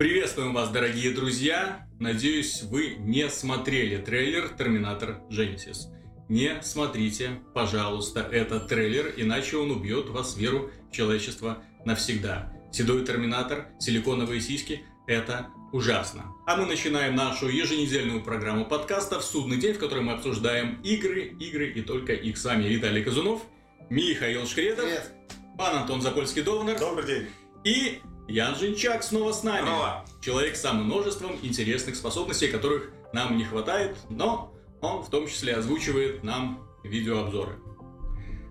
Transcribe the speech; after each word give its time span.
Приветствуем 0.00 0.54
вас, 0.54 0.70
дорогие 0.70 1.12
друзья! 1.12 1.86
Надеюсь, 1.98 2.62
вы 2.62 2.94
не 3.00 3.28
смотрели 3.28 3.98
трейлер 3.98 4.48
«Терминатор 4.48 5.20
Genesis». 5.28 5.92
Не 6.30 6.62
смотрите, 6.62 7.42
пожалуйста, 7.52 8.20
этот 8.20 8.66
трейлер, 8.66 9.12
иначе 9.18 9.58
он 9.58 9.70
убьет 9.70 10.08
вас 10.08 10.38
веру 10.38 10.70
в 10.90 10.96
человечество 10.96 11.62
навсегда. 11.84 12.50
Седой 12.72 13.04
Терминатор, 13.04 13.66
силиконовые 13.78 14.40
сиськи– 14.40 14.86
это 15.06 15.48
ужасно. 15.70 16.32
А 16.46 16.56
мы 16.56 16.64
начинаем 16.64 17.14
нашу 17.14 17.50
еженедельную 17.50 18.22
программу 18.22 18.64
подкаста 18.64 19.20
в 19.20 19.22
судный 19.22 19.58
день, 19.58 19.74
в 19.74 19.78
которой 19.78 20.02
мы 20.02 20.12
обсуждаем 20.12 20.80
игры, 20.80 21.36
игры 21.38 21.72
и 21.72 21.82
только 21.82 22.14
их 22.14 22.38
с 22.38 22.44
вами 22.46 22.64
Виталий 22.64 23.04
Казунов, 23.04 23.42
Михаил 23.90 24.46
Шкредов, 24.46 24.86
Привет. 24.86 25.12
пан 25.58 25.76
Антон 25.76 26.00
Запольский-Довнер 26.00 26.78
Добрый 26.78 27.06
день. 27.06 27.26
и 27.64 28.00
Ян 28.30 28.54
Жинчак 28.54 29.02
снова 29.02 29.32
с 29.32 29.42
нами. 29.42 29.62
Здорово. 29.62 30.04
Человек 30.20 30.54
с 30.54 30.60
самым 30.60 30.84
множеством 30.84 31.32
интересных 31.42 31.96
способностей, 31.96 32.46
которых 32.46 32.90
нам 33.12 33.36
не 33.36 33.44
хватает, 33.44 33.96
но 34.08 34.54
он 34.80 35.02
в 35.02 35.10
том 35.10 35.26
числе 35.26 35.54
озвучивает 35.54 36.22
нам 36.22 36.64
видеообзоры. 36.84 37.56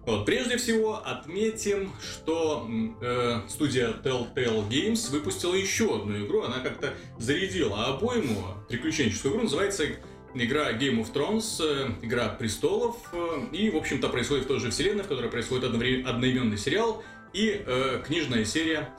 Вот, 0.06 0.26
прежде 0.26 0.58
всего 0.58 0.98
отметим, 0.98 1.94
что 2.02 2.68
э, 3.02 3.42
студия 3.48 3.94
Telltale 4.04 4.68
Games 4.68 5.10
выпустила 5.12 5.56
еще 5.56 5.96
одну 5.96 6.26
игру. 6.26 6.42
Она 6.42 6.60
как-то 6.60 6.94
зарядила 7.18 7.86
обойму 7.86 8.56
приключенческую 8.68 9.34
игру. 9.34 9.44
Называется 9.44 9.86
игра 10.34 10.74
Game 10.74 11.02
of 11.02 11.14
Thrones, 11.14 11.64
э, 11.64 11.92
игра 12.02 12.28
престолов. 12.28 12.98
э, 13.14 13.46
и, 13.54 13.70
в 13.70 13.78
общем-то, 13.78 14.10
происходит 14.10 14.44
в 14.44 14.48
той 14.50 14.60
же 14.60 14.72
вселенной, 14.72 15.06
в 15.06 15.08
которой 15.08 15.30
происходит 15.32 15.64
одновре- 15.64 16.04
одноименный 16.04 16.58
сериал 16.58 17.02
и 17.32 17.64
э, 17.66 18.02
книжная 18.06 18.44
серия, 18.44 18.90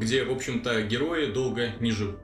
где, 0.00 0.24
в 0.24 0.32
общем-то, 0.32 0.82
герои 0.82 1.26
долго 1.26 1.70
не 1.80 1.90
живут. 1.92 2.20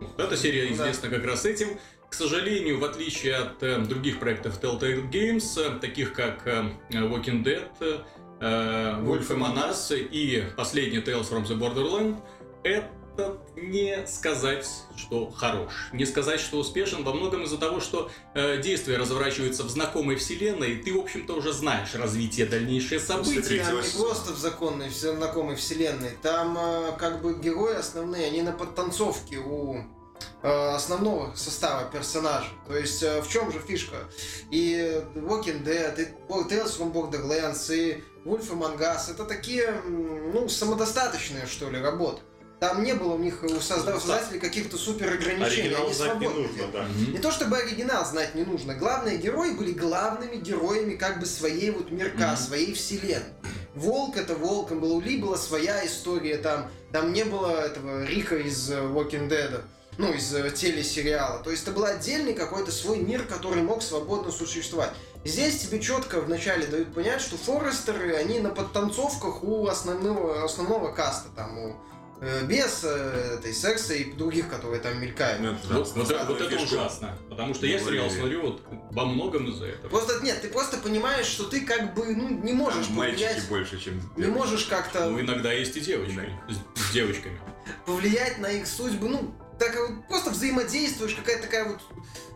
Вот 0.00 0.20
Эта 0.20 0.36
серия 0.36 0.66
Да. 0.68 0.74
известна 0.74 1.08
как 1.08 1.24
раз 1.24 1.44
этим. 1.46 1.78
К 2.08 2.14
сожалению, 2.14 2.78
в 2.78 2.84
отличие 2.84 3.34
от 3.34 3.62
э, 3.62 3.78
других 3.80 4.20
проектов 4.20 4.60
Telltale 4.62 5.10
Games, 5.10 5.44
э, 5.60 5.78
таких 5.80 6.12
как 6.12 6.46
э, 6.46 6.64
Walking 6.90 7.42
Dead, 7.42 7.68
э, 7.80 7.98
Wolf 9.02 9.28
Among 9.30 9.56
Us 9.70 9.96
и 9.98 10.44
последний 10.56 10.98
Tales 10.98 11.28
from 11.30 11.44
the 11.44 11.58
Borderland, 11.58 12.16
этот 12.62 12.90
не 13.56 14.06
сказать, 14.06 14.66
что 14.96 15.30
хорош. 15.30 15.72
Не 15.92 16.06
сказать, 16.06 16.40
что 16.40 16.58
успешен 16.58 17.04
во 17.04 17.12
многом 17.12 17.44
из-за 17.44 17.58
того, 17.58 17.80
что 17.80 18.10
э, 18.34 18.60
действие 18.60 18.98
разворачивается 18.98 19.64
в 19.64 19.70
знакомой 19.70 20.16
вселенной, 20.16 20.72
и 20.72 20.82
ты, 20.82 20.92
в 20.92 20.98
общем-то, 20.98 21.34
уже 21.34 21.52
знаешь 21.52 21.94
развитие 21.94 22.46
дальнейшие 22.46 23.00
события. 23.00 23.42
Смотри, 23.42 23.58
Там 23.60 23.80
не 23.80 24.04
просто 24.04 24.32
в 24.32 24.38
законной, 24.38 24.88
в 24.88 24.94
знакомой 24.94 25.56
вселенной. 25.56 26.10
Там 26.22 26.56
э, 26.58 26.92
как 26.98 27.22
бы 27.22 27.34
герои 27.34 27.76
основные, 27.76 28.26
они 28.26 28.42
на 28.42 28.52
подтанцовке 28.52 29.38
у 29.38 29.84
э, 30.42 30.74
основного 30.74 31.34
состава 31.34 31.90
персонажей. 31.90 32.52
То 32.66 32.76
есть 32.76 33.02
э, 33.02 33.20
в 33.22 33.28
чем 33.28 33.52
же 33.52 33.58
фишка? 33.58 33.96
И 34.50 35.02
Walking 35.14 35.64
Dead, 35.64 36.00
и 36.00 36.04
Tales 36.28 36.78
from 36.78 36.92
Borderlands, 36.92 37.74
и 37.74 38.02
Wolf 38.24 38.50
Among 38.50 38.78
Us, 38.78 39.10
это 39.10 39.24
такие, 39.24 39.80
ну, 39.86 40.48
самодостаточные, 40.48 41.46
что 41.46 41.70
ли, 41.70 41.80
работы. 41.80 42.22
Там 42.58 42.82
не 42.82 42.94
было 42.94 43.14
у 43.14 43.18
них, 43.18 43.42
у 43.42 43.46
созда- 43.46 43.94
создателей 44.00 44.40
каких-то 44.40 44.78
супер 44.78 45.12
ограничений. 45.12 45.68
Оригинал 45.74 45.84
Они 45.84 45.92
знать 45.94 46.14
не 46.20 46.26
свободны 46.26 46.42
нужно, 46.42 46.56
делали. 46.56 46.72
да. 46.72 47.12
Не 47.12 47.18
то 47.18 47.30
чтобы 47.30 47.58
оригинал 47.58 48.06
знать 48.06 48.34
не 48.34 48.44
нужно. 48.44 48.74
Главные 48.74 49.18
герои 49.18 49.50
были 49.50 49.72
главными 49.72 50.36
героями 50.36 50.94
как 50.96 51.20
бы 51.20 51.26
своей 51.26 51.70
вот 51.70 51.90
мирка, 51.90 52.28
Мгм. 52.28 52.36
своей 52.38 52.72
вселенной. 52.72 53.24
Волк 53.74 54.16
это 54.16 54.34
волком 54.34 54.80
был, 54.80 54.96
у 54.96 55.00
Ли 55.02 55.18
была 55.18 55.36
своя 55.36 55.84
история 55.84 56.38
там. 56.38 56.70
Там 56.92 57.12
не 57.12 57.24
было 57.24 57.50
этого 57.60 58.04
Рика 58.04 58.36
из 58.36 58.70
э, 58.70 58.76
Walking 58.80 59.28
Dead, 59.28 59.60
ну, 59.98 60.10
из 60.14 60.34
э, 60.34 60.50
телесериала. 60.50 61.42
То 61.42 61.50
есть 61.50 61.64
это 61.64 61.72
был 61.72 61.84
отдельный 61.84 62.32
какой-то 62.32 62.72
свой 62.72 63.00
мир, 63.00 63.24
который 63.24 63.60
мог 63.62 63.82
свободно 63.82 64.32
существовать. 64.32 64.92
Здесь 65.26 65.58
тебе 65.58 65.78
четко 65.80 66.22
вначале 66.22 66.66
дают 66.66 66.94
понять, 66.94 67.20
что 67.20 67.36
Форестеры, 67.36 68.14
они 68.14 68.40
на 68.40 68.48
подтанцовках 68.48 69.42
у 69.44 69.66
основного, 69.66 70.42
основного 70.42 70.90
каста, 70.92 71.28
там, 71.36 71.58
у 71.58 71.68
э, 71.70 71.72
без 72.48 72.80
э, 72.84 73.36
этой 73.38 73.52
секса 73.52 73.92
и 73.94 74.12
других, 74.12 74.48
которые 74.48 74.80
там 74.80 74.98
мелькают. 75.00 75.40
Ну, 75.42 75.52
это 75.52 75.68
да, 75.68 75.74
Вот, 75.78 75.92
вот 75.96 76.10
это- 76.10 76.24
вот 76.24 76.40
это 76.40 76.50
фишку. 76.50 76.64
ужасно. 76.64 77.18
Потому 77.28 77.54
что 77.54 77.66
я 77.66 77.78
сериал 77.78 78.06
Говорили. 78.06 78.18
смотрю 78.20 78.42
вот 78.42 78.62
во 78.92 79.04
многом 79.04 79.48
из-за 79.50 79.66
этого. 79.66 79.88
Просто 79.88 80.24
нет, 80.24 80.40
ты 80.40 80.48
просто 80.48 80.78
понимаешь, 80.78 81.26
что 81.26 81.44
ты 81.44 81.60
как 81.60 81.94
бы 81.94 82.14
ну, 82.16 82.28
не 82.28 82.52
можешь 82.54 82.86
Там 82.86 82.96
повлиять, 82.96 83.34
мальчики 83.34 83.48
больше, 83.50 83.78
чем 83.78 83.94
не 84.16 84.22
девочки. 84.24 84.38
можешь 84.38 84.64
как-то 84.64 85.10
Ну, 85.10 85.20
иногда 85.20 85.52
есть 85.52 85.76
и 85.76 85.80
девочки. 85.80 86.20
С, 86.48 86.80
с 86.88 86.92
девочками. 86.92 87.38
повлиять 87.84 88.38
на 88.38 88.46
их 88.50 88.66
судьбу, 88.66 89.08
ну 89.08 89.34
так 89.58 89.74
вот 89.76 90.06
просто 90.08 90.30
взаимодействуешь, 90.30 91.14
какая-то 91.14 91.42
такая 91.44 91.64
вот 91.68 91.80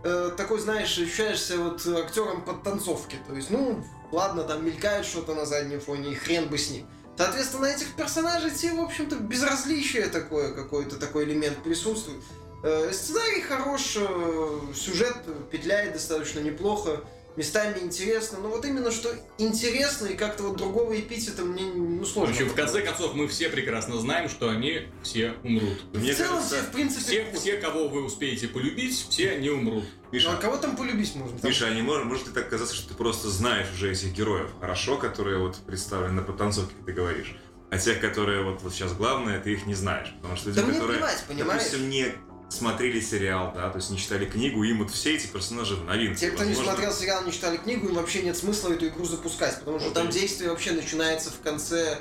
э, 0.05 0.31
такой, 0.37 0.59
знаешь, 0.59 0.91
ощущаешься 0.97 1.59
вот 1.59 1.87
актером 1.87 2.43
под 2.43 2.63
танцовки. 2.63 3.17
То 3.29 3.35
есть, 3.35 3.51
ну, 3.51 3.85
ладно, 4.11 4.43
там 4.45 4.65
мелькает 4.65 5.05
что-то 5.05 5.35
на 5.35 5.45
заднем 5.45 5.81
фоне, 5.81 6.13
и 6.13 6.15
хрен 6.15 6.49
бы 6.49 6.57
с 6.57 6.71
ним. 6.71 6.87
Соответственно, 7.21 7.65
на 7.65 7.73
этих 7.73 7.93
персонажей 7.97 8.51
тебе, 8.51 8.73
в 8.73 8.81
общем-то, 8.81 9.17
безразличие 9.17 10.07
такое, 10.07 10.55
какой-то 10.55 10.97
такой 10.97 11.25
элемент 11.25 11.63
присутствует. 11.63 12.23
Э, 12.63 12.91
Сценарий 12.95 13.43
хорош, 13.43 13.99
э, 13.99 14.61
сюжет 14.75 15.15
петляет 15.51 15.93
достаточно 15.93 16.41
неплохо, 16.41 17.05
местами 17.37 17.79
интересно, 17.81 18.39
но 18.41 18.49
вот 18.49 18.65
именно 18.65 18.91
что 18.91 19.15
интересно 19.39 20.07
и 20.07 20.17
как-то 20.17 20.43
вот 20.45 20.57
другого 20.57 20.99
эпитета 20.99 21.43
мне 21.45 21.63
ну, 21.63 22.01
В 22.03 22.07
сложно. 22.07 22.33
общем, 22.35 22.49
в 22.49 22.55
конце 22.55 22.83
концов, 22.83 23.15
мы 23.15 23.29
все 23.29 23.49
прекрасно 23.49 23.99
знаем, 23.99 24.29
что 24.29 24.49
они 24.51 24.83
все 25.03 25.35
умрут. 25.43 25.79
Мне 25.95 26.13
в 26.13 26.17
целом 26.17 26.35
кажется, 26.37 26.57
все, 26.57 26.65
в 26.65 26.73
принципе, 26.73 27.03
Все, 27.05 27.33
все, 27.39 27.57
кого 27.59 27.89
вы 27.89 28.05
успеете 28.05 28.49
полюбить, 28.49 29.07
все 29.11 29.39
не 29.39 29.51
умрут. 29.51 29.85
Ну, 29.85 29.91
а 30.11 30.15
Миша, 30.15 30.37
кого 30.37 30.57
там 30.57 30.77
полюбить 30.77 31.15
можно? 31.15 31.39
Там- 31.39 31.49
Миша, 31.49 31.67
а 31.67 31.71
не 31.75 31.83
может, 31.83 32.05
может 32.07 32.27
ли 32.27 32.33
так 32.33 32.49
казаться, 32.49 32.75
что 32.75 32.89
ты 32.89 32.95
просто 32.95 33.29
знаешь 33.29 33.69
уже 33.73 33.93
этих 33.93 34.13
героев 34.13 34.51
хорошо, 34.61 34.97
которые 34.97 35.39
вот 35.39 35.57
представлены 35.67 36.15
на 36.15 36.23
потанцовке, 36.23 36.75
как 36.77 36.87
ты 36.87 36.93
говоришь? 36.93 37.37
А 37.71 37.79
тех, 37.79 38.01
которые 38.01 38.43
вот, 38.43 38.63
вот 38.63 38.73
сейчас 38.73 38.93
главное, 38.95 39.39
ты 39.39 39.53
их 39.53 39.65
не 39.67 39.75
знаешь. 39.75 40.13
Потому 40.21 40.37
что 40.37 40.49
люди, 40.49 40.61
Да 40.61 40.67
мне 40.67 40.75
которые, 40.75 40.99
плевать, 40.99 41.25
понимаешь? 41.29 41.63
допустим, 41.63 41.89
не 41.89 42.13
смотрели 42.50 43.00
сериал, 43.00 43.53
да, 43.55 43.71
то 43.71 43.77
есть 43.77 43.91
не 43.91 43.97
читали 43.97 44.27
книгу, 44.27 44.62
им 44.65 44.81
вот 44.81 44.91
все 44.91 45.15
эти 45.16 45.27
персонажи 45.28 45.77
в 45.77 45.84
новинку. 45.84 46.19
Те, 46.19 46.31
кто 46.31 46.43
не 46.44 46.50
Возможно, 46.50 46.72
смотрел 46.72 46.93
сериал, 46.93 47.25
не 47.25 47.33
читали 47.33 47.56
книгу, 47.56 47.88
им 47.88 47.94
вообще 47.94 48.22
нет 48.22 48.37
смысла 48.37 48.72
эту 48.72 48.88
игру 48.88 49.05
запускать, 49.05 49.59
потому 49.61 49.78
что 49.78 49.88
Вот 49.88 49.94
там 49.94 50.09
и- 50.09 50.12
действие 50.12 50.50
вообще 50.50 50.72
начинается 50.72 51.31
в 51.31 51.41
конце 51.41 51.99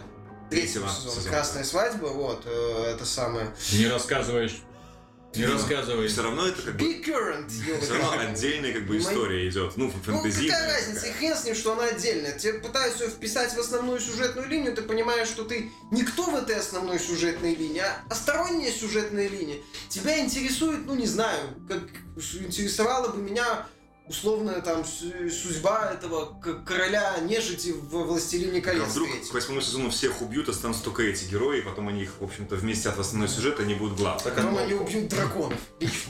третьего 0.49 0.87
Третьего 0.87 0.89
сезона. 0.89 1.15
сезона. 1.15 1.29
Красная 1.29 1.63
свадьба, 1.63 2.05
вот, 2.07 2.41
э, 2.45 2.93
это 2.95 3.05
самое. 3.05 3.53
Не 3.73 3.87
рассказываешь. 3.87 4.57
Не 5.35 5.45
Ну, 5.45 5.53
рассказывай. 5.53 6.07
Все 6.07 6.23
равно 6.23 6.47
это 6.47 6.61
как 6.61 6.75
бы 6.77 6.85
Be 6.85 7.05
current, 7.05 7.47
все 7.81 7.93
равно 7.93 8.19
отдельная 8.19 8.73
как 8.73 8.87
бы 8.87 8.97
история 8.97 9.47
идет. 9.47 9.77
Ну, 9.77 9.85
Ну, 9.85 9.91
фэнтези. 10.21 10.47
какая 10.47 10.73
разница, 10.73 11.05
и 11.05 11.11
хрен 11.11 11.35
с 11.35 11.45
ним, 11.45 11.55
что 11.55 11.73
она 11.73 11.85
отдельная. 11.85 12.37
Тебе 12.37 12.53
пытаются 12.53 13.03
ее 13.03 13.09
вписать 13.11 13.53
в 13.53 13.59
основную 13.59 13.99
сюжетную 13.99 14.47
линию, 14.47 14.75
ты 14.75 14.81
понимаешь, 14.81 15.27
что 15.27 15.43
ты 15.43 15.71
никто 15.91 16.23
в 16.23 16.35
этой 16.35 16.55
основной 16.55 16.99
сюжетной 16.99 17.53
линии, 17.55 17.83
а 18.09 18.15
сторонняя 18.15 18.71
сюжетная 18.71 19.27
линия. 19.27 19.57
Тебя 19.87 20.19
интересует, 20.19 20.85
ну 20.85 20.95
не 20.95 21.05
знаю, 21.07 21.39
как 21.67 21.83
интересовала 22.17 23.09
бы 23.09 23.21
меня 23.21 23.67
условная 24.09 24.61
там 24.61 24.83
су- 24.83 25.29
судьба 25.29 25.91
этого 25.93 26.33
короля 26.65 27.17
нежити 27.21 27.69
в 27.71 27.89
«Властелине 28.05 28.59
А 28.59 28.61
колец» 28.61 28.87
вдруг 28.89 29.09
третьем. 29.09 29.29
к 29.29 29.33
восьмому 29.33 29.61
сезону 29.61 29.89
всех 29.91 30.21
убьют, 30.21 30.49
останутся 30.49 30.83
только 30.83 31.03
эти 31.03 31.25
герои, 31.25 31.59
и 31.59 31.61
потом 31.61 31.87
они 31.87 32.01
их, 32.03 32.13
в 32.19 32.23
общем-то, 32.23 32.55
вместят 32.55 32.97
в 32.97 32.99
основной 33.01 33.29
сюжет, 33.29 33.59
они 33.59 33.75
будут 33.75 33.97
главными. 33.97 34.23
Так, 34.23 34.35
Потом 34.35 34.57
а 34.57 34.61
они 34.61 34.73
убьют 34.73 35.07
драконов. 35.07 35.59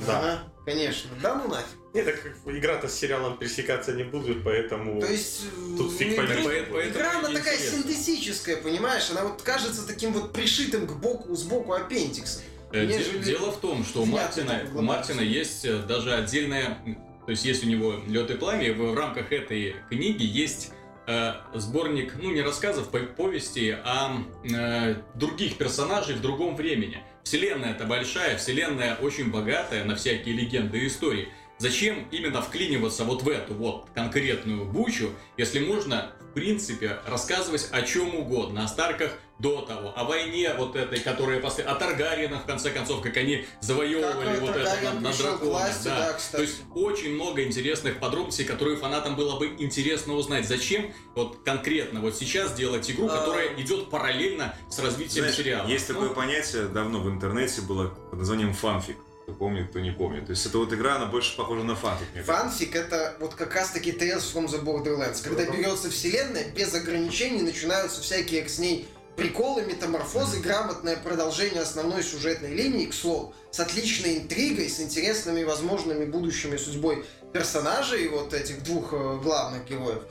Да. 0.07 0.43
конечно. 0.65 1.09
Да 1.21 1.35
ну 1.35 1.47
нафиг. 1.49 1.65
Нет, 1.93 2.05
так 2.05 2.21
как 2.21 2.33
игра-то 2.45 2.87
с 2.87 2.93
сериалом 2.93 3.37
пересекаться 3.37 3.93
не 3.93 4.03
будет, 4.03 4.43
поэтому... 4.43 5.01
То 5.01 5.07
есть 5.07 5.41
Тут 5.77 5.91
э, 5.93 5.97
фиг 5.97 6.07
игры- 6.13 6.15
поймешь. 6.27 6.45
Поэтому- 6.45 6.73
поэтому 6.77 6.79
игра, 6.99 7.19
она 7.19 7.29
такая 7.33 7.57
синтетическая, 7.57 8.57
понимаешь? 8.57 9.09
Она 9.09 9.23
вот 9.25 9.41
кажется 9.41 9.85
таким 9.87 10.13
вот 10.13 10.31
пришитым 10.31 10.85
к 10.87 10.93
боку, 10.99 11.35
сбоку 11.35 11.73
аппендиксом. 11.73 12.43
Э, 12.71 12.85
Дело 12.85 13.51
в 13.51 13.57
том, 13.59 13.83
что 13.83 14.03
у 14.03 14.05
Мартина, 14.05 14.61
у 14.75 14.81
Мартина 14.83 15.21
есть 15.21 15.65
э, 15.65 15.79
даже 15.79 16.13
отдельная, 16.13 16.77
то 17.25 17.31
есть 17.31 17.45
есть 17.45 17.63
у 17.63 17.67
него 17.67 17.95
лед 18.07 18.31
и 18.31 18.35
пламя, 18.35 18.73
в 18.73 18.95
рамках 18.95 19.31
этой 19.31 19.75
книги 19.89 20.23
есть 20.23 20.71
э, 21.07 21.33
сборник, 21.53 22.15
ну 22.21 22.31
не 22.31 22.41
рассказов, 22.41 22.89
по- 22.89 22.99
повести, 22.99 23.77
а 23.83 24.23
э, 24.43 24.95
других 25.15 25.57
персонажей 25.57 26.15
в 26.15 26.21
другом 26.21 26.55
времени. 26.55 27.03
Вселенная 27.23 27.71
это 27.71 27.85
большая, 27.85 28.37
вселенная 28.37 28.95
очень 28.95 29.29
богатая 29.31 29.83
на 29.83 29.95
всякие 29.95 30.35
легенды 30.35 30.79
и 30.79 30.87
истории. 30.87 31.29
Зачем 31.59 32.07
именно 32.11 32.41
вклиниваться 32.41 33.03
вот 33.03 33.21
в 33.21 33.29
эту 33.29 33.53
вот 33.53 33.89
конкретную 33.93 34.65
бучу, 34.65 35.09
если 35.35 35.59
можно, 35.59 36.11
в 36.21 36.33
принципе, 36.33 36.99
рассказывать 37.05 37.67
о 37.71 37.81
чем 37.81 38.15
угодно, 38.15 38.63
о 38.63 38.67
Старках 38.67 39.11
до 39.39 39.61
того, 39.61 39.93
о 39.95 40.03
войне 40.03 40.53
вот 40.57 40.75
этой, 40.75 40.99
которая 40.99 41.39
после... 41.39 41.63
О 41.63 41.75
Таргариенах, 41.75 42.43
в 42.43 42.45
конце 42.45 42.71
концов, 42.71 43.01
как 43.01 43.15
они 43.17 43.45
завоевывали 43.61 44.31
Как 44.33 44.41
вот 44.41 44.55
это 44.55 44.81
на, 44.83 44.99
на 44.99 45.13
драконах. 45.13 45.41
власти, 45.41 45.85
да. 45.85 46.17
да, 46.31 46.37
То 46.37 46.41
есть 46.41 46.57
очень 46.75 47.13
много 47.15 47.43
интересных 47.43 47.99
подробностей, 47.99 48.43
которые 48.43 48.77
фанатам 48.77 49.15
было 49.15 49.39
бы 49.39 49.47
интересно 49.59 50.13
узнать. 50.13 50.45
Зачем 50.47 50.93
вот 51.15 51.39
конкретно 51.43 52.01
вот 52.01 52.15
сейчас 52.15 52.53
делать 52.53 52.89
игру, 52.91 53.07
А. 53.07 53.17
которая 53.17 53.53
идет 53.55 53.89
параллельно 53.89 54.53
с 54.69 54.77
развитием 54.79 55.23
Знаешь, 55.23 55.35
сериала? 55.37 55.67
Есть 55.67 55.87
такое 55.87 56.09
Ну, 56.09 56.13
понятие, 56.13 56.63
давно 56.67 56.99
в 56.99 57.09
интернете 57.09 57.61
было 57.61 57.87
под 57.87 58.19
названием 58.19 58.53
фанфик. 58.53 58.97
Кто 59.23 59.33
помнит, 59.37 59.69
кто 59.69 59.79
не 59.79 59.91
помнит. 59.91 60.25
То 60.25 60.31
есть 60.31 60.45
эта 60.47 60.57
вот 60.57 60.73
игра, 60.73 60.95
она 60.95 61.05
больше 61.05 61.37
похожа 61.37 61.63
на 61.63 61.75
фанфик, 61.75 62.07
мне. 62.13 62.23
Фанфик 62.23 62.75
это 62.75 63.15
вот 63.19 63.35
как 63.35 63.53
раз 63.55 63.69
таки 63.69 63.91
Tales 63.91 64.23
from 64.33 64.47
the 64.47 64.61
Borderlands. 64.63 65.23
Когда 65.23 65.45
берется 65.45 65.89
вселенная, 65.91 66.49
без 66.49 66.73
ограничений 66.73 67.43
начинаются 67.43 68.01
всякие 68.01 68.49
с 68.49 68.57
ней 68.59 68.87
приколы, 69.19 69.61
метаморфозы, 69.63 70.39
грамотное 70.39 70.97
продолжение 70.97 71.61
основной 71.61 72.03
сюжетной 72.03 72.53
линии, 72.53 72.85
к 72.87 72.93
слову, 72.93 73.33
с 73.51 73.59
отличной 73.59 74.17
интригой, 74.19 74.69
с 74.69 74.79
интересными 74.79 75.43
возможными 75.43 76.05
будущими 76.05 76.57
судьбой 76.57 77.05
персонажей, 77.33 78.07
вот 78.07 78.33
этих 78.33 78.63
двух 78.63 78.91
э, 78.93 79.19
главных 79.21 79.65
героев. 79.65 80.01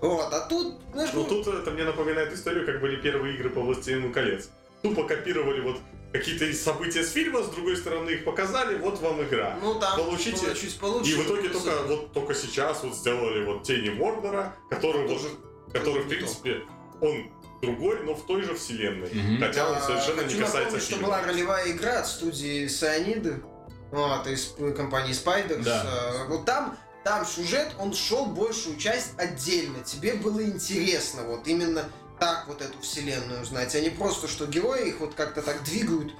Вот, 0.00 0.32
а 0.32 0.40
тут, 0.40 0.74
знаешь, 0.92 1.10
Ну 1.14 1.22
ну, 1.22 1.42
тут 1.42 1.54
это 1.54 1.70
мне 1.70 1.84
напоминает 1.84 2.32
историю, 2.32 2.66
как 2.66 2.80
были 2.80 2.96
первые 3.00 3.34
игры 3.34 3.48
по 3.50 3.60
«Властелину 3.60 4.12
колец». 4.12 4.50
Тупо 4.82 5.04
копировали 5.04 5.60
вот 5.62 5.78
какие-то 6.12 6.52
события 6.52 7.02
с 7.02 7.12
фильма, 7.12 7.42
с 7.42 7.48
другой 7.48 7.76
стороны 7.76 8.10
их 8.10 8.24
показали, 8.24 8.76
вот 8.78 9.00
вам 9.00 9.22
игра. 9.22 9.58
ну, 9.62 9.78
там 9.80 9.98
получите- 9.98 10.46
было 10.46 10.54
чуть 10.54 10.78
получше. 10.78 11.10
И 11.10 11.14
в 11.14 11.26
итоге 11.26 11.48
только 11.48 11.82
вот 11.86 12.12
только 12.12 12.34
сейчас 12.34 12.82
вот 12.82 12.94
сделали 12.94 13.44
вот 13.44 13.62
Тени 13.64 13.90
Мордора, 13.90 14.54
который 14.70 15.06
вот, 15.06 15.16
Тоже 15.16 15.28
который 15.72 16.02
в 16.02 16.08
принципе 16.08 16.62
он 17.00 17.30
другой, 17.62 18.02
но 18.04 18.14
в 18.14 18.26
той 18.26 18.42
же 18.42 18.54
вселенной. 18.54 19.10
Мгм. 19.12 19.38
Хотя 19.40 19.68
он 19.68 19.76
А, 19.76 19.80
совершенно 19.80 20.22
хочу 20.22 20.36
не 20.36 20.42
касается 20.42 20.60
напомнить, 20.64 20.82
что 20.84 20.92
фильма. 20.96 21.06
была 21.08 21.22
ролевая 21.22 21.70
игра 21.70 21.98
от 22.00 22.06
студии 22.06 22.66
Цианиды, 22.66 23.42
вот, 23.90 24.26
из 24.26 24.54
компании 24.76 25.12
Spiders. 25.12 25.62
Да. 25.62 25.84
Э, 25.86 26.28
Вот 26.28 26.44
там, 26.44 26.76
там 27.04 27.24
сюжет, 27.24 27.72
он 27.78 27.94
шел 27.94 28.26
большую 28.26 28.76
часть 28.76 29.18
отдельно. 29.18 29.78
Тебе 29.84 30.14
было 30.14 30.42
интересно 30.42 31.22
вот 31.22 31.46
именно 31.46 31.84
так 32.18 32.46
вот 32.48 32.62
эту 32.62 32.78
вселенную 32.80 33.42
узнать, 33.42 33.74
а 33.74 33.80
не 33.80 33.90
просто, 33.90 34.26
что 34.28 34.46
герои 34.46 34.88
их 34.88 35.00
вот 35.00 35.14
как-то 35.14 35.42
так 35.42 35.62
двигают, 35.64 36.12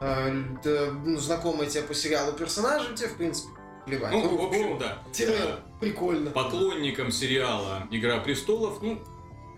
э, 0.00 0.42
да, 0.64 0.90
ну, 1.04 1.18
знакомые 1.18 1.70
тебе 1.70 1.82
по 1.84 1.94
сериалу 1.94 2.32
персонажи, 2.32 2.94
тебе, 2.94 3.08
в 3.08 3.16
принципе, 3.16 3.48
плевать. 3.86 4.12
Ну, 4.12 4.36
в 4.36 4.42
общем, 4.48 4.78
да. 4.78 4.98
тебе 5.12 5.38
прикольно. 5.80 6.30
Поклонникам 6.30 7.12
сериала 7.12 7.86
«Игра 7.90 8.18
престолов», 8.18 8.82
ну, 8.82 9.02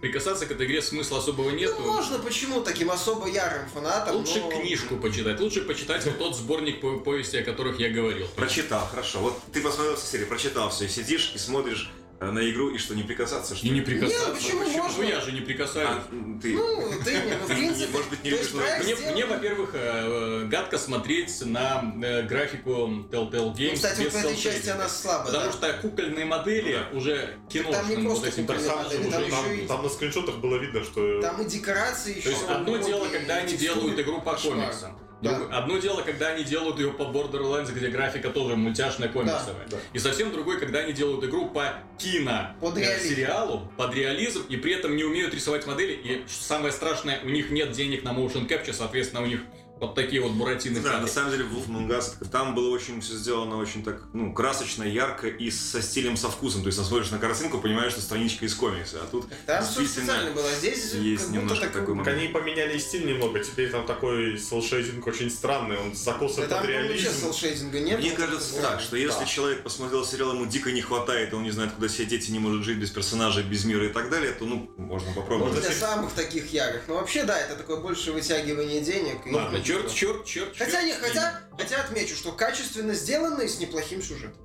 прикасаться 0.07 0.47
к 0.47 0.51
этой 0.53 0.67
игре 0.67 0.81
смысла 0.83 1.19
особого 1.19 1.51
нету. 1.51 1.75
Ну, 1.81 1.93
можно 1.93 2.19
почему 2.19 2.61
таким 2.63 2.91
особо 2.91 3.29
ярым 3.29 3.69
фанатам, 3.69 4.17
Лучше 4.17 4.41
но- 4.41 4.51
книжку 4.51 4.97
почитать, 4.97 5.41
лучше 5.41 5.63
почитать 5.63 6.05
вот 6.05 6.19
тот 6.19 6.37
сборник 6.37 6.81
по- 6.81 6.99
повести, 6.99 7.37
о 7.37 7.43
которых 7.45 7.81
я 7.81 7.91
говорил. 7.91 8.27
Прочитал, 8.37 8.87
хорошо. 8.87 9.19
Вот 9.21 9.39
ты 9.53 9.61
посмотрел 9.61 9.97
все 9.97 10.07
серии, 10.07 10.25
прочитал 10.25 10.71
все, 10.71 10.85
и 10.85 10.89
сидишь 10.89 11.33
и 11.35 11.39
смотришь 11.39 11.91
на 12.21 12.51
игру, 12.51 12.71
и 12.71 12.79
что, 12.79 12.95
не 12.95 13.03
прикасаться, 13.03 13.55
что 13.55 13.67
И 13.67 13.71
не 13.71 13.81
прикасаться. 13.83 14.29
Нет, 14.31 14.35
почему 14.39 14.65
можно? 14.65 15.03
Ну 15.03 15.09
я 15.09 15.21
же 15.21 15.33
не 15.33 15.41
Telltale 15.43 15.83
А, 15.87 16.03
Games. 16.11 16.41
ты... 16.41 16.55
Ну, 16.55 16.93
ты, 17.05 17.13
не- 17.27 17.35
ну, 17.35 17.45
в 17.45 17.47
принципе, 17.47 17.93
Может 17.93 18.11
быть, 18.11 18.25
не 18.25 18.31
любишь, 18.31 18.53
Мне, 18.53 19.13
мне, 19.13 19.27
во-первых, 19.27 19.71
э, 19.75 20.43
э, 20.43 20.47
гадко 20.49 20.79
смотреть 20.79 21.45
на 21.45 21.95
э, 22.03 22.23
графику 22.23 22.71
Telltale 23.11 23.55
Games 23.55 23.69
Ну, 23.71 23.75
кстати, 23.75 24.03
без 24.03 24.13
вот 24.15 24.23
в 24.23 24.25
этой 24.25 24.37
части 24.37 24.69
она 24.71 24.89
слабая, 24.89 25.27
Потому 25.27 25.47
да. 25.47 25.53
что 25.53 25.73
кукольные 25.83 26.25
модели 26.25 26.79
Ну 26.91 26.99
уже 26.99 27.39
киношным 27.51 27.75
там 27.75 27.89
не 27.91 27.97
вот 27.97 28.05
просто 28.07 28.29
этим 28.29 28.47
кукольные 28.47 28.69
персонажам 28.69 29.03
модели, 29.05 29.11
там 29.11 29.23
уже- 29.23 29.31
Там, 29.31 29.53
и- 29.53 29.67
там 29.67 29.83
на 29.83 29.89
скриншотах 29.89 30.37
было 30.37 30.57
видно, 30.57 30.85
что 30.85 31.21
Там 31.21 31.43
и 31.43 31.45
декорации 31.45 32.17
еще. 32.17 32.23
То 32.25 32.31
есть 32.31 32.49
одно 32.49 32.77
дело, 32.79 33.07
когда 33.09 33.35
они 33.37 33.57
делают 33.57 33.99
игру 34.01 34.23
по 34.23 34.35
комиксам. 34.37 34.99
Да. 35.23 35.39
Друг- 35.39 35.53
Одно 35.53 35.79
дело, 35.79 36.03
когда 36.03 36.29
они 36.29 36.45
делают 36.45 36.79
ее 36.79 36.93
по 36.93 37.05
Borderlands, 37.05 37.73
где 37.73 37.89
графика 37.89 38.29
тоже 38.31 38.55
мультяшная 38.57 39.09
комиксовая. 39.09 39.67
Да, 39.71 39.77
да. 39.77 39.83
И 39.95 39.99
совсем 39.99 40.31
другой, 40.31 40.61
когда 40.61 40.81
они 40.81 40.93
делают 40.93 41.25
игру 41.25 41.49
по 41.49 41.73
кино 41.99 42.51
Под 42.61 42.77
э, 42.77 42.81
реализм. 42.83 43.09
сериалу, 43.15 43.73
под 43.77 43.95
реализм, 43.95 44.43
и 44.49 44.57
при 44.57 44.75
этом 44.75 44.95
не 44.95 45.05
умеют 45.05 45.33
рисовать 45.35 45.67
модели. 45.67 45.93
И 45.93 46.25
самое 46.29 46.73
страшное, 46.73 47.21
у 47.25 47.29
них 47.31 47.51
нет 47.51 47.73
денег 47.73 48.05
на 48.05 48.11
motion 48.11 48.47
capture, 48.47 48.75
соответственно, 48.75 49.23
у 49.23 49.27
них 49.27 49.41
вот 49.79 49.95
такие 49.95 50.23
вот 50.23 50.33
буратины. 50.33 50.81
Да, 50.81 51.01
на 51.01 51.07
самом 51.07 51.31
деле 51.33 51.45
в 51.45 51.53
Wolf 51.53 51.89
Us, 51.89 52.29
там 52.31 52.55
было 52.55 52.71
очень 52.71 53.01
все 53.01 53.15
сделано 53.15 53.57
очень 53.59 53.85
так, 53.85 54.01
ну, 54.15 54.33
красочно, 54.33 54.83
ярко 54.83 55.29
и 55.29 55.51
со 55.51 55.83
стилем, 55.83 56.17
со 56.17 56.31
вкусом. 56.31 56.63
То 56.63 56.69
есть, 56.69 56.83
смотришь 56.85 57.11
на 57.11 57.19
картинку, 57.19 57.59
понимаешь, 57.59 57.93
что 57.93 58.01
страничка 58.01 58.47
из 58.47 58.55
комикса, 58.55 59.01
а 59.03 59.07
тут 59.07 59.27
Там 59.47 59.63
все 59.65 59.81
действительно 59.81 60.13
специально 60.15 60.35
было, 60.35 60.49
а 60.49 60.55
здесь 60.55 60.95
есть 60.95 61.31
немножко 61.31 61.67
такой- 61.67 61.81
такой 61.83 61.97
Так 61.97 62.07
момент. 62.07 62.19
они 62.23 62.29
поменяли 62.29 62.79
стиль 62.79 63.07
немного, 63.07 63.39
теперь 63.41 63.71
там 63.71 63.87
такой 63.87 64.39
селшейдинг 64.39 65.07
очень 65.07 65.31
странный, 65.31 65.77
он 65.79 65.95
закосан 65.95 66.45
Да 66.45 66.49
там 66.49 66.61
под 66.61 66.71
реализм. 66.71 67.13
селшейдинга 67.13 67.81
нет. 67.81 67.99
Мне 68.01 68.13
кажется 68.13 68.61
так, 68.63 68.81
что 68.81 68.97
если 68.97 69.21
Да. 69.21 69.27
человек 69.27 69.63
посмотрел 69.63 70.05
сериал, 70.07 70.33
ему 70.33 70.47
дико 70.47 70.73
не 70.73 70.81
хватает, 70.81 71.33
и 71.33 71.37
он 71.37 71.43
не 71.43 71.51
знает, 71.51 71.73
куда 71.73 71.89
сидеть, 71.89 72.29
и 72.29 72.33
не 72.33 72.39
может 72.39 72.65
жить 72.65 72.79
без 72.79 72.91
персонажей, 72.91 73.43
без 73.43 73.65
мира 73.65 73.85
и 73.87 73.93
так 73.93 74.09
далее, 74.11 74.33
то, 74.33 74.45
ну, 74.47 74.71
можно 74.79 75.11
Ну, 75.11 75.15
попробовать. 75.21 75.53
для 75.61 75.63
Можно 75.69 75.87
самых 75.87 76.13
таких 76.13 76.53
ярых. 76.53 76.83
Но 76.89 76.95
вообще, 76.95 77.25
да, 77.25 77.39
это 77.39 77.57
такое 77.57 77.77
больше 77.77 78.13
вытягивание 78.13 78.81
денег. 78.81 79.27
и- 79.27 79.31
Черт, 79.67 79.93
черт, 79.93 80.25
черт, 80.25 80.55
черт. 80.55 80.59
Хотя, 80.59 80.83
не, 80.83 80.93
хотя, 80.93 81.41
хотя 81.59 81.83
отмечу, 81.83 82.15
что 82.15 82.31
качественно 82.31 82.95
сделано 82.95 83.43
и 83.43 83.49
с 83.49 83.59
неплохим 83.59 84.01
сюжетом. 84.01 84.41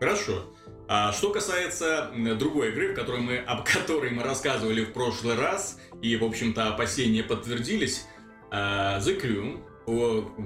Хорошо. 0.00 0.54
А 0.88 1.12
что 1.12 1.30
касается 1.30 2.10
другой 2.38 2.70
игры, 2.70 2.92
в 2.92 2.94
которой 2.94 3.20
мы, 3.20 3.38
об 3.38 3.66
которой 3.66 4.12
мы 4.12 4.22
рассказывали 4.22 4.84
в 4.84 4.92
прошлый 4.92 5.34
раз, 5.34 5.78
и, 6.00 6.16
в 6.16 6.24
общем-то, 6.24 6.68
опасения 6.68 7.22
подтвердились, 7.22 8.04
а, 8.50 8.98
The 9.00 9.20
Crew, 9.20 9.62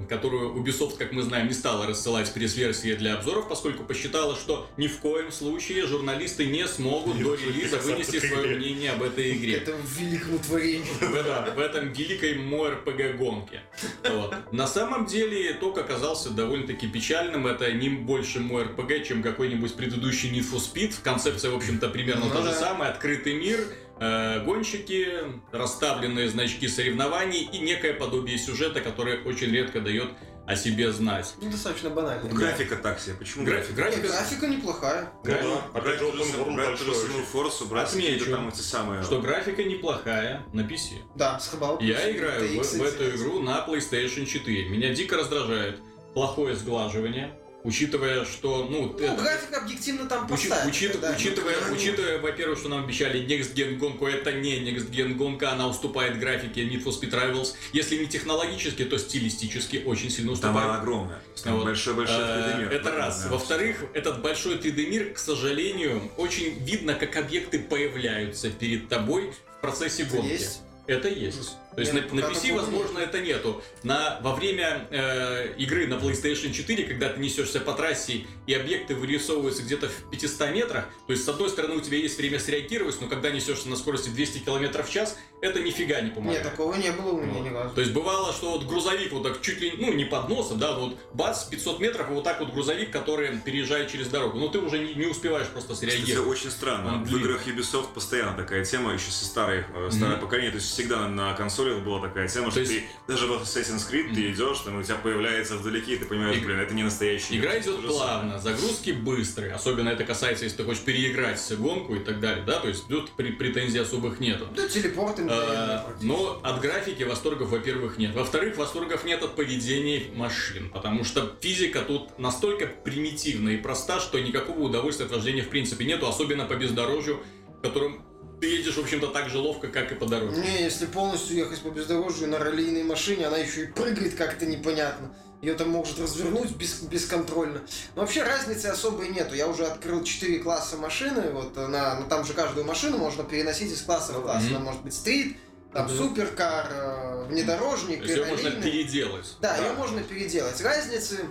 которую 0.07 0.53
Ubisoft, 0.53 0.97
как 0.97 1.11
мы 1.11 1.23
знаем, 1.23 1.47
не 1.47 1.53
стала 1.53 1.87
рассылать 1.87 2.31
пресс-версии 2.31 2.93
для 2.93 3.15
обзоров, 3.15 3.49
поскольку 3.49 3.83
посчитала, 3.83 4.35
что 4.35 4.67
ни 4.77 4.87
в 4.87 4.99
коем 4.99 5.31
случае 5.31 5.87
журналисты 5.87 6.45
не 6.45 6.67
смогут 6.67 7.15
Не 7.15 7.23
до 7.23 7.35
релиза 7.35 7.77
вынести 7.77 8.19
свое 8.19 8.55
мнение 8.55 8.91
об 8.91 9.01
этой 9.01 9.31
игре. 9.35 9.55
Это 9.55 9.75
великому 9.97 10.37
творению. 10.37 10.85
в, 10.99 11.15
этом, 11.15 11.55
в 11.55 11.59
этом 11.59 11.91
великой 11.91 12.35
МОРПГ 12.35 13.17
гонке. 13.17 13.61
Вот. 14.07 14.35
На 14.51 14.67
самом 14.67 15.07
деле 15.07 15.51
итог 15.51 15.77
оказался 15.79 16.29
довольно-таки 16.29 16.87
печальным. 16.87 17.47
Это 17.47 17.71
не 17.71 17.89
больше 17.89 18.39
МОРПГ, 18.39 19.03
чем 19.05 19.23
какой-нибудь 19.23 19.73
предыдущий 19.73 20.29
Need 20.29 20.51
for 20.51 20.59
Speed. 20.59 20.95
Концепция, 21.03 21.49
в 21.51 21.55
общем-то, 21.55 21.89
примерно 21.89 22.25
Ну 22.25 22.31
та 22.31 22.41
же 22.43 22.49
да. 22.49 22.59
самая. 22.59 22.91
Открытый 22.91 23.33
мир, 23.33 23.59
э, 24.01 24.43
гонщики, 24.43 25.07
расставленные 25.51 26.27
значки 26.27 26.67
соревнований 26.67 27.43
и 27.43 27.59
некое 27.59 27.93
подобие 27.93 28.37
сюжета, 28.37 28.81
которое 28.81 29.23
очень 29.23 29.51
редко 29.51 29.79
дает 29.79 30.09
о 30.47 30.55
себе 30.55 30.91
знать. 30.91 31.35
Ну, 31.39 31.51
достаточно 31.51 31.91
банально. 31.91 32.27
Ну, 32.29 32.35
Графика 32.35 32.75
так 32.75 32.99
себе. 32.99 33.13
Почему 33.15 33.45
Гра- 33.45 33.57
графика? 33.57 33.75
графика- 33.75 34.07
графика 34.07 34.47
неплохая. 34.47 35.11
Ну 35.23 35.31
да, 35.31 35.79
опять 35.79 35.99
же, 35.99 36.05
open 36.05 36.35
world 36.35 36.55
брать 36.55 36.71
ту 36.71 36.83
же 36.83 36.91
большой. 36.91 37.07
самую 37.07 37.25
Форсу, 37.25 37.65
брать 37.67 37.87
Отмечу, 37.89 38.09
какие-то 38.11 38.35
там 38.35 38.47
эти 38.49 38.61
самые... 38.61 39.03
Что 39.03 39.21
графика 39.21 39.63
неплохая 39.63 40.43
на 40.51 40.61
PC. 40.61 40.95
Да, 41.15 41.39
с. 41.39 41.51
Я 41.79 42.11
играю 42.11 42.59
в, 42.61 42.65
в 42.65 42.81
эту 42.81 43.09
игру 43.15 43.39
на 43.39 43.63
PlayStation 43.65 44.25
4. 44.25 44.69
Меня 44.69 44.93
дико 44.93 45.15
раздражает 45.15 45.79
плохое 46.15 46.55
сглаживание, 46.55 47.39
учитывая, 47.63 48.25
что, 48.25 48.67
ну, 48.69 48.87
Ну, 48.97 49.05
это- 49.05 49.21
графика 49.21 49.57
объективно 49.61 50.07
там 50.07 50.25
учи- 50.25 50.49
поставлена. 50.49 50.69
учит- 50.69 50.99
да. 50.99 51.11
учитывая, 51.17 51.55
Ну, 51.67 51.73
учитывая, 51.75 52.19
во-первых, 52.19 52.59
что 52.59 52.69
нам 52.69 52.83
обещали 52.83 53.21
Next 53.25 53.53
Gen 53.53 53.77
гонку, 53.77 54.07
это 54.07 54.31
не 54.33 54.59
Next 54.59 54.89
Gen 54.91 55.13
гонка, 55.15 55.51
она 55.51 55.67
уступает 55.67 56.19
графике 56.19 56.61
Need 56.63 56.83
for 56.83 56.91
Speed 56.99 57.11
Rivals. 57.11 57.53
Если 57.73 57.97
не 57.97 58.07
технологически, 58.07 58.83
то 58.85 58.97
стилистически 58.97 59.83
очень 59.85 60.09
сильно 60.09 60.29
Там 60.35 60.51
уступает. 60.51 60.69
она 60.69 60.79
огромная. 60.79 61.19
Там 61.43 61.55
Вот. 61.55 61.65
большой-большой 61.65 62.15
Э, 62.19 62.53
3D-мир. 62.55 62.71
Это 62.71 62.91
раз. 62.91 63.25
Во-вторых, 63.27 63.85
этот 63.93 64.21
большой 64.21 64.55
3D-мир, 64.57 65.13
к 65.13 65.17
сожалению, 65.17 66.11
очень 66.17 66.63
видно, 66.63 66.93
как 66.95 67.15
объекты 67.17 67.59
появляются 67.59 68.49
перед 68.49 68.89
тобой 68.89 69.31
в 69.57 69.61
процессе 69.61 70.03
это 70.03 70.15
гонки. 70.17 70.31
есть. 70.31 70.61
Это 70.87 71.07
есть. 71.07 71.57
То 71.75 71.79
есть 71.81 71.93
Нет, 71.93 72.11
на, 72.11 72.21
на 72.21 72.25
PC, 72.25 72.53
возможно, 72.55 72.99
это 72.99 73.21
нету. 73.21 73.61
На, 73.83 74.19
во 74.21 74.35
время 74.35 74.87
э, 74.91 75.53
игры 75.57 75.87
на 75.87 75.93
PlayStation 75.93 76.51
4, 76.51 76.83
когда 76.85 77.09
ты 77.09 77.19
несешься 77.21 77.61
по 77.61 77.73
трассе 77.73 78.25
и 78.45 78.53
объекты 78.53 78.93
вырисовываются 78.95 79.63
где-то 79.63 79.87
в 79.87 80.09
500 80.11 80.51
метрах, 80.51 80.85
то 81.07 81.13
есть 81.13 81.23
с 81.23 81.29
одной 81.29 81.49
стороны 81.49 81.75
у 81.75 81.79
тебя 81.81 81.97
есть 81.97 82.17
время 82.17 82.39
среагировать, 82.39 82.99
но 82.99 83.07
когда 83.07 83.29
несешься 83.31 83.69
на 83.69 83.75
скорости 83.77 84.09
200 84.09 84.39
км 84.39 84.83
в 84.83 84.89
час, 84.89 85.17
это 85.41 85.59
нифига 85.61 86.01
не 86.01 86.09
помогает. 86.11 86.43
Нет, 86.43 86.51
такого 86.51 86.75
не 86.75 86.91
было 86.91 87.11
у 87.13 87.21
меня 87.21 87.33
Вот. 87.33 87.45
ни 87.45 87.53
разу. 87.53 87.73
То 87.75 87.81
есть 87.81 87.93
бывало, 87.93 88.33
что 88.33 88.51
вот 88.51 88.65
грузовик 88.65 89.11
вот 89.13 89.23
так 89.23 89.41
чуть 89.41 89.61
ли, 89.61 89.73
ну 89.77 89.93
не 89.93 90.03
под 90.05 90.27
носом, 90.27 90.59
да, 90.59 90.77
вот 90.77 90.97
бац, 91.13 91.45
500 91.45 91.79
метров, 91.79 92.09
и 92.09 92.13
вот 92.13 92.23
так 92.25 92.39
вот 92.41 92.51
грузовик, 92.51 92.91
который 92.91 93.37
переезжает 93.39 93.89
через 93.89 94.07
дорогу. 94.09 94.37
Но 94.37 94.49
ты 94.49 94.59
уже 94.59 94.77
не, 94.79 94.93
не 94.95 95.05
успеваешь 95.05 95.47
просто 95.47 95.73
Кстати, 95.73 95.91
среагировать. 95.91 96.29
очень 96.37 96.51
странно. 96.51 96.95
Он 96.95 97.03
В 97.05 97.15
играх 97.17 97.47
Ubisoft 97.47 97.93
постоянно 97.93 98.35
такая 98.35 98.65
тема, 98.65 98.93
еще 98.93 99.09
со 99.09 99.23
старых, 99.25 99.65
э, 99.73 99.89
старое 99.91 100.17
Мгм. 100.17 100.21
поколение. 100.25 100.51
То 100.51 100.57
есть 100.57 100.69
всегда 100.71 101.07
на 101.07 101.33
консоли 101.33 101.60
консолях 101.61 101.83
была 101.83 102.01
такая 102.01 102.27
тема, 102.27 102.45
То 102.45 102.51
что 102.51 102.59
есть- 102.61 102.73
ты 102.73 103.13
даже 103.13 103.27
в 103.27 103.31
Assassin's 103.41 103.89
Creed 103.91 104.13
ты 104.13 104.31
идешь, 104.31 104.59
там 104.59 104.79
у 104.79 104.83
тебя 104.83 104.95
появляется 104.95 105.57
вдалеке, 105.57 105.93
и 105.93 105.97
ты 105.97 106.05
понимаешь, 106.05 106.37
Иг- 106.37 106.45
блин, 106.45 106.59
это 106.59 106.73
не 106.73 106.83
настоящий 106.83 107.37
Игра 107.37 107.53
мир, 107.53 107.61
идет 107.61 107.75
же 107.81 107.81
самое. 107.81 107.97
плавно, 107.97 108.39
загрузки 108.39 108.91
быстрые, 108.91 109.53
особенно 109.53 109.89
это 109.89 110.03
касается, 110.03 110.43
если 110.45 110.57
ты 110.57 110.63
хочешь 110.63 110.83
переиграть 110.83 111.39
гонку 111.57 111.95
и 111.95 111.99
так 111.99 112.19
далее, 112.19 112.43
да, 112.45 112.59
то 112.59 112.67
есть 112.67 112.87
тут 112.87 113.11
пре- 113.17 113.33
претензий 113.33 113.79
особых 113.79 114.19
нету. 114.19 114.47
Да, 114.55 114.67
телепорт 114.67 115.19
им 115.19 115.29
Э, 115.29 115.79
Но 116.01 116.39
от 116.43 116.61
графики 116.61 117.03
восторгов, 117.03 117.49
во-первых, 117.49 117.97
нет. 117.97 118.13
Во-вторых, 118.15 118.57
восторгов 118.57 119.05
нет 119.05 119.23
от 119.23 119.35
поведения 119.35 120.03
машин, 120.15 120.69
потому 120.69 121.03
что 121.03 121.35
физика 121.41 121.81
тут 121.81 122.17
настолько 122.19 122.67
примитивна 122.67 123.49
и 123.49 123.57
проста, 123.57 123.99
что 123.99 124.19
никакого 124.19 124.59
удовольствия 124.61 125.05
от 125.05 125.11
вождения 125.11 125.43
в 125.43 125.49
принципе 125.49 125.85
нету, 125.85 126.07
особенно 126.07 126.45
по 126.45 126.55
бездорожью, 126.55 127.21
в 127.59 127.61
котором 127.61 128.03
ты 128.41 128.47
едешь, 128.47 128.75
в 128.75 128.79
общем-то, 128.79 129.07
так 129.07 129.29
же 129.29 129.37
ловко, 129.37 129.67
как 129.67 129.91
и 129.91 129.95
по 129.95 130.07
дороге. 130.07 130.41
Не, 130.41 130.63
если 130.63 130.87
полностью 130.87 131.37
ехать 131.37 131.59
по 131.61 131.69
бездорожью 131.69 132.27
на 132.27 132.39
раллийной 132.39 132.83
машине, 132.83 133.27
она 133.27 133.37
еще 133.37 133.63
и 133.63 133.67
прыгает 133.67 134.15
как-то 134.15 134.47
непонятно. 134.47 135.13
Ее 135.43 135.53
там 135.53 135.69
может 135.69 135.99
развернуть 135.99 136.51
без, 136.55 136.81
бесконтрольно. 136.81 137.61
Но 137.95 138.01
вообще 138.01 138.23
разницы 138.23 138.65
особой 138.65 139.09
нету. 139.09 139.35
Я 139.35 139.47
уже 139.47 139.65
открыл 139.65 140.03
4 140.03 140.39
класса 140.39 140.77
машины. 140.77 141.29
Вот 141.31 141.55
на, 141.55 141.99
ну, 141.99 142.07
там 142.07 142.25
же 142.25 142.33
каждую 142.33 142.65
машину 142.65 142.97
можно 142.97 143.23
переносить 143.23 143.71
из 143.71 143.81
класса 143.83 144.13
в 144.13 144.21
класс. 144.23 144.43
Мгм. 144.43 144.55
Она 144.55 144.65
может 144.65 144.81
быть 144.81 144.93
стрит, 144.95 145.37
там 145.71 145.85
Мгм. 145.85 145.97
суперкар, 145.97 146.67
э, 146.71 147.25
внедорожник, 147.29 147.99
То 147.99 148.05
есть 148.05 148.17
ее 148.17 148.25
можно 148.25 148.51
переделать. 148.51 149.35
Да, 149.39 149.55
ее 149.57 149.73
можно 149.73 150.01
переделать. 150.01 150.59
Разницы 150.61 151.25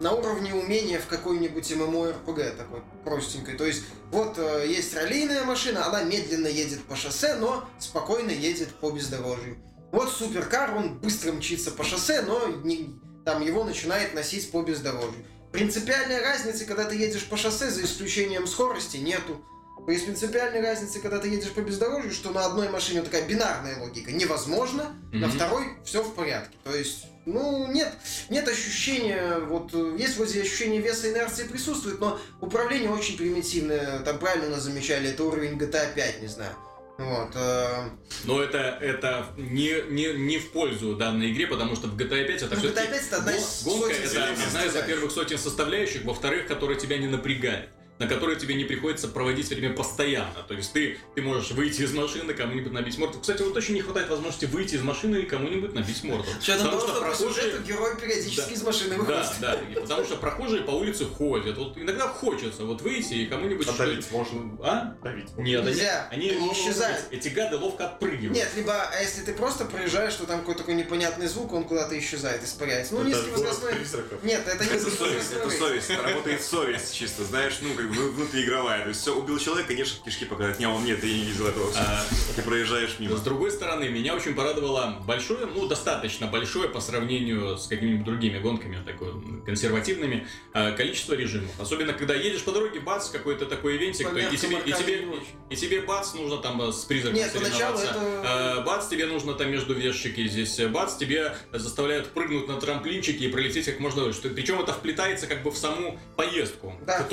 на 0.00 0.12
уровне 0.12 0.54
умения 0.54 0.98
в 0.98 1.06
какой-нибудь 1.06 1.70
MMORPG 1.70 2.56
такой 2.56 2.80
простенькой. 3.04 3.54
То 3.56 3.64
есть 3.66 3.82
вот 4.10 4.38
э, 4.38 4.64
есть 4.66 4.94
раллийная 4.94 5.44
машина, 5.44 5.86
она 5.86 6.02
медленно 6.02 6.46
едет 6.48 6.82
по 6.84 6.96
шоссе, 6.96 7.36
но 7.36 7.68
спокойно 7.78 8.30
едет 8.30 8.68
по 8.76 8.90
бездорожью. 8.90 9.58
Вот 9.92 10.10
суперкар, 10.10 10.74
он 10.76 10.98
быстро 10.98 11.32
мчится 11.32 11.70
по 11.70 11.84
шоссе, 11.84 12.22
но 12.22 12.46
не- 12.64 12.98
там 13.24 13.42
его 13.42 13.64
начинает 13.64 14.14
носить 14.14 14.50
по 14.50 14.62
бездорожью. 14.62 15.24
Принципиальной 15.52 16.20
разницы, 16.22 16.64
когда 16.64 16.84
ты 16.84 16.96
едешь 16.96 17.26
по 17.28 17.36
шоссе, 17.36 17.70
за 17.70 17.82
исключением 17.84 18.46
скорости, 18.46 18.96
нету. 18.98 19.44
Есть 19.88 20.04
принципиальной 20.04 20.60
разницы, 20.60 21.00
когда 21.00 21.18
ты 21.18 21.28
едешь 21.28 21.50
по 21.52 21.60
бездорожью, 21.60 22.12
что 22.12 22.30
на 22.30 22.46
одной 22.46 22.68
машине 22.68 23.00
вот 23.00 23.10
такая 23.10 23.26
бинарная 23.26 23.78
логика. 23.80 24.12
Невозможно, 24.12 24.94
на 25.12 25.26
Мгм. 25.26 25.36
второй 25.36 25.64
все 25.84 26.02
в 26.02 26.14
порядке. 26.14 26.56
То 26.64 26.74
есть, 26.76 27.06
ну, 27.26 27.70
нет, 27.70 27.92
нет 28.30 28.48
ощущения, 28.48 29.38
вот, 29.40 29.70
э, 29.74 29.96
есть 29.98 30.16
вроде 30.16 30.40
ощущение 30.40 30.80
веса 30.80 31.10
инерции 31.10 31.44
присутствует, 31.46 32.00
но 32.00 32.18
управление 32.40 32.90
очень 32.90 33.16
примитивное. 33.16 34.00
Там 34.00 34.18
правильно 34.18 34.58
замечали, 34.58 35.10
это 35.10 35.24
уровень 35.24 35.58
GTA 35.58 35.94
5, 35.94 36.22
не 36.22 36.28
знаю. 36.28 36.54
Вот. 36.98 37.30
э, 37.34 37.88
Но 38.24 38.42
это, 38.42 38.58
это 38.80 39.26
не, 39.36 39.82
не, 39.90 40.12
не 40.14 40.38
в 40.38 40.52
пользу 40.52 40.96
данной 40.96 41.32
игре, 41.32 41.46
потому 41.46 41.76
что 41.76 41.88
в 41.88 41.96
GTA 41.96 42.26
5 42.26 42.42
это 42.42 42.54
Ну, 42.54 42.60
все-таки... 42.60 42.86
GTA 42.86 42.90
5 42.90 43.06
это 43.06 43.16
одна 43.16 43.36
из 43.36 43.62
Гонка 43.64 43.92
это 43.92 44.24
одна 44.46 44.64
из, 44.64 44.74
во-первых, 44.74 45.12
сотен 45.12 45.38
составляющих, 45.38 46.04
во-вторых, 46.04 46.46
которые 46.46 46.78
тебя 46.78 46.98
не 46.98 47.06
напрягают 47.06 47.70
на 48.00 48.06
которые 48.06 48.38
тебе 48.38 48.54
не 48.54 48.64
приходится 48.64 49.08
проводить 49.08 49.48
время 49.50 49.74
постоянно. 49.74 50.42
То 50.48 50.54
есть 50.54 50.72
ты, 50.72 50.98
ты 51.14 51.20
можешь 51.20 51.50
выйти 51.50 51.82
из 51.82 51.92
машины, 51.92 52.32
кому-нибудь 52.32 52.72
набить 52.72 52.96
морду. 52.96 53.20
Кстати, 53.20 53.42
вот 53.42 53.54
очень 53.54 53.74
не 53.74 53.82
хватает 53.82 54.08
возможности 54.08 54.46
выйти 54.46 54.76
из 54.76 54.82
машины 54.82 55.16
и 55.18 55.26
кому-нибудь 55.26 55.74
набить 55.74 56.02
морду. 56.02 56.24
Потому 56.40 56.70
того, 56.70 56.80
что 56.80 56.88
что 56.88 56.94
по 56.94 57.06
прохожие- 57.06 57.34
сюжету 57.34 57.62
герой 57.62 57.96
периодически 58.00 58.48
Да. 58.48 58.54
из 58.54 58.62
машины 58.62 58.96
выходит. 58.96 59.26
Да, 59.40 59.56
да, 59.74 59.80
потому 59.82 60.04
что 60.06 60.16
прохожие 60.16 60.62
по 60.62 60.70
улице 60.70 61.04
ходят. 61.04 61.58
Вот 61.58 61.76
иногда 61.76 62.08
хочется 62.08 62.64
вот 62.64 62.80
выйти 62.80 63.14
и 63.14 63.26
кому-нибудь 63.26 63.68
А 63.68 63.72
давить 63.72 64.10
можно. 64.10 64.58
А? 64.62 64.96
Давить 65.02 65.28
можно. 65.28 65.42
Нет, 65.42 65.60
они, 65.60 65.68
Нельзя, 65.70 66.08
они, 66.10 66.30
они 66.30 66.52
исчезают. 66.54 67.04
Эти, 67.10 67.28
гады 67.28 67.58
ловко 67.58 67.84
отпрыгивают. 67.84 68.34
Нет, 68.34 68.48
либо, 68.56 68.72
а 68.72 68.98
если 68.98 69.20
ты 69.20 69.34
просто 69.34 69.66
проезжаешь, 69.66 70.14
то 70.14 70.24
там 70.24 70.40
какой-то 70.40 70.60
такой 70.60 70.74
непонятный 70.74 71.26
звук, 71.26 71.52
он 71.52 71.64
куда-то 71.64 71.98
исчезает, 71.98 72.42
испаряется. 72.42 72.94
Ну, 72.94 73.02
Это 73.06 73.10
город 73.10 73.30
возрастной... 73.32 73.74
Нет, 74.22 74.42
это 74.46 74.64
не 74.64 74.70
Это 74.70 74.90
совесть, 74.90 75.32
это 75.32 75.50
совесть, 75.50 75.90
это 75.90 76.02
работает 76.02 76.42
совесть 76.42 76.94
чисто, 76.94 77.24
знаешь, 77.24 77.58
ну, 77.60 77.74
как 77.74 77.89
бы 77.89 77.89
внутриигровая. 77.90 78.82
То 78.82 78.88
есть 78.88 79.00
все, 79.00 79.14
убил 79.16 79.38
человека, 79.38 79.68
конечно, 79.68 80.02
кишки 80.04 80.24
показать. 80.24 80.58
Не, 80.58 80.66
он 80.66 80.84
нет, 80.84 81.02
я 81.02 81.12
не 81.12 81.24
видел 81.24 81.46
этого. 81.46 81.70
А, 81.76 82.04
Ты 82.36 82.42
проезжаешь 82.42 82.96
мимо. 82.98 83.16
С 83.16 83.20
другой 83.20 83.50
стороны, 83.50 83.88
меня 83.88 84.14
очень 84.14 84.34
порадовало 84.34 85.02
большое, 85.06 85.46
ну, 85.46 85.66
достаточно 85.66 86.26
большое 86.26 86.68
по 86.68 86.80
сравнению 86.80 87.58
с 87.58 87.66
какими-нибудь 87.66 88.04
другими 88.04 88.38
гонками, 88.38 88.78
такой, 88.84 89.12
консервативными, 89.44 90.26
э, 90.54 90.76
количество 90.76 91.14
режимов. 91.14 91.50
Особенно, 91.58 91.92
когда 91.92 92.14
едешь 92.14 92.42
по 92.42 92.52
дороге, 92.52 92.80
бац, 92.80 93.08
какой-то 93.10 93.46
такой 93.46 93.76
ивентик, 93.76 94.06
и 94.06 94.36
тебе, 94.36 94.58
и, 94.64 94.72
тебе, 94.72 95.04
не 95.04 95.20
и 95.50 95.56
тебе, 95.56 95.80
бац, 95.80 96.14
нужно 96.14 96.38
там 96.38 96.60
э, 96.62 96.72
с 96.72 96.84
призраком 96.84 97.16
Нет, 97.16 97.32
соревноваться. 97.32 97.86
это- 97.86 98.60
Э, 98.60 98.64
Бац, 98.64 98.88
тебе 98.88 99.06
нужно 99.06 99.34
там 99.34 99.50
между 99.50 99.74
вешики 99.74 100.26
здесь, 100.28 100.58
э, 100.58 100.68
бац, 100.68 100.96
тебе 100.96 101.34
заставляют 101.52 102.08
прыгнуть 102.08 102.48
на 102.48 102.60
трамплинчике 102.60 103.24
и 103.26 103.28
пролететь 103.28 103.64
как 103.66 103.80
можно 103.80 104.02
дольше. 104.02 104.20
Причем 104.28 104.60
это 104.60 104.72
вплетается 104.72 105.26
как 105.26 105.42
бы 105.42 105.50
в 105.50 105.56
саму 105.56 105.98
поездку, 106.16 106.74
Да, 106.86 107.02
к 107.02 107.06
в 107.06 107.08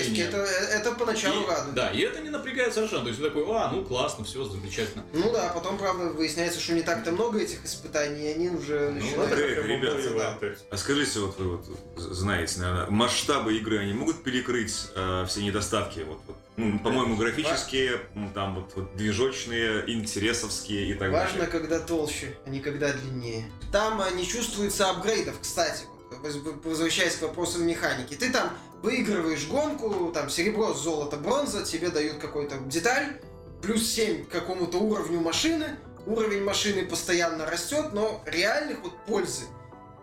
процессе 0.00 0.10
поездки. 0.14 0.36
назначения. 0.36 0.66
Это, 0.80 0.88
это 0.88 0.92
поначалу 0.92 1.42
И- 1.42 1.46
радует. 1.48 1.74
да, 1.74 1.90
и 1.90 2.00
это 2.00 2.20
не 2.20 2.30
напрягает 2.30 2.74
совершенно. 2.74 3.02
То 3.02 3.08
есть 3.08 3.20
ты 3.20 3.26
такой, 3.28 3.44
а, 3.48 3.70
ну 3.72 3.84
классно, 3.84 4.24
все 4.24 4.44
замечательно. 4.44 5.04
Ну 5.12 5.32
да, 5.32 5.50
потом, 5.54 5.78
правда, 5.78 6.06
выясняется, 6.10 6.60
что 6.60 6.72
не 6.74 6.82
так-то 6.82 7.12
много 7.12 7.38
этих 7.40 7.64
испытаний, 7.64 8.24
и 8.30 8.34
они 8.34 8.48
уже 8.48 8.90
Ну, 8.90 9.00
начинают... 9.00 9.32
это 9.32 9.54
как 9.56 9.66
ребята, 9.66 9.98
ивенты. 10.00 10.58
А 10.70 10.76
скажите, 10.76 11.20
вот 11.20 11.38
вы 11.38 11.56
вот 11.56 11.66
знаете, 11.96 12.60
наверное, 12.60 12.86
масштабы 12.90 13.56
игры, 13.56 13.78
они 13.78 13.92
могут 13.92 14.22
перекрыть 14.22 14.88
э, 14.94 15.24
все 15.28 15.42
недостатки? 15.42 16.00
Вот, 16.00 16.18
вот, 16.26 16.36
ну, 16.56 16.78
по-моему, 16.80 17.16
графические, 17.16 18.00
там 18.34 18.54
вот, 18.56 18.72
вот 18.76 18.96
движочные, 18.96 19.84
интересовские 19.90 20.90
и 20.90 20.94
так 20.94 21.10
Важно, 21.10 21.38
далее. 21.40 21.46
когда 21.50 21.78
толще, 21.78 22.36
а 22.44 22.50
не 22.50 22.60
когда 22.60 22.92
длиннее. 22.92 23.44
Там 23.72 24.00
а, 24.00 24.10
не 24.10 24.26
чувствуется 24.26 24.90
апгрейдов, 24.90 25.36
кстати. 25.40 25.84
Возвращаясь 26.64 27.16
к 27.16 27.22
вопросам 27.22 27.66
механики. 27.66 28.14
Ты 28.14 28.30
там 28.30 28.50
выигрываешь 28.82 29.46
гонку, 29.48 30.10
там 30.12 30.28
серебро, 30.28 30.74
золото, 30.74 31.16
бронза, 31.16 31.64
тебе 31.64 31.90
дают 31.90 32.18
какую-то 32.18 32.56
деталь, 32.66 33.20
плюс 33.62 33.86
7 33.90 34.26
к 34.26 34.28
какому-то 34.30 34.78
уровню 34.78 35.20
машины, 35.20 35.76
уровень 36.06 36.42
машины 36.42 36.84
постоянно 36.84 37.46
растет, 37.46 37.92
но 37.92 38.22
реальных 38.26 38.82
вот 38.82 38.96
пользы 39.06 39.44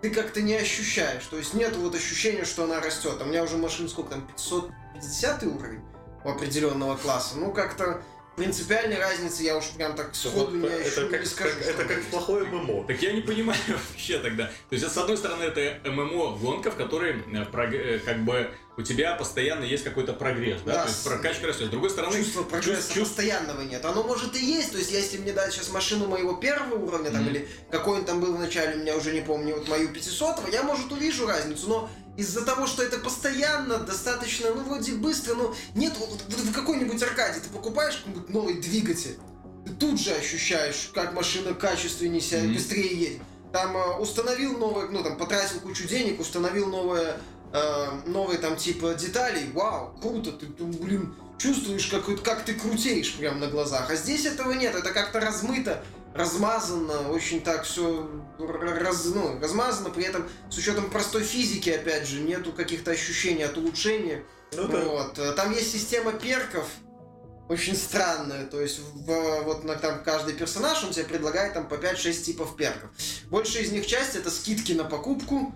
ты 0.02 0.12
как-то 0.12 0.42
не 0.42 0.56
ощущаешь. 0.56 1.26
То 1.26 1.38
есть 1.38 1.54
нет 1.54 1.76
вот 1.76 1.96
ощущения, 1.96 2.46
что 2.46 2.64
она 2.66 2.80
растет. 2.80 3.18
А 3.20 3.24
у 3.24 3.28
меня 3.28 3.44
уже 3.44 3.58
машина 3.58 3.90
сколько 3.90 4.12
там, 4.12 4.28
550 4.28 5.44
уровень 5.44 5.82
у 6.24 6.30
определенного 6.30 6.96
класса. 6.98 7.36
Ну, 7.38 7.52
как-то 7.52 8.02
принципиальной 8.38 9.00
разницы 9.00 9.42
я 9.44 9.58
уж 9.58 9.66
прям 9.76 9.96
так 9.96 10.14
сходу 10.14 10.56
не, 10.56 10.68
ощу- 10.68 10.78
Это 10.78 11.04
не 11.06 11.10
как, 11.10 11.26
скажу. 11.26 11.56
как- 11.58 11.68
это 11.68 11.86
как 11.86 11.98
есть. 11.98 12.10
плохое 12.10 12.46
ММО. 12.46 12.86
Так 12.86 13.02
я 13.02 13.12
не 13.12 13.22
понимаю 13.22 13.60
вообще 13.90 14.20
тогда. 14.20 14.46
То 14.46 14.76
есть, 14.76 14.88
с 14.88 14.96
одной 14.98 15.18
стороны, 15.18 15.44
это 15.44 15.80
ММО-гонка, 15.90 16.70
в 16.70 16.76
которой 16.76 17.14
э, 17.34 17.46
прог- 17.52 17.74
э, 17.74 17.98
как 18.06 18.24
бы 18.24 18.52
у 18.78 18.84
тебя 18.84 19.16
постоянно 19.16 19.64
есть 19.64 19.84
какой-то 19.84 20.14
прогресс, 20.14 20.62
да? 20.64 20.74
Да, 20.74 20.84
То 20.84 20.90
есть 20.90 21.04
прокачка 21.04 21.48
растет. 21.48 21.66
С 21.68 21.70
другой 21.72 21.90
стороны, 21.90 22.16
Чувство 22.16 22.44
прогресса 22.44 22.94
чувств- 22.94 23.16
постоянного 23.16 23.62
нет. 23.62 23.84
Оно 23.84 24.04
может 24.04 24.36
и 24.36 24.46
есть. 24.46 24.72
То 24.72 24.78
есть, 24.78 24.92
если 24.92 25.18
мне 25.18 25.34
дать 25.34 25.52
сейчас 25.52 25.70
машину 25.72 26.06
моего 26.08 26.34
первого 26.36 26.76
уровня, 26.76 27.10
там, 27.10 27.24
Мгм. 27.24 27.32
или 27.32 27.48
какой 27.72 27.98
он 27.98 28.06
там 28.06 28.20
был 28.22 28.36
в 28.36 28.40
начале, 28.40 28.76
у 28.76 28.80
меня 28.82 28.96
уже 28.96 29.14
не 29.14 29.22
помню, 29.22 29.56
вот 29.56 29.68
мою 29.68 29.90
500 29.90 30.48
я, 30.54 30.62
может, 30.62 30.92
увижу 30.92 31.26
разницу, 31.26 31.68
но 31.68 31.90
из-за 32.18 32.44
того, 32.44 32.66
что 32.68 32.84
это 32.84 32.98
постоянно, 32.98 33.78
достаточно, 33.78 34.50
ну, 34.54 34.64
вроде 34.64 34.94
быстро, 34.94 35.36
но 35.36 35.56
нет, 35.76 35.94
вот, 35.98 36.10
вот 36.10 36.40
в 36.40 36.52
какой-нибудь 36.52 37.02
аркаде 37.04 37.40
ты 37.40 37.50
покупаешь 37.50 37.98
какой-нибудь 37.98 38.30
новый 38.30 38.56
двигатель, 38.56 39.18
ты 39.66 39.74
тут 39.74 40.00
же 40.00 40.12
ощущаешь, 40.14 40.90
как 40.94 41.14
машина 41.14 41.54
качественнее 41.54 42.22
себя, 42.22 42.44
Мгм. 42.44 42.54
быстрее 42.56 42.88
едет. 42.96 43.22
Там 43.54 43.78
э, 43.78 43.98
установил 44.00 44.58
новое, 44.58 44.88
ну, 44.90 45.04
там, 45.04 45.18
потратил 45.18 45.60
кучу 45.60 45.88
денег, 45.88 46.20
установил 46.20 46.68
новое, 46.68 47.18
э, 47.54 47.86
новые 48.08 48.40
там 48.40 48.58
типа 48.58 48.94
деталей, 48.96 49.50
вау, 49.54 49.96
круто, 50.02 50.32
ты, 50.32 50.48
ты, 50.48 50.64
блин, 50.64 51.14
чувствуешь, 51.38 51.86
как, 51.88 52.06
как 52.24 52.46
ты 52.46 52.56
крутеешь 52.56 53.14
прям 53.16 53.40
на 53.40 53.48
глазах. 53.48 53.90
А 53.90 53.96
здесь 53.96 54.26
этого 54.26 54.54
нет, 54.54 54.74
это 54.76 54.92
как-то 54.92 55.20
размыто, 55.20 55.84
размазано, 56.14 57.10
очень 57.12 57.42
так 57.42 57.64
все 57.64 58.10
раз, 58.40 59.06
ну, 59.06 59.40
размазано, 59.40 59.90
при 59.90 60.04
этом 60.06 60.28
с 60.50 60.58
учетом 60.58 60.90
простой 60.90 61.24
физики, 61.24 61.70
опять 61.70 62.08
же, 62.08 62.20
нету 62.22 62.52
каких-то 62.52 62.92
ощущений 62.92 63.44
от 63.44 63.58
улучшения. 63.58 64.24
Ну 64.54 64.68
да. 64.68 64.84
Вот. 64.86 65.20
э, 65.20 65.34
Там 65.34 65.52
есть 65.52 65.72
система 65.72 66.14
перков, 66.14 66.66
очень 67.50 67.76
странная. 67.76 68.46
То 68.46 68.60
есть 68.62 68.80
в- 68.80 69.42
вот 69.44 69.64
на 69.64 69.76
там 69.76 70.04
каждый 70.04 70.34
персонаж 70.34 70.84
он 70.84 70.92
тебе 70.92 71.06
предлагает 71.06 71.54
там 71.54 71.68
по 71.68 71.76
5-6 71.76 72.24
типов 72.24 72.56
перков. 72.56 72.90
Большая 73.30 73.64
из 73.64 73.72
них 73.72 73.86
часть 73.86 74.16
это 74.16 74.32
скидки 74.32 74.74
на 74.74 74.84
покупку, 74.86 75.54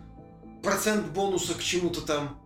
процент 0.64 1.08
бонуса 1.08 1.54
к 1.56 1.60
чему-то 1.60 2.02
там, 2.02 2.40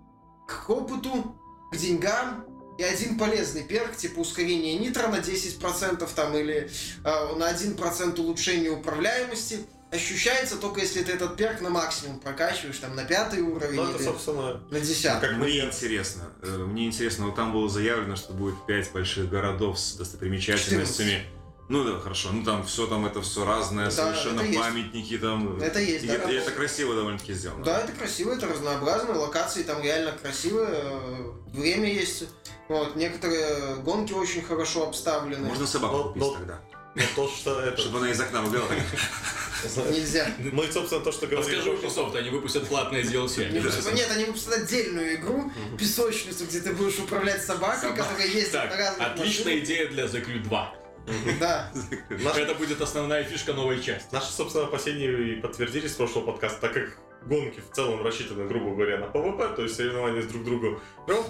к 0.47 0.69
опыту, 0.69 1.35
к 1.71 1.77
деньгам. 1.77 2.45
И 2.77 2.83
один 2.83 3.17
полезный 3.17 3.63
перк, 3.63 3.95
типа 3.95 4.19
ускорение 4.19 4.77
нитро 4.77 5.07
на 5.07 5.17
10% 5.17 6.09
там 6.13 6.37
или 6.37 6.69
э, 7.03 7.35
на 7.35 7.51
1% 7.51 8.19
улучшение 8.19 8.71
управляемости. 8.71 9.59
Ощущается 9.91 10.57
только 10.57 10.81
если 10.81 11.03
ты 11.03 11.13
этот 11.13 11.37
перк 11.37 11.61
на 11.61 11.69
максимум 11.69 12.19
прокачиваешь, 12.19 12.77
там 12.79 12.95
на 12.95 13.05
пятый 13.05 13.41
уровень 13.41 13.75
Ну, 13.75 13.91
это, 13.91 14.03
собственно, 14.03 14.61
на 14.69 14.79
десятый. 14.79 15.29
как 15.29 15.37
Мне 15.37 15.63
интересно, 15.63 16.23
э, 16.41 16.57
мне 16.57 16.87
интересно, 16.87 17.27
вот 17.27 17.35
там 17.35 17.53
было 17.53 17.69
заявлено, 17.69 18.17
что 18.17 18.33
будет 18.33 18.55
пять 18.65 18.91
больших 18.91 19.29
городов 19.29 19.79
с 19.79 19.93
достопримечательностями. 19.93 21.23
Ну 21.67 21.83
да, 21.83 21.99
хорошо. 21.99 22.29
Ну 22.31 22.43
там 22.43 22.63
все 22.65 22.85
там 22.85 23.05
это 23.05 23.21
все 23.21 23.43
разное, 23.43 23.85
Да, 23.85 23.91
совершенно 23.91 24.41
это 24.41 24.49
есть. 24.49 24.59
памятники 24.59 25.17
там. 25.17 25.59
Это 25.59 25.79
есть, 25.79 26.03
И 26.03 26.07
да, 26.07 26.13
это, 26.13 26.29
и 26.29 26.35
это 26.35 26.51
красиво 26.51 26.93
довольно-таки 26.93 27.33
сделано. 27.33 27.63
Да, 27.63 27.81
это 27.81 27.91
красиво, 27.91 28.33
это 28.33 28.47
разнообразно, 28.47 29.17
локации 29.17 29.63
там 29.63 29.81
реально 29.81 30.11
красивые, 30.11 30.69
э, 30.69 31.31
время 31.53 31.91
есть. 31.91 32.25
Вот, 32.67 32.95
некоторые 32.95 33.75
гонки 33.77 34.13
очень 34.13 34.43
хорошо 34.43 34.87
обставлены. 34.87 35.47
Можно 35.47 35.65
собаку 35.65 36.09
купить 36.09 36.23
ну, 36.23 36.33
тогда. 36.33 36.61
Но 36.95 37.03
то, 37.15 37.27
что 37.27 37.59
это... 37.59 37.81
Чтобы 37.81 37.97
она 37.99 38.11
из 38.11 38.21
окна 38.21 38.41
выглянула. 38.41 38.69
Нельзя. 39.91 40.31
Мы, 40.37 40.71
собственно, 40.71 41.03
то, 41.03 41.11
что 41.11 41.27
говорили... 41.27 41.57
Расскажи 41.57 41.77
Ubisoft, 41.77 42.17
они 42.17 42.29
выпустят 42.29 42.67
платное 42.67 43.03
DLC. 43.03 43.51
Нет, 43.51 44.11
они 44.11 44.25
выпустят 44.25 44.53
отдельную 44.53 45.15
игру, 45.15 45.51
песочницу, 45.77 46.45
где 46.45 46.61
ты 46.61 46.73
будешь 46.73 46.99
управлять 46.99 47.43
собакой, 47.43 47.89
Собак. 47.89 47.97
которая 47.97 48.27
ездит 48.27 48.53
на 48.53 48.77
разных 48.77 49.07
отличная 49.07 49.59
идея 49.59 49.89
для 49.89 50.05
The 50.05 50.25
Crew 50.25 50.43
2. 50.43 50.84
Да. 51.39 51.71
Это 52.35 52.55
будет 52.55 52.81
основная 52.81 53.23
фишка 53.23 53.53
новой 53.53 53.81
части. 53.81 54.13
наши, 54.13 54.31
собственно, 54.31 54.65
опасения 54.65 55.11
и 55.11 55.35
подтвердились 55.35 55.91
с 55.91 55.95
прошлого 55.95 56.25
подкаста, 56.27 56.61
так 56.61 56.73
как 56.73 56.97
гонки 57.25 57.59
в 57.59 57.75
целом 57.75 58.03
рассчитаны, 58.03 58.47
грубо 58.47 58.75
говоря, 58.75 58.99
на 58.99 59.07
ПВП, 59.07 59.55
то 59.55 59.63
есть 59.63 59.75
соревнования 59.75 60.21
с 60.21 60.27
друг 60.27 60.43
другом, 60.43 60.79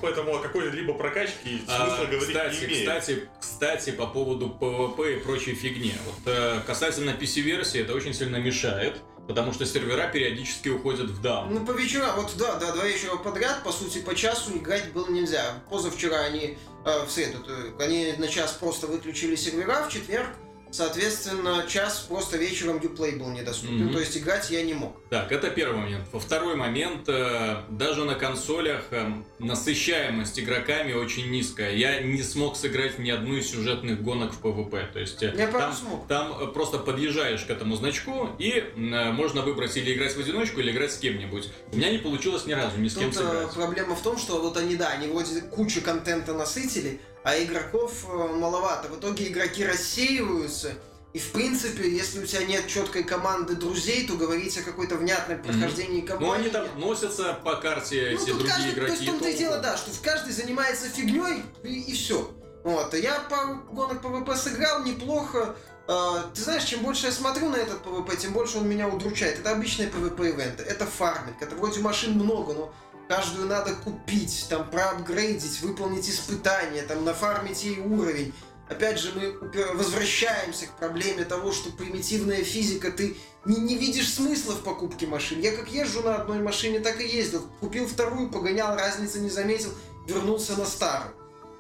поэтому 0.02 0.36
о 0.36 0.40
какой-либо 0.40 0.94
прокачке 0.94 1.60
А, 1.68 1.86
смысла 1.88 2.06
говорить 2.06 2.28
кстати, 2.28 2.56
не 2.56 2.66
имеет. 2.66 2.80
кстати, 2.80 3.30
кстати, 3.40 3.92
по 3.92 4.08
поводу 4.08 4.58
PvP 4.60 5.18
и 5.18 5.20
прочей 5.24 5.56
фигни. 5.56 5.94
Вот, 6.06 6.34
э, 6.34 6.60
касательно 6.66 7.12
PC-версии, 7.12 7.82
это 7.82 7.94
очень 7.94 8.14
сильно 8.14 8.38
мешает, 8.38 8.98
потому 9.28 9.54
что 9.54 9.66
сервера 9.66 10.08
периодически 10.08 10.70
уходят 10.70 11.10
в 11.10 11.22
даун. 11.22 11.54
Ну, 11.54 11.66
по 11.66 11.72
вечерам, 11.72 12.16
вот 12.16 12.34
да, 12.38 12.56
да, 12.56 12.72
два 12.72 12.86
вечера 12.86 13.16
подряд, 13.18 13.64
по 13.64 13.72
сути, 13.72 14.00
по 14.00 14.16
часу 14.16 14.58
играть 14.58 14.92
было 14.94 15.10
нельзя. 15.10 15.64
Позавчера 15.70 16.20
они, 16.22 16.58
э, 16.86 17.06
в 17.06 17.10
среду, 17.12 17.44
то- 17.44 17.84
они 17.84 18.14
на 18.18 18.28
час 18.28 18.54
просто 18.54 18.88
выключили 18.88 19.36
сервера, 19.36 19.84
в 19.88 19.92
четверг, 19.92 20.30
соответственно, 20.76 21.66
час 21.68 22.00
просто 22.08 22.38
вечером 22.38 22.78
Uplay 22.78 23.18
был 23.18 23.30
недоступен, 23.30 23.86
Мгм. 23.86 23.94
то 23.94 24.00
есть 24.00 24.18
играть 24.18 24.50
я 24.50 24.62
не 24.64 24.74
мог. 24.74 24.96
Так, 25.10 25.32
это 25.32 25.50
первый 25.50 25.78
момент. 25.78 26.06
Во 26.12 26.20
второй 26.20 26.56
момент, 26.56 27.08
э, 27.08 27.62
даже 27.70 28.04
на 28.06 28.16
консолях 28.16 28.88
э, 28.92 29.08
насыщаемость 29.40 30.40
игроками 30.40 30.94
очень 30.94 31.30
низкая. 31.32 31.74
Я 31.76 32.02
не 32.02 32.22
смог 32.22 32.56
сыграть 32.58 33.00
ни 33.00 33.10
одну 33.10 33.36
из 33.38 33.50
сюжетных 33.50 34.02
гонок 34.02 34.34
в 34.34 34.42
PvP. 34.42 34.92
То 34.94 35.00
есть 35.00 35.24
э, 35.24 35.34
Я 35.38 35.48
там, 35.48 35.74
смог. 35.74 36.08
там 36.08 36.52
просто 36.54 36.78
подъезжаешь 36.78 37.44
к 37.46 37.50
этому 37.50 37.76
значку, 37.76 38.30
и 38.38 38.64
можно 38.76 39.42
выбрать 39.42 39.76
или 39.78 39.94
играть 39.94 40.16
в 40.16 40.20
одиночку, 40.20 40.60
или 40.60 40.72
играть 40.72 40.92
с 40.92 40.98
кем-нибудь. 40.98 41.50
У 41.72 41.78
меня 41.78 41.90
не 41.92 41.98
получилось 41.98 42.46
ни 42.46 42.54
разу 42.54 42.78
ни 42.80 42.88
с 42.90 42.96
кем 42.96 43.12
Тут 43.12 43.22
э, 43.22 43.26
сыграть. 43.26 43.54
проблема 43.54 43.96
в 43.96 44.02
том, 44.02 44.18
что 44.18 44.42
вот 44.42 44.58
они, 44.58 44.76
да, 44.76 44.90
они 44.90 45.08
вроде 45.08 45.42
кучу 45.42 45.82
контента 45.82 46.34
насытили, 46.34 47.00
а 47.26 47.44
игроков 47.44 48.06
э, 48.08 48.16
маловато. 48.16 48.88
В 48.88 49.00
итоге 49.00 49.30
игроки 49.30 49.66
рассеиваются, 49.66 50.74
и 51.12 51.18
в 51.18 51.32
принципе, 51.32 51.90
если 51.90 52.20
у 52.20 52.26
тебя 52.26 52.46
нет 52.46 52.68
четкой 52.68 53.04
команды 53.04 53.56
друзей, 53.56 54.06
то 54.06 54.16
говорить 54.16 54.56
о 54.60 54.62
какой-то 54.62 54.96
внятной 54.96 55.38
прохождении 55.38 56.02
кампании... 56.02 56.28
Ну, 56.28 56.34
они 56.34 56.50
там 56.50 56.68
носятся 56.80 57.34
по 57.44 57.56
карте, 57.56 58.12
Ну, 58.12 58.26
тут 58.26 58.38
другие 58.38 58.50
каждый, 58.54 58.70
то 58.70 58.76
игроки. 58.76 58.92
есть 58.92 59.04
в 59.04 59.06
том-то 59.08 59.30
и 59.30 59.38
дело, 59.38 59.58
да, 59.58 59.76
что 59.76 59.90
каждый 60.04 60.34
занимается 60.34 60.88
фигней 60.88 61.42
и, 61.64 61.94
все. 61.94 62.30
Вот, 62.64 62.94
а 62.94 62.98
я 62.98 63.20
пару 63.28 63.56
гонок 63.72 64.02
ПВП 64.04 64.36
сыграл 64.36 64.84
неплохо. 64.84 65.56
А, 65.88 66.30
ты 66.34 66.42
знаешь, 66.42 66.64
чем 66.64 66.82
больше 66.82 67.08
я 67.08 67.12
смотрю 67.12 67.50
на 67.50 67.56
этот 67.56 67.82
ПВП, 67.82 68.16
тем 68.18 68.34
больше 68.34 68.60
он 68.60 68.68
меня 68.70 68.88
удручает. 68.88 69.40
Это 69.40 69.52
обычные 69.52 69.88
ПВП-ивенты, 69.88 70.64
это 70.64 70.86
фарминг, 70.86 71.42
это 71.42 71.56
вроде 71.56 71.80
машин 71.80 72.14
много, 72.14 72.54
но 72.54 72.74
каждую 73.08 73.48
надо 73.48 73.74
купить, 73.74 74.48
там, 74.50 74.70
проапгрейдить, 74.70 75.62
выполнить 75.62 76.10
испытания, 76.10 76.84
там, 76.84 77.06
нафармить 77.06 77.64
ей 77.64 77.80
уровень. 77.80 78.34
Опять 78.68 79.00
же, 79.00 79.12
мы 79.14 79.38
возвращаемся 79.76 80.66
к 80.66 80.78
проблеме 80.78 81.24
того, 81.24 81.52
что 81.52 81.72
примитивная 81.72 82.44
физика, 82.44 82.92
ты 82.92 83.16
не, 83.46 83.58
не 83.58 83.78
видишь 83.78 84.12
смысла 84.12 84.54
в 84.54 84.64
покупке 84.64 85.06
машин. 85.06 85.40
Я 85.40 85.56
как 85.56 85.70
езжу 85.70 86.02
на 86.02 86.16
одной 86.16 86.40
машине, 86.40 86.80
так 86.80 87.00
и 87.00 87.08
ездил. 87.08 87.48
Купил 87.60 87.88
вторую, 87.88 88.30
погонял, 88.32 88.76
разницы 88.76 89.20
не 89.20 89.30
заметил, 89.30 89.72
вернулся 90.08 90.58
на 90.58 90.66
старую. 90.66 91.14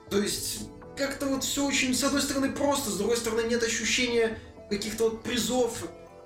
То 0.09 0.19
есть, 0.19 0.61
как-то 0.97 1.27
вот 1.27 1.43
все 1.43 1.65
очень, 1.65 1.93
с 1.93 2.03
одной 2.03 2.23
стороны, 2.23 2.51
просто, 2.51 2.89
с 2.89 2.97
другой 2.97 3.17
стороны, 3.17 3.41
нет 3.41 3.61
ощущения 3.61 4.39
каких-то 4.69 5.05
вот 5.05 5.21
призов. 5.21 5.83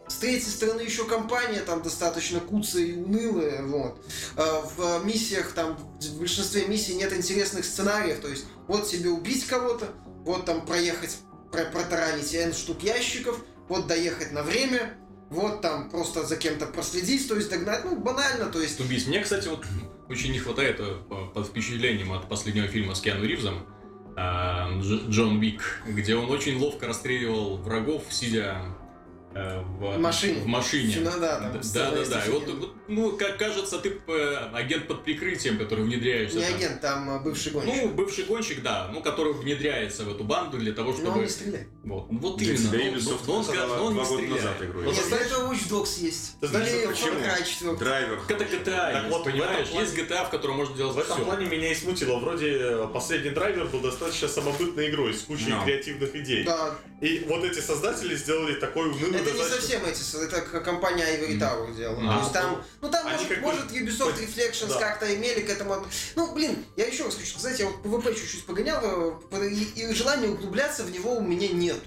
С 0.09 0.15
третьей 0.15 0.49
стороны, 0.49 0.81
еще 0.81 1.05
компания 1.05 1.59
там 1.59 1.81
достаточно 1.83 2.39
куцая 2.39 2.83
и 2.83 2.95
унылая, 2.97 3.63
вот. 3.63 4.03
А 4.35 4.61
В 4.75 5.05
миссиях, 5.05 5.51
там, 5.53 5.77
в 5.77 6.19
большинстве 6.19 6.65
миссий 6.65 6.95
нет 6.95 7.13
интересных 7.13 7.63
сценариев, 7.63 8.19
то 8.19 8.27
есть, 8.27 8.45
вот 8.67 8.87
тебе 8.87 9.09
убить 9.09 9.45
кого-то, 9.45 9.85
вот 10.25 10.45
там 10.45 10.65
проехать, 10.65 11.17
про 11.51 11.65
протаранить 11.65 12.33
N 12.33 12.53
штук 12.53 12.83
ящиков, 12.83 13.39
вот 13.67 13.87
доехать 13.87 14.31
на 14.31 14.41
время, 14.43 14.97
вот 15.29 15.61
там 15.61 15.89
просто 15.91 16.25
за 16.25 16.35
кем-то 16.37 16.65
проследить, 16.65 17.27
то 17.27 17.35
есть 17.35 17.49
догнать, 17.49 17.85
ну, 17.85 17.95
банально, 17.95 18.47
то 18.47 18.59
есть... 18.59 18.79
убийств. 18.79 19.07
Мне, 19.09 19.21
кстати, 19.21 19.47
вот 19.47 19.63
очень 20.09 20.31
не 20.31 20.39
хватает 20.39 20.79
э, 20.79 20.95
по- 21.07 21.27
под 21.27 21.47
впечатлением 21.47 22.11
от 22.13 22.27
последнего 22.27 22.67
фильма 22.67 22.95
с 22.95 23.01
Киану 23.01 23.25
Ривзом 23.25 23.67
Дж- 24.15 25.09
Джон 25.09 25.37
Уик, 25.37 25.81
где 25.87 26.15
он 26.15 26.29
очень 26.31 26.57
ловко 26.57 26.87
расстреливал 26.87 27.57
врагов, 27.57 28.03
сидя 28.09 28.57
э, 28.57 28.88
в 29.33 29.95
В 29.95 29.99
машине. 29.99 30.41
В 30.41 30.45
машине. 30.47 30.97
Ну 31.01 31.11
да, 31.19 31.39
там 31.39 31.61
Да, 31.73 31.91
да, 31.91 32.05
да. 32.05 32.25
И 32.25 32.29
вот, 32.31 32.47
вот, 32.47 32.73
ну, 32.87 33.11
как 33.17 33.37
кажется, 33.37 33.77
ты 33.79 33.93
э, 34.07 34.35
агент 34.53 34.87
под 34.87 35.03
прикрытием, 35.03 35.57
который 35.57 35.83
внедряешься. 35.85 36.37
Не 36.39 36.45
там. 36.45 36.55
агент, 36.55 36.81
там 36.81 37.09
а, 37.09 37.19
бывший 37.19 37.51
гонщик. 37.51 37.73
Ну, 37.75 37.89
бывший 37.89 38.23
гонщик, 38.25 38.63
да, 38.63 38.89
ну, 38.91 39.01
который 39.01 39.33
внедряется 39.33 40.03
в 40.03 40.11
эту 40.11 40.23
банду 40.23 40.57
для 40.57 40.73
того, 40.73 40.91
Но 40.91 40.95
он 40.97 41.01
чтобы... 41.03 41.19
не 41.21 41.27
стреляет. 41.29 41.67
Вот, 41.83 42.11
ну, 42.11 42.19
вот 42.19 42.37
Для 42.37 42.53
именно. 42.53 42.69
тебя 42.69 42.77
но- 42.79 42.97
Ubisoft 42.97 43.19
но 43.27 43.33
он, 43.35 43.45
но 43.77 43.85
он 43.85 43.93
два 43.93 44.03
не 44.03 44.09
стреляет. 44.09 44.29
назад 44.35 44.55
игру. 44.63 44.81
Ну, 44.81 44.91
Нет, 44.91 45.11
этого 45.13 45.53
Watch 45.53 45.69
Dogs 45.69 45.99
есть. 46.03 46.39
Ты 46.39 46.47
знаешь, 46.47 46.69
Или 46.69 46.87
почему? 46.87 47.07
Far 47.19 47.37
Cry 47.39 47.45
4. 47.45 47.77
Драйвер. 47.77 48.19
Это 48.27 48.43
GTA, 48.43 48.63
Так 48.63 49.03
есть, 49.03 49.09
вот, 49.15 49.23
понимаешь? 49.25 49.67
плане- 49.69 49.85
Есть 49.85 49.97
GTA, 49.97 50.25
в 50.25 50.29
котором 50.29 50.55
можно 50.57 50.75
делать 50.75 50.95
В 50.95 50.99
этом 50.99 51.15
все. 51.17 51.25
плане 51.25 51.45
меня 51.45 51.71
и 51.71 51.75
смутило. 51.75 52.19
Вроде 52.19 52.47
э, 52.59 52.87
последний 52.93 53.29
драйвер 53.31 53.65
был 53.67 53.79
достаточно 53.79 54.27
самобытной 54.27 54.89
игрой 54.89 55.13
с 55.13 55.21
кучей 55.21 55.49
No. 55.51 55.63
креативных 55.63 56.15
идей. 56.15 56.43
Да, 56.43 56.75
И 57.01 57.23
вот 57.27 57.43
эти 57.43 57.59
создатели 57.59 58.15
сделали 58.15 58.55
такой 58.55 58.89
унылый 58.89 59.18
это 59.21 59.31
не 59.31 59.43
совсем 59.43 59.85
эти, 59.85 60.23
это 60.23 60.41
компания 60.61 61.05
Ivory. 61.05 61.39
Tower 61.39 61.75
делала. 61.75 62.01
А. 62.01 62.17
То 62.17 62.21
есть 62.21 62.33
там, 62.33 62.63
ну 62.81 62.89
там 62.89 63.09
может, 63.09 63.27
как 63.27 63.41
может 63.41 63.71
Ubisoft 63.71 64.19
Reflections 64.19 64.69
да. 64.69 64.79
как-то 64.79 65.15
имели 65.15 65.41
к 65.41 65.49
этому. 65.49 65.85
Ну, 66.15 66.33
блин, 66.33 66.65
я 66.75 66.85
еще 66.85 67.05
раз 67.05 67.15
хочу 67.15 67.37
сказать, 67.37 67.59
я 67.59 67.67
вот 67.67 67.83
PvP 67.83 68.15
чуть-чуть 68.15 68.45
погонял, 68.45 69.19
э, 69.31 69.49
и, 69.49 69.63
и 69.75 69.93
желания 69.93 70.27
углубляться 70.27 70.83
в 70.83 70.91
него 70.91 71.15
у 71.15 71.21
меня 71.21 71.47
нет. 71.49 71.77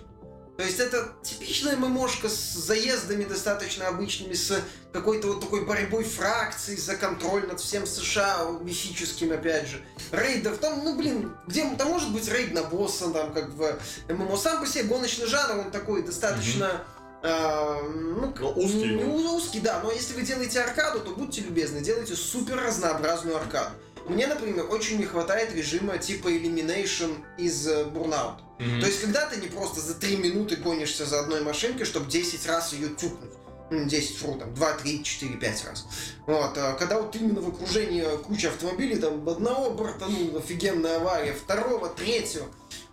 То 0.56 0.64
есть 0.64 0.78
это 0.80 1.14
типичная 1.22 1.76
ММОшка 1.76 2.28
с 2.28 2.52
заездами 2.52 3.24
достаточно 3.24 3.88
обычными, 3.88 4.34
с 4.34 4.60
какой-то 4.92 5.28
вот 5.28 5.40
такой 5.40 5.64
борьбой 5.64 6.04
фракций 6.04 6.76
за 6.76 6.94
контроль 6.94 7.48
над 7.48 7.58
всем 7.58 7.86
США, 7.86 8.46
мифическим 8.60 9.32
опять 9.32 9.66
же. 9.66 9.82
Рейдов, 10.12 10.58
там, 10.58 10.84
ну 10.84 10.94
блин, 10.96 11.34
где 11.46 11.68
там 11.76 11.88
может 11.88 12.12
быть 12.12 12.28
рейд 12.28 12.52
на 12.52 12.64
босса, 12.64 13.08
там 13.10 13.32
как 13.32 13.48
в 13.48 13.78
ММО. 14.08 14.36
Сам 14.36 14.60
по 14.60 14.66
себе 14.66 14.84
гоночный 14.84 15.26
жанр, 15.26 15.66
он 15.66 15.70
такой 15.70 16.02
достаточно... 16.02 16.70
а, 16.70 17.01
ну, 17.22 18.34
Ну, 18.38 18.50
узкий, 18.56 18.76
не- 18.78 18.94
не 18.96 19.04
ну. 19.04 19.36
узкий, 19.36 19.60
да, 19.60 19.80
но 19.82 19.92
если 19.92 20.14
вы 20.14 20.22
делаете 20.22 20.60
аркаду, 20.60 21.00
то 21.00 21.10
будьте 21.10 21.40
любезны, 21.40 21.80
делайте 21.80 22.16
супер 22.16 22.56
разнообразную 22.56 23.36
аркаду. 23.36 23.70
Мне, 24.08 24.26
например, 24.26 24.66
очень 24.68 24.98
не 24.98 25.04
хватает 25.04 25.54
режима 25.54 25.96
типа 25.98 26.26
Elimination 26.28 27.18
из 27.38 27.66
э, 27.68 27.84
Burnout. 27.84 28.40
Мгм. 28.58 28.80
То 28.80 28.86
есть, 28.86 29.00
когда 29.00 29.26
ты 29.26 29.40
не 29.40 29.46
просто 29.46 29.80
за 29.80 29.94
3 29.94 30.16
минуты 30.16 30.56
гонишься 30.56 31.06
за 31.06 31.20
одной 31.20 31.42
машинкой, 31.42 31.86
чтобы 31.86 32.10
10 32.10 32.44
раз 32.46 32.72
ее 32.72 32.88
тюкнуть. 32.88 33.30
Ну, 33.70 33.84
10, 33.88 34.16
фру, 34.18 34.34
там, 34.34 34.52
2, 34.54 34.72
3, 34.72 35.02
4, 35.04 35.34
5 35.36 35.64
раз. 35.64 35.86
Вот, 36.26 36.58
а 36.58 36.72
когда 36.74 37.00
вот 37.00 37.14
именно 37.16 37.40
в 37.40 37.48
окружении 37.48 38.04
куча 38.24 38.48
автомобилей, 38.48 38.96
там, 38.96 39.26
одного 39.28 39.70
бортанул, 39.70 40.36
офигенная 40.36 40.96
авария, 40.96 41.32
второго, 41.32 41.88
третьего. 41.88 42.46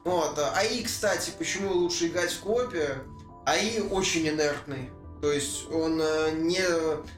Вот, 0.06 0.38
а 0.38 0.54
АИ, 0.56 0.84
кстати, 0.84 1.32
почему 1.38 1.74
лучше 1.74 2.08
играть 2.08 2.32
в 2.32 2.40
коопе? 2.42 3.00
АИ 3.46 3.80
очень 3.82 4.28
инертный. 4.28 4.90
То 5.22 5.32
есть 5.32 5.70
он 5.72 6.00
э, 6.02 6.32
не 6.32 6.62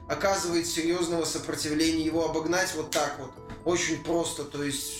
оказывает 0.10 0.65
серьезного 0.65 1.23
сопротивления, 1.23 2.03
его 2.03 2.25
обогнать 2.25 2.73
вот 2.75 2.89
так 2.91 3.17
вот. 3.19 3.31
Очень 3.63 4.03
просто, 4.03 4.43
то 4.43 4.63
есть 4.63 4.91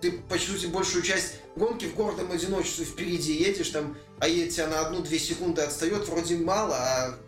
ты, 0.00 0.12
по 0.12 0.36
сути, 0.38 0.66
большую 0.66 1.02
часть 1.04 1.34
гонки 1.54 1.84
в 1.86 1.94
гордом 1.94 2.32
одиночестве 2.32 2.84
впереди 2.84 3.32
едешь, 3.32 3.68
там, 3.68 3.96
а 4.18 4.26
едет 4.26 4.54
тебя 4.54 4.66
на 4.66 4.80
одну-две 4.80 5.18
секунды 5.20 5.62
отстает, 5.62 6.08
вроде 6.08 6.36
мало, 6.36 6.74
а 6.76 7.18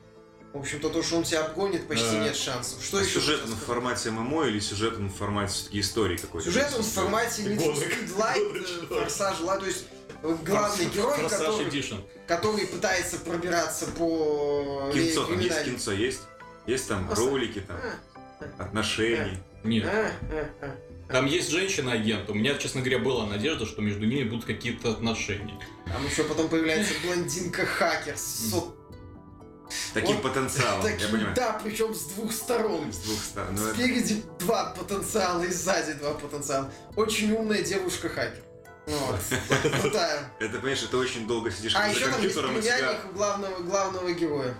в 0.52 0.58
общем-то, 0.58 0.88
то, 0.90 1.00
что 1.00 1.18
он 1.18 1.22
тебя 1.22 1.44
обгонит, 1.44 1.86
почти 1.86 2.10
Да. 2.10 2.24
нет 2.24 2.34
шансов. 2.36 2.82
Что 2.82 2.98
А 2.98 3.02
еще? 3.02 3.20
сюжет 3.20 3.38
хотел 3.40 3.54
он 3.54 3.60
в 3.60 3.64
формате 3.64 4.10
ММО 4.10 4.46
или 4.46 4.58
сюжет 4.58 4.96
он 4.96 5.08
в 5.10 5.14
формате 5.16 5.52
все-таки 5.54 5.78
истории 5.78 6.16
какой-то? 6.16 6.44
Сюжет 6.46 6.72
он 6.76 6.82
в 6.82 6.88
формате 6.88 7.42
Need 7.42 7.58
for. 7.58 7.76
Speed 7.76 8.16
Light, 8.16 8.86
э, 8.90 9.00
Форсаж 9.00 9.38
Light, 9.42 9.60
то 9.60 9.66
есть 9.66 9.84
главный 10.22 10.86
герой, 10.86 11.16
Форсаж 11.18 11.38
который, 11.40 11.66
Edition. 11.66 12.04
который 12.26 12.66
пытается 12.66 13.18
пробираться 13.18 13.86
по 13.86 14.90
Кинцо, 14.92 15.24
э, 15.24 15.26
там 15.28 15.40
есть 15.40 15.64
кинцо, 15.64 15.92
есть? 15.92 16.20
Есть 16.66 16.88
там 16.88 17.06
Просто- 17.06 17.24
ролики, 17.30 17.60
там, 17.60 17.76
А, 18.58 18.62
отношения. 18.64 19.42
Нет. 19.64 19.86
а, 19.86 20.10
а, 20.32 20.48
а. 20.62 20.76
Там 21.12 21.26
есть 21.26 21.50
женщина-агент. 21.50 22.30
У 22.30 22.34
меня, 22.34 22.54
честно 22.56 22.80
говоря, 22.82 22.98
была 23.00 23.26
надежда, 23.26 23.66
что 23.66 23.82
между 23.82 24.06
ними 24.06 24.28
будут 24.28 24.44
какие-то 24.44 24.90
отношения. 24.92 25.58
Там 25.86 26.06
еще 26.06 26.22
потом 26.24 26.48
появляется 26.48 26.94
блондинка-хакер 27.04 28.16
с 28.16 28.50
сот- 28.50 28.76
Таким 29.94 30.16
Вот 30.16 30.22
потенциалом, 30.24 30.84
я 30.84 30.92
таким, 30.92 31.10
понимаю. 31.12 31.34
да, 31.36 31.60
причем 31.62 31.94
с 31.94 32.04
двух 32.06 32.32
сторон. 32.32 32.92
С 32.92 32.96
двух 32.98 33.20
сторон. 33.20 33.54
Ну, 33.54 33.66
это- 33.66 33.74
Спереди 33.74 34.22
два 34.40 34.74
потенциала 34.76 35.42
и 35.44 35.48
сзади 35.48 35.92
два 35.94 36.14
потенциала. 36.14 36.72
Очень 36.96 37.32
умная 37.32 37.62
девушка-хакер. 37.62 38.42
Крутая. 39.82 40.32
Это, 40.38 40.54
понимаешь, 40.58 40.82
это 40.82 40.96
очень 40.98 41.26
долго 41.26 41.50
сидишь 41.50 41.74
А 41.76 41.84
за 41.84 41.90
еще 41.90 42.00
там 42.00 42.22
есть 42.22 42.34
компьютером 42.34 42.58
и 42.58 42.62
тебя... 42.62 42.76
племянник 42.76 43.00
у 43.10 43.14
главного, 43.14 43.58
главного 43.60 44.12
героя. 44.12 44.54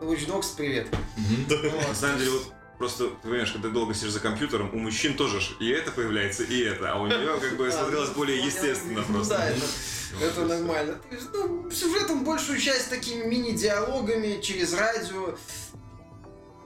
Watch 0.00 0.26
Dogs, 0.26 0.56
привет. 0.56 0.88
На 1.88 1.94
самом 1.94 2.18
деле, 2.18 2.30
вот 2.30 2.52
просто, 2.78 3.08
ты 3.08 3.28
понимаешь, 3.28 3.52
когда 3.52 3.68
долго 3.68 3.94
сидишь 3.94 4.12
за 4.12 4.20
компьютером, 4.20 4.70
у 4.74 4.78
мужчин 4.78 5.16
тоже 5.16 5.40
ж 5.40 5.50
и 5.60 5.70
это 5.70 5.90
появляется, 5.90 6.42
и 6.42 6.60
это, 6.60 6.92
а 6.92 7.00
у 7.00 7.06
нее 7.06 7.38
как 7.40 7.56
бы 7.56 7.68
А, 7.68 7.72
смотрелось 7.72 8.08
ну, 8.10 8.14
более 8.14 8.40
ну, 8.40 8.46
естественно 8.46 9.04
ну, 9.08 9.14
просто. 9.14 9.36
да, 9.36 9.48
это- 9.48 10.44
нормально. 10.44 11.00
Ну, 11.32 11.70
сюжетом 11.70 12.24
большую 12.24 12.60
часть 12.60 12.90
такими 12.90 13.24
мини-диалогами 13.24 14.40
через 14.40 14.72
радио. 14.74 15.36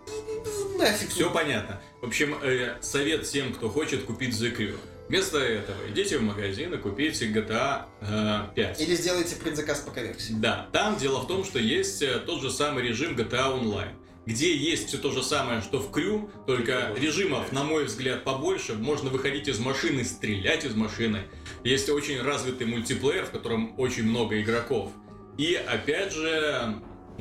Ну, 0.07 0.79
Нафиг. 0.79 1.11
Все 1.11 1.31
понятно. 1.31 1.81
В 2.03 2.07
общем, 2.07 2.39
э, 2.43 2.77
совет 2.83 3.27
всем, 3.27 3.53
кто 3.55 3.69
хочет 3.69 4.05
купить 4.05 4.35
The 4.35 4.57
Crew. 4.57 4.77
Вместо 5.09 5.39
этого 5.39 5.77
идите 5.89 6.19
в 6.19 6.23
магазин 6.23 6.75
и 6.75 6.77
купите 6.77 7.27
GTA 7.31 7.85
э, 8.03 8.41
5. 8.55 8.81
Или 8.81 8.95
сделайте 8.95 9.37
предзаказ 9.37 9.81
по 9.81 9.99
версии. 9.99 10.35
Да, 10.35 10.69
там 10.73 10.99
дело 10.99 11.21
в 11.21 11.27
том, 11.27 11.45
что 11.45 11.59
есть 11.59 12.03
э, 12.03 12.19
тот 12.19 12.43
же 12.43 12.51
самый 12.51 12.83
режим 12.87 13.17
GTA 13.17 13.59
Online, 13.59 13.95
где 14.27 14.55
есть 14.55 14.89
все 14.89 14.99
то 14.99 15.11
же 15.11 15.23
самое, 15.23 15.63
что 15.63 15.79
в 15.79 15.91
Крю, 15.91 16.31
только 16.47 16.93
режимов, 16.95 17.53
на 17.53 17.65
мой 17.65 17.85
взгляд, 17.85 18.23
побольше. 18.25 18.75
Можно 18.75 19.09
выходить 19.09 19.49
из 19.49 19.59
машины, 19.59 20.05
стрелять 20.05 20.67
из 20.67 20.75
машины. 20.75 21.23
Есть 21.65 21.89
очень 21.89 22.21
развитый 22.21 22.67
мультиплеер, 22.67 23.25
в 23.25 23.31
котором 23.31 23.79
очень 23.81 24.05
много 24.05 24.39
игроков. 24.43 24.93
И 25.39 25.55
опять 25.55 26.13
же, 26.13 26.75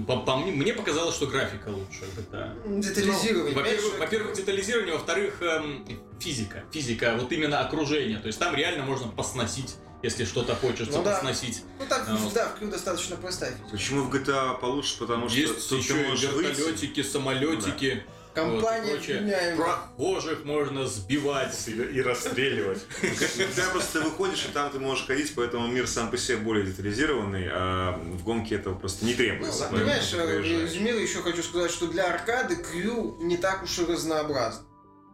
по, 0.05 0.17
по 0.17 0.35
мне, 0.35 0.51
мне 0.51 0.73
показалось, 0.73 1.15
что 1.15 1.27
графика 1.27 1.69
лучше 1.69 2.03
в 2.03 2.19
GTA. 2.19 2.81
Детализирование. 2.81 3.55
Ну, 3.55 3.61
Во-первых, 3.61 3.99
во-первых, 3.99 4.33
детализирование, 4.35 4.93
во-вторых, 4.93 5.41
эм, 5.41 5.85
физика. 6.19 6.63
Физика, 6.71 7.15
вот 7.19 7.31
именно 7.31 7.59
окружение. 7.59 8.17
То 8.19 8.27
есть 8.27 8.39
там 8.39 8.55
реально 8.55 8.83
можно 8.83 9.07
посносить, 9.07 9.75
если 10.03 10.25
что-то 10.25 10.55
хочется 10.55 10.97
Ну 10.97 11.03
да. 11.03 11.13
посносить. 11.15 11.63
Ну 11.79 11.85
там, 11.87 12.01
А, 12.07 12.15
вот. 12.15 12.33
да, 12.33 12.47
в 12.49 12.59
Крю 12.59 12.69
достаточно 12.69 13.15
простая 13.15 13.51
физика. 13.51 13.69
Почему 13.71 14.03
в 14.03 14.13
GTA 14.13 14.59
получше? 14.59 14.97
Потому 14.99 15.29
что 15.29 15.37
Есть 15.37 15.69
тут 15.69 15.81
еще 15.81 15.93
ты 15.93 16.01
и 16.03 16.07
можешь 16.07 16.29
выйти. 16.31 16.47
вертолетики, 16.59 17.03
самолетики. 17.03 18.03
Компания 18.33 18.91
вот, 18.91 18.97
и 18.97 18.97
прочее. 18.97 19.19
вменяемая. 19.21 19.55
Прохожих 19.55 20.45
можно 20.45 20.85
сбивать. 20.85 21.57
И, 21.67 21.71
и 21.71 22.01
расстреливать. 22.03 22.85
Когда 23.01 23.63
просто 23.71 23.99
ты 24.01 24.05
выходишь, 24.07 24.45
и 24.45 24.49
там 24.53 24.69
ты 24.69 24.77
можешь 24.79 25.07
ходить, 25.07 25.33
поэтому 25.35 25.65
мир 25.65 25.87
сам 25.87 26.11
по 26.11 26.17
себе 26.19 26.37
более 26.37 26.63
детализированный, 26.63 27.47
а 27.51 27.99
в 27.99 28.23
гонке 28.23 28.53
этого 28.57 28.75
просто 28.75 29.05
не 29.05 29.13
Ну, 29.13 29.17
требуется. 29.17 29.67
поэтому 29.71 29.79
понимаешь, 29.79 30.13
резюмируя, 30.13 31.01
еще 31.01 31.23
хочу 31.23 31.41
сказать, 31.41 31.71
что 31.71 31.87
для 31.87 32.13
аркады 32.13 32.57
Крю 32.57 33.17
не 33.21 33.37
так 33.37 33.63
уж 33.63 33.79
и 33.79 33.85
разнообразно. 33.85 34.66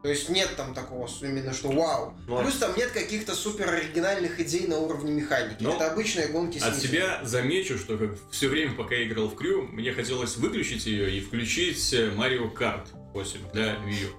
То 0.03 0.09
есть 0.09 0.27
нет 0.27 0.49
там 0.57 0.73
такого 0.73 1.09
именно, 1.21 1.53
что 1.53 1.69
вау. 1.71 2.13
Ну, 2.27 2.37
а- 2.37 2.43
Плюс 2.43 2.57
там 2.57 2.75
нет 2.75 2.91
каких-то 2.91 3.33
супер 3.33 3.69
оригинальных 3.69 4.37
идей 4.41 4.67
на 4.67 4.77
уровне 4.77 5.13
механики. 5.13 5.55
Ну, 5.61 5.73
Это 5.73 5.91
обычные 5.91 6.27
гонки 6.27 6.57
с 6.59 6.63
От 6.63 6.75
себя 6.75 7.21
замечу, 7.23 7.77
что 7.77 7.97
как 7.97 8.11
все 8.29 8.49
время, 8.49 8.75
пока 8.75 8.95
я 8.95 9.07
играл 9.07 9.29
в 9.29 9.35
Крю, 9.35 9.63
мне 9.63 9.93
хотелось 9.93 10.35
выключить 10.35 10.85
ее 10.87 11.09
и 11.09 11.21
включить 11.21 11.93
Mario 11.93 12.53
Kart 12.53 12.85
8 13.13 13.39
для 13.53 13.75
Wii 13.75 14.03
U. 14.03 14.09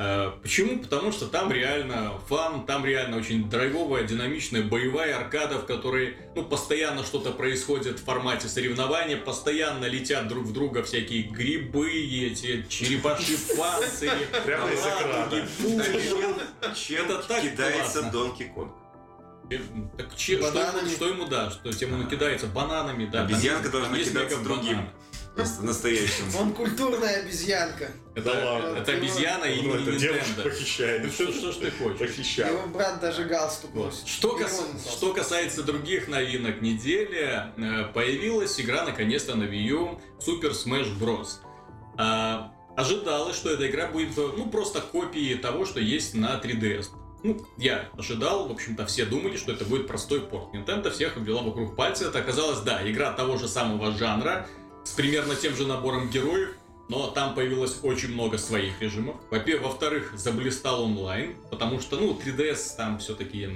А, 0.00 0.38
Почему? 0.42 0.78
Потому 0.78 1.10
что 1.10 1.26
там 1.26 1.50
реально 1.50 2.12
фан, 2.28 2.64
там 2.66 2.84
реально 2.84 3.16
очень 3.16 3.50
драйвовая, 3.50 4.04
динамичная 4.04 4.62
боевая 4.62 5.16
аркада, 5.16 5.58
в 5.58 5.66
которой 5.66 6.16
ну, 6.36 6.44
постоянно 6.44 7.02
что-то 7.04 7.32
происходит 7.32 7.98
в 7.98 8.04
формате 8.04 8.46
соревнования, 8.46 9.16
постоянно 9.16 9.86
летят 9.86 10.28
друг 10.28 10.44
в 10.44 10.52
друга 10.52 10.84
всякие 10.84 11.24
грибы, 11.24 11.90
эти 11.90 12.64
черепашьи 12.68 13.36
панцири, 13.56 14.28
Прямо 14.44 14.70
из 14.70 14.80
экрана. 14.80 16.74
Чем 16.76 17.04
Это 17.06 17.22
так 17.26 17.42
кидается 17.42 18.00
классно. 18.02 18.12
Донки 18.12 18.52
Конг? 18.54 18.72
Э, 19.50 19.58
Так 19.96 20.14
че- 20.14 20.38
что, 20.38 20.86
что 20.90 21.08
ему 21.08 21.26
да, 21.26 21.50
что 21.50 21.72
тем 21.72 21.94
он 21.94 22.06
кидается 22.06 22.46
бананами, 22.46 23.06
да. 23.06 23.22
Обезьянка 23.22 23.68
должна 23.68 23.98
кидаться 23.98 24.38
другим. 24.38 24.90
Настоящим. 25.36 26.24
Он 26.40 26.52
культурная 26.52 27.20
обезьянка. 27.20 27.90
Это, 28.14 28.32
Да 28.32 28.78
это 28.80 28.92
обезьяна 28.92 29.44
и 29.44 29.62
Ну, 29.62 29.74
это 29.74 29.92
девушка 29.92 30.24
Nintendo. 30.36 30.42
похищает. 30.42 31.04
Ну, 31.04 31.10
Что, 31.12 31.32
что 31.32 31.52
ж 31.52 31.56
ты 31.56 31.70
хочешь? 31.70 31.98
Похищает. 31.98 32.52
Его 32.52 32.66
брат 32.68 33.00
даже 33.00 33.24
галстук 33.24 33.72
носит. 33.74 34.08
Что, 34.08 34.36
кас- 34.36 34.64
что 34.90 35.12
касается 35.12 35.62
других 35.62 36.08
новинок 36.08 36.60
недели, 36.60 37.44
э, 37.56 37.84
появилась 37.94 38.60
игра 38.60 38.84
наконец-то 38.84 39.36
на 39.36 39.44
Wii 39.44 39.62
U 39.68 40.00
Super 40.18 40.50
Smash 40.52 40.98
Bros. 40.98 41.36
А, 41.96 42.52
ожидалось, 42.76 43.36
что 43.36 43.50
эта 43.50 43.68
игра 43.68 43.86
будет 43.88 44.16
ну 44.16 44.48
просто 44.50 44.80
копией 44.80 45.36
того, 45.38 45.64
что 45.66 45.78
есть 45.80 46.14
на 46.14 46.40
3DS. 46.40 46.86
Ну, 47.24 47.44
я 47.56 47.88
ожидал, 47.98 48.46
в 48.48 48.52
общем-то, 48.52 48.86
все 48.86 49.04
думали, 49.04 49.36
что 49.36 49.50
это 49.50 49.64
будет 49.64 49.88
простой 49.88 50.20
порт. 50.20 50.54
Nintendo 50.54 50.88
всех 50.90 51.16
обвела 51.16 51.42
вокруг 51.42 51.74
пальца. 51.74 52.04
Это 52.06 52.20
оказалось, 52.20 52.60
да, 52.60 52.88
игра 52.88 53.10
того 53.12 53.36
же 53.36 53.48
самого 53.48 53.90
жанра, 53.90 54.46
с 54.88 54.92
примерно 54.92 55.34
тем 55.36 55.54
же 55.54 55.66
набором 55.66 56.08
героев, 56.08 56.50
но 56.88 57.08
там 57.10 57.34
появилось 57.34 57.78
очень 57.82 58.12
много 58.12 58.38
своих 58.38 58.80
режимов. 58.80 59.16
Во-первых, 59.30 59.66
во-вторых, 59.66 60.12
заблистал 60.16 60.84
онлайн, 60.84 61.36
потому 61.50 61.80
что, 61.80 61.96
ну, 61.96 62.18
3DS 62.18 62.76
там 62.76 62.98
все-таки... 62.98 63.50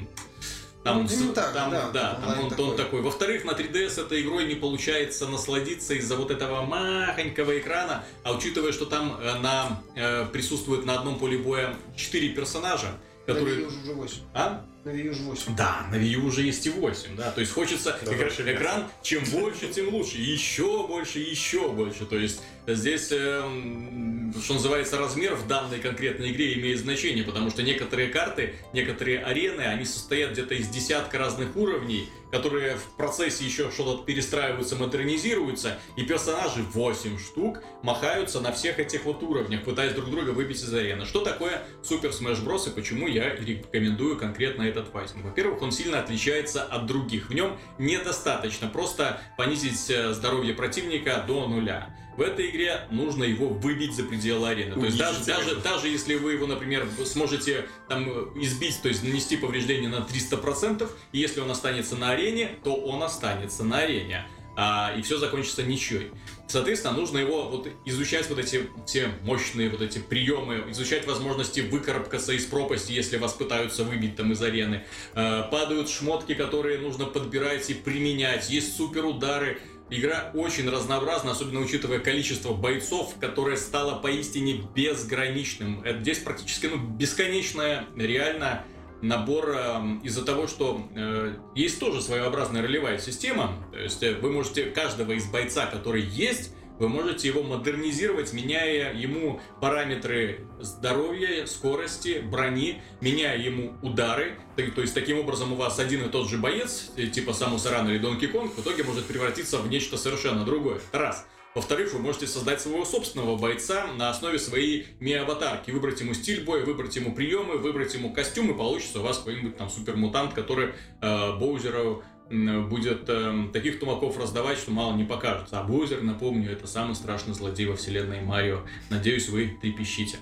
Там, 0.85 1.03
Ну, 1.03 1.09
с- 1.09 1.13
элементарно, 1.15 1.53
там, 1.53 1.71
да, 1.71 1.91
да, 1.93 2.15
там 2.27 2.39
он, 2.41 2.45
он 2.45 2.51
такой. 2.51 2.77
такой. 2.77 3.01
Во-вторых, 3.03 3.45
на 3.45 3.53
3DS 3.53 4.05
этой 4.05 4.21
игрой 4.23 4.47
не 4.47 4.57
получается 4.57 5.29
насладиться 5.29 5.95
из-за 5.95 6.17
вот 6.17 6.31
этого 6.33 6.63
махонького 6.67 7.59
экрана, 7.59 8.05
а 8.25 8.33
учитывая, 8.33 8.73
что 8.73 8.85
там 8.87 9.17
э, 9.21 9.39
на, 9.39 9.81
э, 9.95 10.27
присутствует 10.33 10.85
на 10.85 10.99
одном 10.99 11.19
поле 11.21 11.39
боя 11.39 11.77
4 11.97 12.31
персонажа, 12.31 12.99
которые... 13.27 13.61
U 13.63 13.69
уже 13.69 13.95
8. 13.95 14.17
А? 14.35 14.67
На 14.85 14.91
Wii 14.91 15.11
уже 15.11 15.23
8. 15.23 15.55
Да, 15.57 15.87
на 15.93 15.95
Wii 15.95 16.07
U 16.19 16.27
уже 16.27 16.43
есть 16.43 16.67
и 16.67 16.71
8, 16.71 17.15
да, 17.17 17.31
то 17.31 17.41
есть 17.41 17.53
хочется 17.53 17.97
Да, 18.05 18.11
экра- 18.13 18.25
вообще 18.25 18.43
мясо. 18.43 18.57
экран, 18.57 18.85
чем 19.03 19.23
больше, 19.27 19.69
тем 19.69 19.95
лучше, 19.95 20.17
еще 20.19 20.87
больше, 20.89 21.21
еще 21.21 21.69
больше, 21.71 22.05
то 22.05 22.17
есть 22.19 22.43
здесь, 22.67 23.09
эм, 23.13 24.35
что 24.43 24.55
называется, 24.55 24.99
размер 24.99 25.37
в 25.37 25.47
данной 25.47 25.79
конкретной 25.79 26.33
игре 26.33 26.55
имеет 26.55 26.81
значение, 26.81 27.23
потому 27.23 27.51
что 27.51 27.63
некоторые 27.63 28.09
карты, 28.09 28.55
некоторые 28.73 29.21
арены, 29.21 29.61
они 29.63 29.85
состоят 29.85 30.33
где-то 30.33 30.55
из 30.55 30.67
десятка 30.69 31.17
разных 31.19 31.55
уровней, 31.57 32.09
которые 32.33 32.77
в 32.77 32.97
процессе 32.97 33.45
еще 33.45 33.71
что-то 33.71 34.05
перестраиваются, 34.05 34.75
модернизируются, 34.77 35.79
и 35.97 36.03
персонажи 36.03 36.63
8 36.73 37.19
штук 37.19 37.63
махаются 37.83 38.41
на 38.41 38.53
всех 38.53 38.79
этих 38.79 39.05
вот 39.05 39.23
уровнях, 39.23 39.65
пытаясь 39.65 39.93
друг 39.93 40.11
друга 40.11 40.31
выбить 40.31 40.57
из 40.63 40.73
арены. 40.73 41.05
Что 41.05 41.21
такое 41.21 41.63
Super 41.83 42.11
Smash 42.11 42.43
Bros. 42.43 42.69
и 42.69 42.75
почему 42.75 43.07
я 43.07 43.35
рекомендую 43.35 44.17
конкретно 44.17 44.63
этот 44.73 44.89
файтинг? 44.89 45.25
Во-первых, 45.25 45.63
он 45.63 45.73
сильно 45.73 46.01
отличается 46.01 46.65
от 46.65 46.87
других. 46.87 47.29
В 47.29 47.35
нем 47.35 47.57
недостаточно 47.79 48.69
просто 48.69 49.21
понизить 49.37 49.91
э, 49.91 50.13
здоровье 50.13 50.55
противника 50.55 51.23
до 51.27 51.47
нуля. 51.47 51.95
В 52.17 52.21
этой 52.21 52.51
игре 52.51 52.87
нужно 52.91 53.25
его 53.25 53.49
выбить 53.49 53.95
за 53.95 54.05
пределы 54.05 54.49
арены. 54.49 54.75
То 54.75 54.85
есть 54.85 54.99
даже, 54.99 55.25
даже, 55.25 55.57
даже 55.57 55.89
если 55.89 56.15
вы 56.17 56.35
его, 56.35 56.47
например, 56.47 56.87
сможете 57.07 57.67
там 57.89 58.07
э, 58.07 58.43
избить, 58.43 58.81
то 58.83 58.89
есть 58.89 59.03
нанести 59.03 59.37
повреждение 59.37 59.89
на 59.89 60.07
300%, 60.07 60.89
и 61.13 61.19
если 61.19 61.41
он 61.41 61.51
останется 61.51 61.97
на 61.97 62.11
арене, 62.11 62.57
то 62.65 62.75
он 62.75 63.03
останется 63.03 63.65
на 63.65 63.79
арене. 63.79 64.27
А, 64.57 64.95
и 64.97 65.03
все 65.03 65.19
закончится 65.19 65.63
ничьей. 65.63 66.11
Соответственно, 66.47 66.95
нужно 66.95 67.19
его 67.19 67.49
вот 67.49 67.69
изучать 67.87 68.29
вот 68.29 68.39
эти 68.39 68.69
все 68.87 69.09
мощные 69.23 69.71
вот 69.71 69.81
эти 69.81 69.99
приемы, 69.99 70.65
изучать 70.71 71.07
возможности 71.07 71.61
выкарабкаться 71.61 72.33
из 72.33 72.45
пропасти, 72.45 72.93
если 72.93 73.17
вас 73.17 73.33
пытаются 73.33 73.85
выбить 73.85 74.17
там 74.17 74.33
из 74.33 74.43
арены. 74.43 74.85
Э, 75.15 75.45
падают 75.51 75.89
шмотки, 75.89 76.35
которые 76.35 76.79
нужно 76.79 77.07
подбирать 77.07 77.71
и 77.71 77.75
применять. 77.75 78.51
Есть 78.51 78.77
супер 78.77 79.07
удары. 79.07 79.61
Игра 79.89 80.31
очень 80.35 80.69
разнообразна, 80.71 81.33
особенно 81.33 81.61
учитывая 81.61 81.99
количество 81.99 82.55
бойцов, 82.55 83.15
которое 83.21 83.57
стало 83.57 84.01
поистине 84.01 84.63
безграничным. 84.75 85.85
Здесь 86.01 86.19
практически 86.19 86.67
ну, 86.67 86.77
бесконечная 86.77 87.87
реально 87.97 88.65
набор 89.03 89.51
э, 89.51 89.99
из-за 90.05 90.25
того, 90.25 90.47
что 90.47 90.81
э, 90.95 91.35
есть 91.55 91.79
тоже 91.79 92.01
своеобразная 92.01 92.63
ролевая 92.63 92.99
система. 92.99 93.53
То 93.73 93.79
есть 93.79 94.03
э, 94.03 94.15
вы 94.15 94.31
можете 94.31 94.67
каждого 94.67 95.13
из 95.13 95.27
бойца, 95.27 95.67
который 95.67 96.03
есть, 96.03 96.53
вы 96.79 96.89
можете 96.89 97.29
его 97.29 97.43
модернизировать, 97.43 98.33
меняя 98.33 98.93
ему 98.95 99.41
параметры 99.61 100.47
здоровья, 100.61 101.47
скорости, 101.47 102.25
брони, 102.25 102.83
меняя 103.01 103.39
ему 103.39 103.75
удары. 103.83 104.39
То, 104.57 104.81
есть 104.81 104.95
таким 104.95 105.19
образом 105.21 105.53
у 105.53 105.57
вас 105.57 105.79
один 105.79 106.05
и 106.05 106.09
тот 106.09 106.29
же 106.29 106.39
боец, 106.39 106.91
э, 106.97 107.07
типа 107.07 107.35
Самус 107.35 107.67
Аран 107.67 107.89
или 107.89 107.99
Донки 107.99 108.27
Конг, 108.27 108.57
в 108.57 108.61
итоге 108.61 108.85
может 108.85 109.05
превратиться 109.05 109.59
в 109.59 109.69
нечто 109.69 109.97
совершенно 109.97 110.45
другое. 110.45 110.81
Раз. 110.93 111.27
Во-вторых, 111.55 111.93
вы 111.93 111.99
можете 111.99 112.27
создать 112.27 112.63
своего 112.63 112.85
собственного 112.85 113.37
бойца 113.37 113.87
на 113.99 114.09
основе 114.09 114.39
своей 114.39 114.87
ми-аватарки. 115.01 115.71
Выбрать 115.71 116.01
ему 116.01 116.15
стиль 116.15 116.45
боя, 116.45 116.65
выбрать 116.65 116.97
ему 116.97 117.15
приемы, 117.15 117.59
выбрать 117.59 117.93
ему 117.95 118.13
костюм, 118.13 118.51
и 118.51 118.57
получится 118.57 119.01
у 119.01 119.03
вас 119.03 119.19
какой-нибудь 119.19 119.59
там 119.59 119.69
супермутант, 119.69 120.33
который 120.33 120.71
э, 121.01 121.39
Боузеру 121.39 122.03
будет 122.31 123.05
э, 123.09 123.49
таких 123.53 123.79
тумаков 123.79 124.19
раздавать, 124.19 124.57
что 124.57 124.71
мало 124.71 124.95
не 124.97 125.05
покажется. 125.05 125.61
А 125.61 125.65
Боузер, 125.65 126.03
напомню, 126.03 126.51
это 126.51 126.67
самый 126.67 126.95
страшный 126.95 127.35
злодей 127.35 127.67
во 127.67 127.77
вселенной 127.77 128.23
Марио. 128.23 128.61
Надеюсь, 128.89 129.29
вы 129.29 129.59
трепещите. 129.61 130.17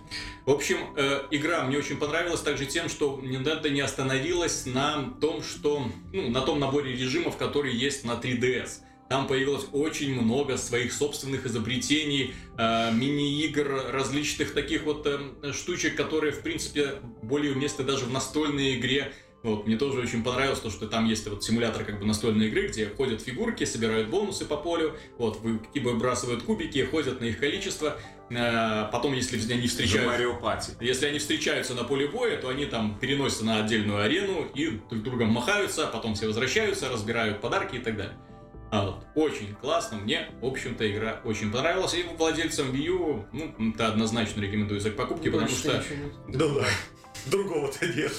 В 0.45 0.51
общем, 0.51 0.79
э, 0.97 1.23
игра 1.31 1.63
мне 1.63 1.79
очень 1.79 1.99
понравилась 1.99 2.41
также 2.41 2.67
тем, 2.67 2.89
что 2.89 3.21
Nintendo 3.23 3.71
не 3.71 3.81
остановилась 3.81 4.67
на 4.67 5.15
том, 5.21 5.45
что, 5.45 5.85
ну, 6.13 6.31
на 6.31 6.41
том 6.41 6.59
наборе 6.59 6.93
режимов, 6.93 7.37
который 7.37 7.73
есть 7.73 8.05
на 8.05 8.13
3DS. 8.13 8.81
Там 9.11 9.27
появилось 9.27 9.67
очень 9.73 10.15
много 10.15 10.57
своих 10.57 10.93
собственных 10.93 11.45
изобретений, 11.45 12.33
э, 12.57 12.93
мини-игр, 12.93 13.91
различных 13.91 14.55
таких 14.55 14.85
вот 14.85 15.05
э, 15.05 15.53
штучек, 15.53 15.97
которые, 15.97 16.33
в 16.33 16.43
принципе, 16.43 16.95
более 17.21 17.53
уместны 17.53 17.85
даже 17.85 18.05
в 18.05 18.13
настольной 18.13 18.79
игре. 18.79 19.13
Вот, 19.43 19.67
мне 19.67 19.77
тоже 19.77 19.99
очень 19.99 20.23
понравилось 20.23 20.61
то, 20.61 20.71
что 20.71 20.87
там 20.87 21.07
есть 21.07 21.27
вот 21.27 21.43
симулятор 21.43 21.83
как 21.83 21.99
бы 21.99 22.07
настольной 22.07 22.47
игры, 22.47 22.69
где 22.69 22.87
ходят 22.87 23.21
фигурки, 23.21 23.65
собирают 23.65 24.11
бонусы 24.11 24.45
по 24.45 24.57
полю, 24.57 24.97
вот, 25.19 25.41
типа, 25.73 25.91
выбрасывают 25.91 26.45
кубики, 26.45 26.85
ходят 26.85 27.21
на 27.21 27.25
их 27.25 27.41
количество, 27.41 27.99
Э, 28.31 28.89
потом, 28.93 29.13
если 29.13 29.37
они 29.53 29.67
встречаются... 29.67 30.09
Если 30.81 31.07
они 31.07 31.19
встречаются 31.19 31.75
на 31.75 31.85
поле 31.85 32.07
боя, 32.07 32.37
то 32.37 32.49
они 32.49 32.65
там 32.65 32.99
переносятся 32.99 33.45
на 33.45 33.65
отдельную 33.65 34.03
арену 34.03 34.47
и 34.55 34.81
друг 34.89 35.03
другом 35.03 35.31
махаются, 35.31 35.87
потом 35.89 36.15
все 36.15 36.27
возвращаются, 36.27 36.89
разбирают 36.89 37.41
подарки 37.41 37.77
и 37.77 37.81
так 37.81 37.97
далее. 37.97 38.17
А 38.71 38.87
вот, 38.87 39.05
очень 39.17 39.55
классно, 39.57 39.99
мне, 39.99 40.29
в 40.41 40.47
общем-то, 40.47 40.89
игра 40.91 41.21
очень 41.25 41.51
понравилась. 41.53 41.93
И 41.95 42.05
владельцам 42.17 42.71
Wii 42.71 42.87
U, 42.89 43.25
ну, 43.33 43.73
это 43.75 43.89
однозначно 43.89 44.41
рекомендуется 44.41 44.91
к 44.93 44.97
покупке, 44.97 45.31
потому 45.31 45.49
Больше 45.49 45.61
что, 45.63 45.79
ничего 45.79 45.95
нет. 46.05 46.13
Ну 46.29 46.55
да. 46.61 46.65
Другого-то 47.27 47.87
нет. 47.87 48.13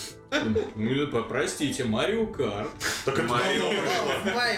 ну, 0.75 1.07
по- 1.07 1.23
простите, 1.23 1.85
Mario 1.85 2.27
Kart, 2.27 2.69
Только 3.05 3.21
это 3.23 3.31
Марио. 3.31 3.69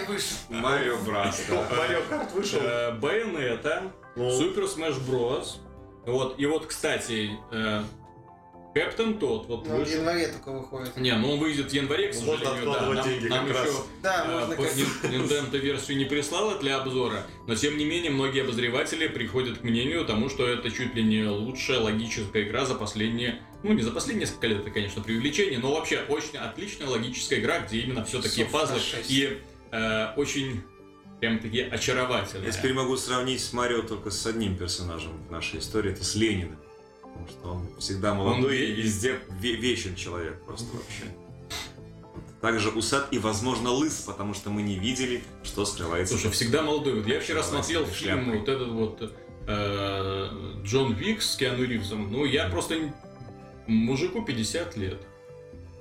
вышел. 0.08 0.36
Mario 0.50 0.96
Bros. 1.06 1.42
Mario 1.48 2.02
Kart 2.10 2.32
вышел. 2.32 2.60
э, 2.62 2.92
Bayonetta, 2.98 3.92
Ну, 4.16 4.30
Super 4.32 4.66
Smash 4.68 4.96
Bros. 4.98 5.60
Вот, 6.06 6.38
и 6.38 6.44
вот, 6.46 6.66
кстати, 6.66 7.30
Captain 8.74 9.18
Toad 9.18 9.46
вот 9.46 9.66
Ну, 9.68 9.76
в 9.76 9.78
вышел. 9.78 9.94
январе 9.98 10.28
только 10.28 10.50
выходит. 10.50 10.96
Не, 10.96 11.14
ну 11.16 11.32
он 11.32 11.38
выйдет 11.38 11.70
в 11.70 11.72
январе, 11.74 12.08
к 12.12 12.16
Можно 12.16 12.44
сожалению, 12.44 12.72
да. 12.72 12.92
Нам, 12.92 13.04
деньги 13.08 13.26
нам 13.28 13.46
как 13.46 13.56
раз. 13.56 13.68
еще 13.68 13.78
Да, 14.02 14.24
э, 14.26 14.32
можно 14.32 14.56
по- 14.56 14.62
как... 14.64 14.76
Нин- 14.76 14.86
Nintendo 15.28 15.58
версию 15.58 15.96
не 15.98 16.04
прислала 16.06 16.58
для 16.58 16.76
обзора, 16.80 17.26
но 17.46 17.54
тем 17.54 17.76
не 17.78 17.84
менее 17.84 18.10
многие 18.10 18.42
обозреватели 18.42 19.06
приходят 19.06 19.58
к 19.58 19.62
мнению 19.62 20.04
тому, 20.04 20.28
что 20.28 20.46
это 20.48 20.70
чуть 20.70 20.94
ли 20.94 21.02
не 21.04 21.24
лучшая 21.24 21.78
логическая 21.80 22.42
игра 22.42 22.64
за 22.66 22.74
последние, 22.74 23.40
ну 23.62 23.72
не 23.72 23.82
за 23.82 23.92
последние 23.92 24.26
несколько 24.26 24.48
лет, 24.48 24.60
это 24.60 24.70
конечно 24.70 25.02
привлечение, 25.02 25.58
но 25.60 25.72
вообще 25.72 26.00
очень 26.08 26.36
отличная 26.36 26.88
логическая 26.88 27.38
игра, 27.38 27.60
где 27.60 27.78
именно 27.78 28.04
все 28.04 28.20
такие 28.20 28.46
пазлы 28.46 28.78
и 29.08 29.38
э, 29.70 30.06
очень 30.16 30.62
прям 31.20 31.38
такие 31.38 31.66
очаровательные. 31.66 32.46
Я 32.46 32.52
теперь 32.52 32.74
могу 32.74 32.96
сравнить 32.96 33.40
с 33.40 33.52
Марио 33.52 33.82
только 33.82 34.10
с 34.10 34.26
одним 34.26 34.56
персонажем 34.56 35.12
в 35.28 35.30
нашей 35.30 35.60
истории, 35.60 35.92
это 35.92 36.04
с 36.04 36.14
Лениным. 36.16 36.58
Потому 37.14 37.28
что 37.28 37.52
он 37.52 37.80
всегда 37.80 38.12
молодой 38.14 38.58
и 38.58 38.72
везде 38.82 39.20
ве- 39.40 39.54
вечен 39.56 39.94
человек 39.94 40.42
просто 40.44 40.66
вообще. 40.76 41.04
Также 42.40 42.68
усад 42.70 43.08
и, 43.12 43.18
возможно, 43.18 43.70
лыс, 43.70 44.00
потому 44.06 44.34
что 44.34 44.50
мы 44.50 44.60
не 44.62 44.74
видели, 44.78 45.22
что 45.42 45.64
скрывается. 45.64 46.14
Слушай, 46.14 46.30
всегда 46.32 46.62
молодой. 46.62 46.96
Вот 46.96 47.06
я 47.06 47.20
вчера 47.20 47.42
смотрел 47.42 47.86
фильм 47.86 48.38
вот 48.38 48.48
этот 48.48 48.68
вот 48.68 49.12
э, 49.46 50.28
Джон 50.62 50.92
Вик 50.92 51.22
с 51.22 51.36
Киану 51.36 51.64
Ривзом. 51.64 52.12
Ну, 52.12 52.26
я 52.26 52.48
просто 52.48 52.92
мужику 53.66 54.22
50 54.22 54.76
лет. 54.76 55.00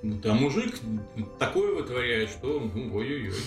Ну, 0.03 0.19
А 0.25 0.33
мужик 0.33 0.75
такое 1.39 1.73
вытворяет, 1.73 2.29
что 2.29 2.59
ну, 2.59 2.93
ой-ой-ой. 2.93 3.39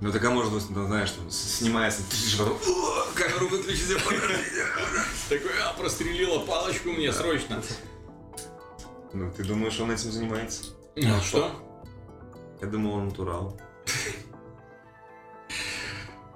Ну 0.00 0.12
так 0.12 0.24
а 0.24 0.30
может 0.30 0.52
быть, 0.52 0.62
ну, 0.70 0.86
знаешь, 0.86 1.10
там, 1.10 1.28
снимается, 1.28 2.08
тришь, 2.08 2.38
потом 2.38 2.56
«О, 2.64 3.06
камеру 3.16 3.48
выключите, 3.48 3.96
подождите». 3.96 4.64
Такой, 5.28 5.50
а, 5.60 5.72
прострелила 5.72 6.38
палочку 6.46 6.90
мне 6.90 7.12
срочно. 7.12 7.60
Ну, 9.12 9.32
ты 9.32 9.42
думаешь, 9.42 9.78
он 9.80 9.90
этим 9.90 10.12
занимается? 10.12 10.66
А 10.96 11.20
что? 11.20 11.50
Я 12.60 12.68
думал, 12.68 12.94
он 12.94 13.08
натурал. 13.08 13.60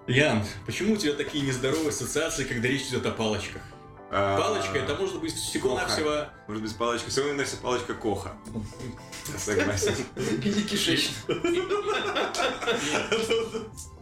Ян, 0.08 0.44
почему 0.66 0.94
у 0.94 0.96
тебя 0.96 1.12
такие 1.12 1.46
нездоровые 1.46 1.90
ассоциации, 1.90 2.42
когда 2.42 2.66
речь 2.66 2.88
идет 2.88 3.06
о 3.06 3.12
палочках? 3.12 3.62
А, 4.10 4.38
Палочка 4.38 4.78
это 4.78 4.94
может 4.94 5.20
быть 5.20 5.34
всего-навсего... 5.34 6.28
Может 6.46 6.62
быть, 6.62 6.76
палочка, 6.76 7.10
все 7.10 7.26
равно 7.26 7.44
вся 7.44 7.58
палочка 7.58 7.92
Коха. 7.94 8.38
Согласен. 9.36 9.94
Или 10.16 10.62
кишечник. 10.62 11.14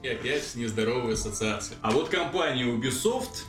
И 0.02 0.08
опять 0.08 0.54
нездоровые 0.54 1.14
ассоциации. 1.14 1.76
А 1.82 1.90
вот 1.90 2.08
компания 2.08 2.64
Ubisoft 2.64 3.44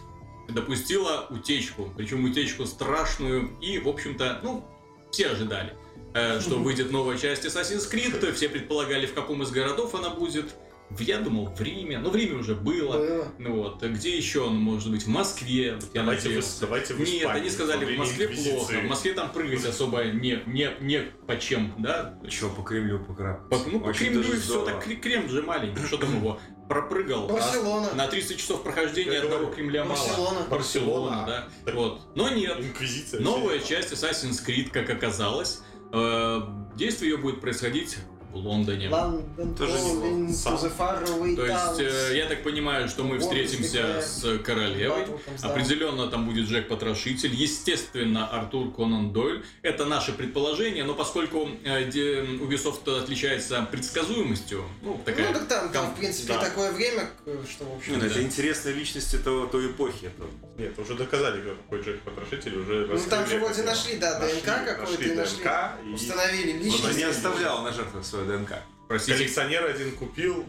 допустила 0.49 1.27
утечку. 1.29 1.91
Причем 1.95 2.25
утечку 2.25 2.65
страшную. 2.65 3.51
И, 3.61 3.77
в 3.77 3.87
общем-то, 3.87 4.39
ну, 4.41 4.65
все 5.11 5.27
ожидали, 5.27 5.75
э, 6.15 6.39
что 6.39 6.55
выйдет 6.55 6.91
новая 6.91 7.17
часть 7.19 7.45
Assassin's 7.45 7.91
Creed. 7.91 8.31
Все 8.33 8.49
предполагали, 8.49 9.05
в 9.05 9.13
каком 9.13 9.43
из 9.43 9.51
городов 9.51 9.93
она 9.93 10.09
будет. 10.09 10.55
Я 10.99 11.19
думал, 11.19 11.47
в 11.53 11.61
Риме. 11.61 11.99
Но 11.99 12.09
в 12.09 12.15
Риме 12.15 12.35
уже 12.35 12.55
было. 12.55 12.93
Было. 12.93 13.27
Ну 13.39 13.55
вот, 13.61 13.83
где 13.83 14.15
еще 14.15 14.41
он 14.41 14.55
может 14.55 14.89
быть? 14.89 15.03
В 15.03 15.07
Москве, 15.07 15.73
вот 15.75 15.83
я 15.93 16.01
Давайте 16.01 16.23
надеюсь. 16.29 16.45
вы- 16.45 16.61
давайте 16.67 16.93
в 16.93 16.99
Нет, 17.01 17.25
они 17.29 17.49
сказали, 17.49 17.95
в 17.95 17.97
Москве 17.97 18.25
Инквизиции. 18.25 18.51
плохо. 18.55 18.73
В 18.79 18.83
Москве 18.85 19.13
там 19.13 19.31
прыгать 19.33 19.65
особо 19.65 20.05
не, 20.05 20.41
не, 20.45 20.71
не 20.79 21.01
по 21.27 21.37
чем, 21.37 21.73
да? 21.77 22.17
Че, 22.29 22.49
по 22.49 22.61
Кремлю 22.63 22.99
По- 22.99 23.05
покрапать? 23.13 23.61
ну, 23.71 23.79
по 23.81 23.91
Кремлю 23.93 24.33
и 24.33 24.39
все, 24.39 24.63
так 24.65 24.85
Кре- 24.87 24.95
Кремль 24.95 25.29
же 25.29 25.41
маленький, 25.41 25.85
что 25.85 25.97
там 25.97 26.15
его 26.15 26.39
пропрыгал. 26.69 27.25
а 27.29 27.33
Барселона. 27.33 27.93
на 27.93 28.07
300 28.07 28.35
часов 28.35 28.63
прохождения 28.63 29.11
Я 29.13 29.21
одного 29.23 29.39
говорю, 29.39 29.55
Кремля 29.55 29.83
мало. 29.83 29.97
Барселона. 29.99 30.39
Барселона, 30.49 31.23
да. 31.27 31.47
Так- 31.65 31.75
Вот. 31.75 32.01
Но 32.15 32.29
нет. 32.29 32.57
Инквизиция. 32.59 33.19
Новая 33.19 33.59
часть 33.59 33.91
Assassin's 33.91 34.39
Creed, 34.45 34.69
как 34.71 34.89
оказалось, 34.89 35.61
э, 35.91 36.41
действие 36.75 37.11
ее 37.11 37.17
будет 37.17 37.41
происходить 37.41 37.97
Лондоне. 38.33 38.89
Тоже 38.89 40.67
faraway 40.77 41.35
То 41.35 41.45
есть, 41.45 41.79
э, 42.11 42.17
я 42.17 42.25
так 42.27 42.43
понимаю, 42.43 42.87
что 42.87 43.03
мы 43.03 43.19
встретимся 43.19 44.01
с 44.01 44.37
королевой. 44.39 45.05
Определенно 45.41 46.07
там 46.07 46.25
будет 46.25 46.47
Джек 46.47 46.67
Потрошитель. 46.67 47.33
Естественно, 47.33 48.27
Артур 48.27 48.73
Конан 48.73 49.11
Дойль. 49.11 49.43
Это 49.61 49.85
наше 49.85 50.13
предположение, 50.13 50.83
но 50.83 50.93
поскольку 50.93 51.49
э, 51.63 51.89
Ubisoft 51.89 53.01
отличается 53.01 53.67
предсказуемостью, 53.71 54.63
ну, 54.81 54.99
такая... 55.03 55.27
Ну 55.27 55.33
так 55.33 55.47
там, 55.47 55.69
там 55.69 55.91
в 55.91 55.95
принципе 55.97 56.33
да. 56.33 56.39
такое 56.39 56.71
время, 56.71 57.09
к- 57.23 57.49
что 57.49 57.65
в 57.65 57.77
общем. 57.77 57.93
Ну, 57.93 57.99
да. 57.99 58.07
это 58.07 58.21
интересные 58.21 58.75
личности 58.75 59.17
того, 59.17 59.45
той 59.47 59.71
эпохи. 59.71 60.05
Это 60.05 60.27
Нет, 60.57 60.77
уже 60.79 60.95
доказали, 60.95 61.41
какой 61.41 61.81
Джек 61.81 62.01
Потрошитель, 62.01 62.57
уже 62.57 62.87
Ну 62.87 62.99
там 63.09 63.25
же 63.27 63.39
вроде 63.39 63.63
нашли, 63.63 63.97
да, 63.97 64.19
Нашли- 64.19 64.41
ДНК 64.41 64.65
какой-то 64.65 65.13
нашли. 65.15 65.37
ДНК, 65.43 65.51
и 65.85 65.93
Установили 65.93 66.51
он 66.53 66.59
личность. 66.63 66.93
же 66.93 66.97
не 66.97 67.03
оставлял 67.03 67.61
на 67.63 67.71
жертвах 67.71 68.05
свою 68.17 68.39
ДНК. 68.39 68.59
Простите, 68.87 69.17
коллекционер 69.17 69.65
один 69.65 69.91
купил, 69.95 70.45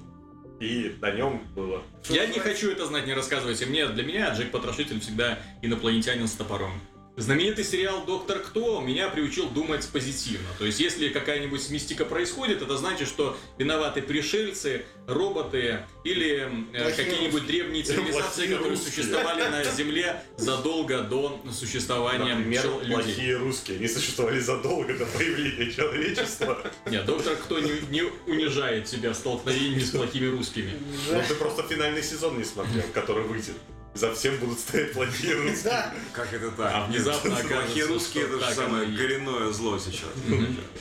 и 0.60 0.96
на 1.00 1.10
нем 1.10 1.42
было. 1.54 1.82
я 2.08 2.26
не 2.26 2.38
хочу 2.38 2.70
это 2.70 2.86
знать, 2.86 3.06
не 3.06 3.14
рассказывайте 3.14 3.66
мне. 3.66 3.86
Для 3.86 4.04
меня 4.04 4.32
Джек 4.34 4.50
Потрошитель 4.50 5.00
всегда 5.00 5.38
инопланетянин 5.62 6.26
с 6.26 6.32
топором. 6.32 6.72
Знаменитый 7.18 7.64
сериал 7.64 8.04
«Доктор 8.06 8.38
Кто» 8.38 8.80
меня 8.80 9.08
приучил 9.08 9.48
думать 9.50 9.84
позитивно. 9.92 10.46
То 10.56 10.64
есть, 10.64 10.78
если 10.78 11.08
какая-нибудь 11.08 11.68
мистика 11.70 12.04
происходит, 12.04 12.62
это 12.62 12.76
значит, 12.76 13.08
что 13.08 13.36
виноваты 13.58 14.02
пришельцы, 14.02 14.84
роботы 15.08 15.80
или 16.04 16.48
э, 16.72 16.92
какие-нибудь 16.92 17.44
древние 17.44 17.82
цивилизации, 17.82 18.46
которые 18.46 18.70
русские. 18.70 18.92
существовали 18.92 19.42
на 19.48 19.64
Земле 19.76 20.22
задолго 20.36 21.00
до 21.00 21.40
существования 21.52 22.34
Например, 22.36 22.62
чел- 22.62 22.80
людей. 22.82 22.94
плохие 22.94 23.36
русские. 23.36 23.78
Они 23.78 23.88
существовали 23.88 24.38
задолго 24.38 24.94
до 24.96 25.04
появления 25.04 25.72
человечества. 25.72 26.62
Нет, 26.88 27.04
Доктор 27.04 27.34
Кто 27.34 27.58
не, 27.58 27.72
не 27.90 28.02
унижает 28.30 28.86
себя 28.86 29.10
в 29.10 29.16
столкновении 29.16 29.80
с 29.80 29.90
плохими 29.90 30.26
русскими. 30.26 30.72
Но 31.10 31.20
ты 31.26 31.34
просто 31.34 31.64
финальный 31.64 32.02
сезон 32.04 32.38
не 32.38 32.44
смотрел, 32.44 32.84
который 32.94 33.24
выйдет. 33.24 33.56
За 33.98 34.14
всем 34.14 34.36
будут 34.38 34.60
стоять 34.60 34.92
плохие 34.92 35.34
русские. 35.34 35.64
Да, 35.64 35.92
Как 36.12 36.32
это 36.32 36.52
так? 36.52 36.72
А 36.72 36.86
внезапно 36.86 37.34
Плохие 37.48 37.86
русские 37.86 38.24
это 38.26 38.38
же 38.38 38.54
самое 38.54 38.96
коренное 38.96 39.50
зло 39.50 39.76
сейчас. 39.78 40.10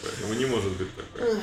Поэтому 0.04 0.34
не 0.36 0.46
может 0.46 0.72
быть 0.74 0.90
такое. 0.96 1.42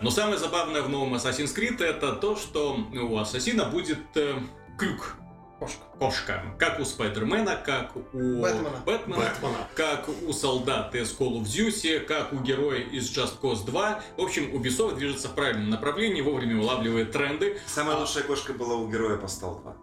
Но 0.00 0.10
самое 0.10 0.36
забавное 0.38 0.82
в 0.82 0.88
новом 0.88 1.14
Assassin's 1.14 1.54
Creed 1.54 1.80
это 1.84 2.12
то, 2.14 2.34
что 2.36 2.74
у 2.92 3.16
Ассасина 3.18 3.66
будет 3.66 4.00
э, 4.16 4.36
крюк. 4.76 5.14
кошка. 5.60 5.82
Кошка. 6.00 6.42
Как 6.58 6.80
у 6.80 6.84
Спайдермена, 6.84 7.54
как 7.54 7.94
у 7.96 8.00
Бэтмена. 8.00 8.82
Бэтмена, 8.84 9.18
Бэтмена. 9.20 9.68
как 9.76 10.08
у 10.08 10.32
солдат 10.32 10.92
из 10.96 11.16
Call 11.16 11.40
of 11.40 11.44
Duty, 11.44 12.00
как 12.00 12.32
у 12.32 12.40
героя 12.40 12.80
из 12.80 13.16
Just 13.16 13.34
Cause 13.40 13.64
2. 13.64 14.02
В 14.16 14.20
общем, 14.20 14.50
Ubisoft 14.56 14.96
движется 14.96 15.28
в 15.28 15.36
правильном 15.36 15.70
направлении, 15.70 16.20
вовремя 16.20 16.60
улавливает 16.60 17.12
тренды. 17.12 17.60
Самая 17.68 17.96
лучшая 17.96 18.24
кошка 18.24 18.52
была 18.54 18.74
у 18.74 18.88
героя 18.90 19.16
Постал 19.18 19.60
2. 19.60 19.76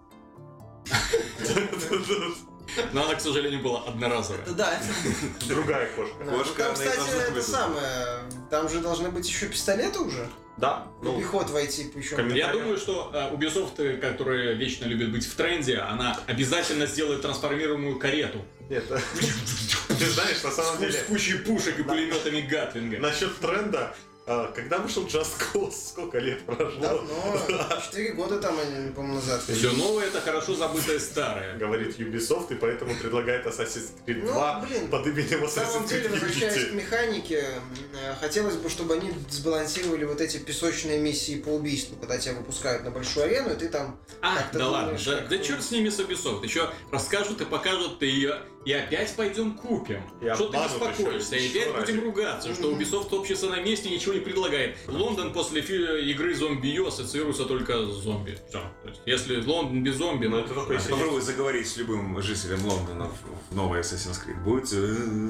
Но 2.93 3.03
она, 3.03 3.15
к 3.15 3.21
сожалению, 3.21 3.61
была 3.63 3.81
одноразовая. 3.83 4.45
Да. 4.55 4.79
Другая 5.47 5.89
кошка. 5.95 6.15
Да, 6.23 6.31
ну 6.31 6.37
Кошка, 6.37 6.63
там, 6.63 6.75
она 6.75 6.83
и 6.83 6.87
кстати, 6.87 7.09
это 7.23 7.31
быть. 7.31 7.43
самое... 7.43 8.19
Там 8.51 8.69
же 8.69 8.79
должны 8.79 9.09
быть 9.09 9.27
еще 9.27 9.47
пистолеты 9.47 9.99
уже. 9.99 10.29
Да, 10.57 10.87
Ну, 11.01 11.17
пехот 11.19 11.49
войти. 11.49 11.91
Коммен- 12.15 12.35
Я 12.35 12.51
думаю, 12.51 12.77
что 12.77 13.11
э, 13.13 13.33
Ubisoft, 13.33 13.79
э, 13.81 13.97
которая 13.97 14.53
вечно 14.53 14.85
любит 14.85 15.11
быть 15.11 15.25
в 15.25 15.33
тренде, 15.35 15.77
она 15.77 16.19
обязательно 16.27 16.85
сделает 16.85 17.21
трансформируемую 17.21 17.97
карету. 17.97 18.43
нет. 18.69 18.83
Ты 19.87 20.05
знаешь, 20.09 20.43
на 20.43 20.51
самом 20.51 20.75
С 20.75 20.79
деле, 20.79 21.01
кучей 21.07 21.37
пушек 21.39 21.79
и 21.79 21.83
пулеметами 21.83 22.41
Гатвинга. 22.41 22.99
насчет 22.99 23.35
тренда, 23.39 23.95
когда 24.53 24.77
вышел 24.79 25.05
Just 25.05 25.33
Cause, 25.53 25.89
сколько 25.89 26.19
лет 26.19 26.45
прошло? 26.45 26.79
Давно, 26.79 27.37
4 27.85 28.13
года 28.13 28.39
там, 28.39 28.57
они, 28.59 28.91
по-моему, 28.91 29.15
назад. 29.15 29.41
Все 29.41 29.71
новое 29.71 30.05
это 30.07 30.21
хорошо 30.21 30.55
забытое 30.55 30.99
старое. 30.99 31.57
Говорит 31.57 31.97
Ubisoft 31.99 32.51
и 32.53 32.55
поэтому 32.55 32.95
предлагает 32.95 33.45
Assassin's 33.45 33.89
Creed 34.05 34.21
Ну, 34.25 34.33
2 34.33 34.65
блин, 34.67 34.87
под 34.89 35.07
именем 35.07 35.41
На 35.41 35.47
самом 35.47 35.83
Assassin's 35.83 35.89
деле, 35.89 36.07
Creed 36.07 36.11
возвращаясь 36.11 36.69
к 36.69 36.73
механике, 36.73 37.45
э, 37.93 38.15
хотелось 38.19 38.55
бы, 38.55 38.69
чтобы 38.69 38.93
они 38.95 39.11
сбалансировали 39.29 40.05
вот 40.05 40.21
эти 40.21 40.37
песочные 40.37 40.99
миссии 40.99 41.35
по 41.39 41.49
убийству, 41.49 41.95
когда 41.97 42.17
тебя 42.17 42.35
выпускают 42.35 42.83
на 42.83 42.91
большую 42.91 43.25
арену, 43.25 43.51
и 43.53 43.55
ты 43.55 43.69
там... 43.69 43.99
А, 44.21 44.37
ты 44.51 44.57
да 44.59 44.67
ладно, 44.69 44.85
думаешь, 44.87 45.05
да, 45.05 45.15
как 45.17 45.29
да 45.29 45.37
ты- 45.37 45.43
черт 45.43 45.63
с 45.63 45.71
ними 45.71 45.89
с 45.89 45.99
Ubisoft. 45.99 46.43
Еще 46.43 46.69
расскажут 46.91 47.41
и 47.41 47.45
покажут, 47.45 48.01
и, 48.03 48.29
и 48.65 48.73
опять 48.73 49.13
пойдем 49.15 49.53
купим. 49.57 50.01
И 50.21 50.29
что 50.35 50.49
ты 50.49 50.57
беспокоишься? 50.57 51.35
И 51.35 51.47
опять 51.47 51.73
будем 51.75 52.03
ругаться, 52.03 52.53
что. 52.53 52.71
Ubisoft 52.71 53.13
общество 53.15 53.49
на 53.49 53.61
месте 53.61 53.89
ничего 53.89 54.13
не 54.13 54.18
предлагает. 54.19 54.77
Лондон 54.87 55.33
после 55.33 55.61
фи- 55.61 56.11
игры 56.11 56.33
зомби 56.35 56.85
ассоциируется 56.85 57.45
только 57.45 57.85
с 57.85 58.03
зомби. 58.03 58.37
Все. 58.49 58.59
То 58.83 58.89
есть, 58.89 59.01
если 59.05 59.41
Лондон 59.41 59.83
без 59.83 59.95
зомби, 59.95 60.27
Ну, 60.27 60.37
ну, 60.37 60.43
это 60.45 60.53
только 60.53 60.73
если 60.73 60.91
Попробуй 60.91 61.21
заговорить 61.21 61.67
с 61.67 61.77
любым 61.77 62.21
жителем 62.21 62.65
Лондона 62.65 63.05
в- 63.09 63.51
в 63.51 63.55
новый 63.55 63.81
Assassin's 63.81 64.17
Creed. 64.25 64.43
Будет... 64.43 64.71
э, 64.73 65.29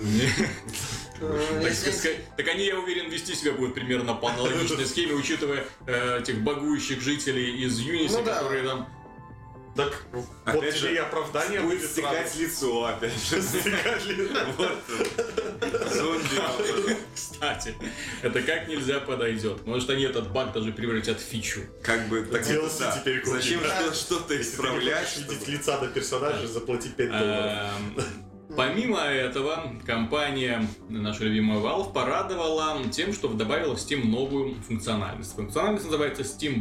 Так, 2.38 2.48
они, 2.48 2.66
я 2.66 2.80
уверен, 2.80 3.10
вести 3.10 3.36
себя 3.36 3.52
будут 3.54 3.74
примерно 3.76 4.14
по 4.14 4.30
аналогичной 4.30 4.86
схеме, 4.86 5.14
учитывая 5.14 5.66
э, 5.86 6.20
этих 6.22 6.42
багующих 6.42 7.02
жителей 7.02 7.64
из 7.66 7.80
Юниси, 7.80 8.14
Ну 8.14 8.24
которые 8.24 8.64
там... 8.64 8.88
Так, 9.80 10.06
Опять 10.46 10.56
вот 10.56 10.74
же, 10.74 10.80
тебе 10.80 10.94
и 10.94 10.98
оправдание 10.98 11.62
Будет 11.62 11.84
стекать 11.84 12.36
лицо 12.36 12.86
опять 12.86 13.14
же. 13.14 13.42
Стекать 13.42 14.06
лицо. 14.06 14.72
Зомби. 15.94 16.98
Кстати, 17.14 17.76
это 18.22 18.42
как 18.42 18.68
нельзя 18.68 19.00
подойдет. 19.00 19.66
Может, 19.66 19.90
они 19.90 20.04
этот 20.04 20.32
баг 20.32 20.54
даже 20.54 20.72
превратят 20.72 21.20
в 21.20 21.24
фичу. 21.24 21.62
Как 21.84 22.08
бы 22.08 22.22
так 22.24 22.42
DLC 22.42 23.00
теперь 23.00 23.22
купить. 23.22 23.44
Зачем 23.44 23.62
что-то 23.94 24.40
исправлять? 24.40 25.18
видеть 25.18 25.48
лица 25.48 25.78
до 25.80 25.88
персонажа, 25.88 26.48
заплати 26.48 26.90
5 26.90 27.10
долларов. 27.10 27.72
Эм, 27.98 28.04
Помимо 28.56 29.00
этого, 29.00 29.76
компания, 29.86 30.68
наша 30.90 31.24
любимая 31.24 31.60
Valve, 31.60 31.94
порадовала 31.94 32.84
тем, 32.90 33.14
что 33.14 33.28
добавила 33.28 33.76
в 33.76 33.80
Steam 33.80 34.08
новую 34.08 34.56
функциональность. 34.68 35.36
Функциональность 35.36 35.86
называется 35.86 36.24
Steam 36.24 36.60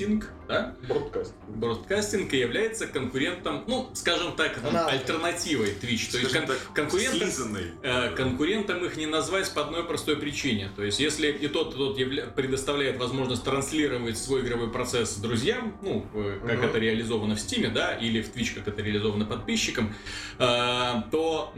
Broadcasting, 0.00 0.24
да? 0.48 0.74
Бродкаст. 0.88 1.34
Бродкастинг 1.48 2.32
и 2.32 2.38
является 2.38 2.86
конкурентом, 2.86 3.64
ну, 3.66 3.90
скажем 3.94 4.34
так, 4.36 4.58
Аналогом. 4.58 4.88
альтернативой 4.94 5.68
Twitch. 5.80 6.10
То 6.10 6.18
есть 6.18 6.32
кон- 6.32 6.46
так, 6.46 6.58
конкурентом, 6.74 7.56
э, 7.82 8.10
конкурентом 8.14 8.84
их 8.84 8.96
не 8.96 9.06
назвать 9.06 9.52
по 9.54 9.62
одной 9.62 9.84
простой 9.84 10.16
причине. 10.16 10.70
То 10.76 10.82
есть, 10.82 11.00
если 11.00 11.28
и 11.30 11.48
тот, 11.48 11.74
и 11.74 11.76
тот 11.78 11.98
явля- 11.98 12.32
предоставляет 12.32 12.98
возможность 12.98 13.44
транслировать 13.44 14.18
свой 14.18 14.40
игровой 14.42 14.70
процесс 14.72 15.16
друзьям, 15.16 15.76
ну, 15.82 16.02
как 16.46 16.58
Мгм. 16.58 16.64
это 16.66 16.78
реализовано 16.78 17.36
в 17.36 17.38
Steam, 17.38 17.70
да, 17.72 17.94
или 17.94 18.22
в 18.22 18.34
Twitch, 18.34 18.54
как 18.54 18.68
это 18.68 18.82
реализовано 18.82 19.24
подписчикам, 19.26 19.94
э, 20.38 21.02
то, 21.10 21.52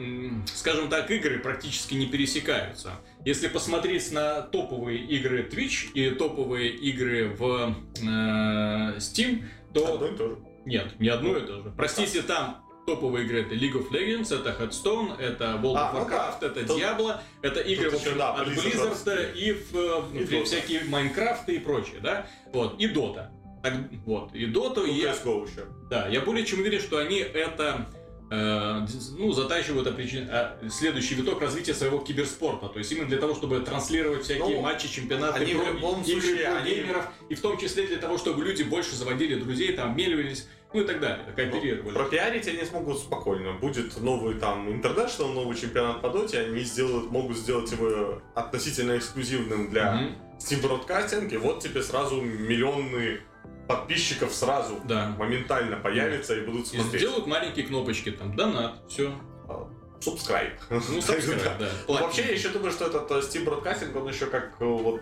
скажем 0.55 0.89
так, 0.89 1.11
игры 1.11 1.39
практически 1.39 1.95
не 1.95 2.07
пересекаются. 2.07 2.93
Если 3.25 3.47
посмотреть 3.49 4.11
на 4.11 4.41
топовые 4.43 4.99
игры 4.99 5.49
Twitch 5.49 5.93
и 5.95 6.11
топовые 6.11 6.71
игры 6.71 7.29
в 7.39 7.75
э, 8.01 8.99
Steam, 8.99 9.45
то... 9.73 9.95
Одно 9.95 10.07
и 10.09 10.17
то 10.17 10.29
же. 10.31 10.39
Нет, 10.65 10.99
не 10.99 11.09
одно 11.09 11.37
и 11.37 11.41
то 11.47 11.63
же. 11.63 11.73
Простите, 11.77 12.23
там 12.23 12.65
топовые 12.87 13.25
игры 13.25 13.43
это 13.43 13.55
League 13.55 13.75
of 13.75 13.91
Legends, 13.93 14.35
это 14.35 14.51
Hearthstone, 14.51 15.17
это 15.21 15.45
World 15.63 15.77
А, 15.77 15.93
of 15.93 15.95
ну 15.95 16.01
Warcraft, 16.01 16.35
да. 16.41 16.47
это 16.49 16.67
Тут- 16.67 16.81
Diablo, 16.81 17.17
это 17.43 17.61
игры 17.61 17.91
тут 17.93 18.01
в 18.01 18.03
общем, 18.07 18.19
да, 18.19 18.35
от 18.35 18.49
Blizzard 18.49 19.05
Blizzard 19.05 19.35
и, 19.39 19.53
в, 19.53 19.77
э, 19.77 20.19
И 20.21 20.25
в- 20.25 20.45
всякие 20.45 20.85
Майнкрафты 20.85 21.55
и 21.55 21.59
прочее, 21.61 22.01
да? 22.03 22.27
Вот, 22.53 22.81
и 22.81 22.89
Dota. 22.89 23.29
Так, 23.63 23.75
вот, 24.05 24.35
и 24.35 24.47
Dota, 24.47 24.79
Ну, 24.79 24.87
и 24.87 25.01
CSGO 25.05 25.49
еще. 25.49 25.65
да, 25.89 26.09
я 26.09 26.21
более 26.23 26.45
чем 26.45 26.59
уверен, 26.59 26.81
что 26.81 26.99
они 26.99 27.19
это 27.19 27.87
ну, 29.19 29.33
затачивают 29.33 29.87
определен- 29.87 30.29
а, 30.31 30.59
следующий 30.71 31.15
виток 31.15 31.41
развития 31.41 31.75
своего 31.75 31.99
киберспорта. 31.99 32.69
То 32.69 32.79
есть 32.79 32.91
именно 32.93 33.09
для 33.09 33.19
того, 33.19 33.35
чтобы 33.35 33.61
транслировать 33.61 34.23
всякие 34.25 34.57
Ну, 34.57 34.61
матчи, 34.63 34.89
чемпионаты, 34.89 35.41
они 35.41 35.55
в 35.55 35.63
про- 35.63 35.73
любом 35.73 36.03
игры 36.03 36.21
случае, 36.21 36.47
про 36.47 36.57
они- 36.57 36.71
геймеров, 36.75 37.05
и 37.29 37.35
в 37.35 37.41
том 37.41 37.59
числе 37.59 37.87
для 37.87 37.99
того, 37.99 38.17
чтобы 38.19 38.43
люди 38.45 38.63
больше 38.63 38.95
заводили 38.97 39.35
друзей, 39.35 39.73
там, 39.75 39.97
меливались, 39.97 40.49
ну 40.73 40.81
и 40.81 40.85
так 40.85 41.01
далее, 41.01 41.27
кооперировали. 41.37 41.93
Пропиарить 41.95 42.49
они 42.49 42.65
смогут 42.65 42.99
спокойно. 43.01 43.53
Будет 43.55 44.01
новый 44.01 44.37
там 44.37 44.69
International, 44.71 45.33
новый 45.35 45.57
чемпионат 45.57 46.01
по 46.01 46.09
доте, 46.09 46.41
они 46.41 46.61
сделают, 46.61 47.11
могут 47.11 47.37
сделать 47.37 47.71
его 47.71 48.23
относительно 48.35 48.97
эксклюзивным 48.97 49.71
для 49.71 49.93
Мгм. 49.95 50.15
Steam 50.39 50.63
Broadcasting, 50.63 51.31
и 51.33 51.37
вот 51.37 51.61
тебе 51.61 51.83
сразу 51.83 52.21
миллионы 52.23 53.21
подписчиков 53.77 54.33
сразу 54.35 54.81
Да. 54.85 55.15
моментально 55.19 55.77
появятся 55.77 56.35
и 56.37 56.45
будут 56.45 56.67
И 56.73 56.77
смотреть. 56.81 57.01
сделают 57.03 57.27
маленькие 57.27 57.67
кнопочки, 57.67 58.11
там, 58.13 58.35
донат, 58.37 58.75
все. 58.89 59.13
Subscribe. 60.01 60.53
Ну, 60.71 60.77
subscribe, 60.99 61.59
да. 61.59 61.69
Ну, 61.87 61.95
Вообще, 61.95 62.23
я 62.23 62.33
еще 62.33 62.49
думаю, 62.49 62.73
что 62.73 62.87
этот 62.87 63.09
э, 63.11 63.21
Steam 63.21 63.45
Broadcasting, 63.45 63.97
он 63.97 64.09
еще 64.09 64.27
как 64.27 64.57
э, 64.61 64.65
вот 64.65 65.01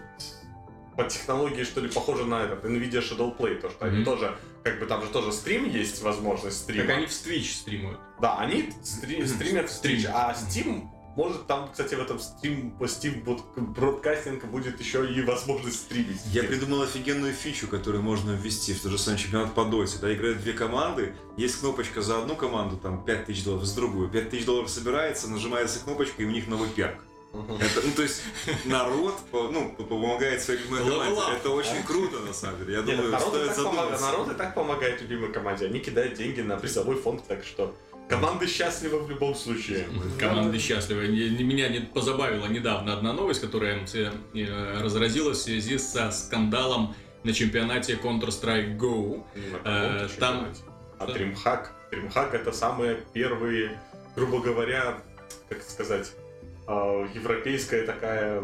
по 0.97 1.05
технологии, 1.05 1.65
что 1.65 1.81
ли, 1.81 1.89
похоже 1.89 2.27
на 2.27 2.43
этот 2.43 2.65
NVIDIA 2.65 3.01
Shadow 3.01 3.35
Play, 3.37 3.59
то 3.61 3.71
что 3.71 3.87
они 3.87 4.05
тоже, 4.05 4.37
как 4.63 4.79
бы 4.79 4.85
там 4.87 5.01
же 5.03 5.09
тоже 5.09 5.33
стрим 5.33 5.65
есть, 5.71 6.03
возможность 6.03 6.59
стрима. 6.59 6.87
Как 6.87 6.97
они 6.99 7.07
в 7.07 7.11
Twitch 7.11 7.55
стримуют. 7.55 7.99
Да, 8.21 8.37
они 8.39 8.71
стри- 8.83 9.25
стримят 9.27 9.71
в. 9.71 9.83
Twitch, 9.83 10.07
а 10.13 10.35
Steam 10.35 10.83
может 11.17 11.47
там, 11.47 11.71
кстати, 11.71 11.95
в 11.95 12.01
этом 12.01 12.19
Steam, 12.19 12.77
по 12.79 12.85
Steam 12.85 13.23
бродкастинг 13.57 14.45
будет 14.47 14.81
еще 14.81 15.11
и 15.11 15.21
возможность 15.23 15.81
стримить. 15.81 16.21
Я 16.27 16.45
придумал 16.45 16.83
офигенную 16.83 17.33
фичу, 17.33 17.67
которую 17.69 18.03
можно 18.03 18.33
ввести 18.33 18.75
в 18.75 18.83
тот 18.83 18.93
же 18.93 18.99
самый 18.99 19.19
чемпионат 19.19 19.55
по 19.55 19.65
доте. 19.65 19.99
Да, 20.01 20.13
играют 20.13 20.41
две 20.41 20.53
команды, 20.53 21.15
есть 21.37 21.61
кнопочка 21.61 22.01
за 22.03 22.19
одну 22.19 22.37
команду, 22.37 22.77
там 22.77 23.05
5000 23.05 23.45
долларов, 23.45 23.65
за 23.67 23.77
другую. 23.77 24.09
5000 24.09 24.45
долларов 24.45 24.71
собирается, 24.71 25.29
нажимается 25.29 25.81
кнопочка, 25.81 26.23
и 26.23 26.27
у 26.27 26.31
них 26.31 26.47
новый 26.49 26.69
перк. 26.69 27.01
Это, 27.33 27.87
ну, 27.87 27.93
то 27.95 28.03
есть 28.03 28.23
народ 28.65 29.15
ну, 29.33 29.73
по- 29.77 29.85
помогает 29.85 30.43
своей 30.43 30.61
любимой 30.61 30.83
команде. 30.85 31.21
Это 31.37 31.51
очень 31.51 31.83
круто, 31.85 32.19
на 32.19 32.33
самом 32.33 32.59
деле. 32.59 32.75
Я 32.75 32.83
Нет, 32.83 32.97
думаю, 32.97 33.17
и 33.17 33.21
стоит 33.21 33.55
задуматься. 33.55 34.05
народ 34.05 34.33
и 34.33 34.35
так 34.35 34.55
помогает 34.55 35.01
любимой 35.01 35.33
команде. 35.33 35.67
Они 35.67 35.79
кидают 35.79 36.15
деньги 36.15 36.41
на 36.41 36.57
призовой 36.57 36.97
фонд, 36.97 37.25
так 37.29 37.45
что 37.45 37.73
команды 38.11 38.47
счастливы 38.47 38.99
в 39.01 39.09
любом 39.11 39.35
случае. 39.35 39.87
Команды 40.19 40.59
счастливы. 40.59 41.07
Не- 41.09 41.31
не- 41.31 41.45
Меня 41.45 41.69
не 41.69 41.81
позабавила 41.81 42.47
недавно 42.47 42.93
одна 42.93 43.13
новость, 43.13 43.41
которая 43.41 43.87
э, 43.95 44.11
э, 44.35 44.81
разразилась 44.83 45.39
в 45.39 45.43
связи 45.43 45.79
со 45.79 46.11
скандалом 46.11 46.95
на 47.25 47.33
чемпионате 47.33 47.95
Counter-Strike 47.95 48.77
Go. 48.79 49.23
Э, 49.65 50.09
каком-то 50.09 50.21
там-. 50.21 50.47
А 50.99 51.07
DreamHack? 51.07 51.67
DreamHack 51.93 52.33
это 52.35 52.53
самые 52.53 52.99
первые, 53.15 53.81
грубо 54.17 54.41
говоря, 54.41 54.99
как 55.49 55.63
сказать, 55.63 56.13
а, 56.67 57.07
европейская 57.15 57.83
такая 57.85 58.41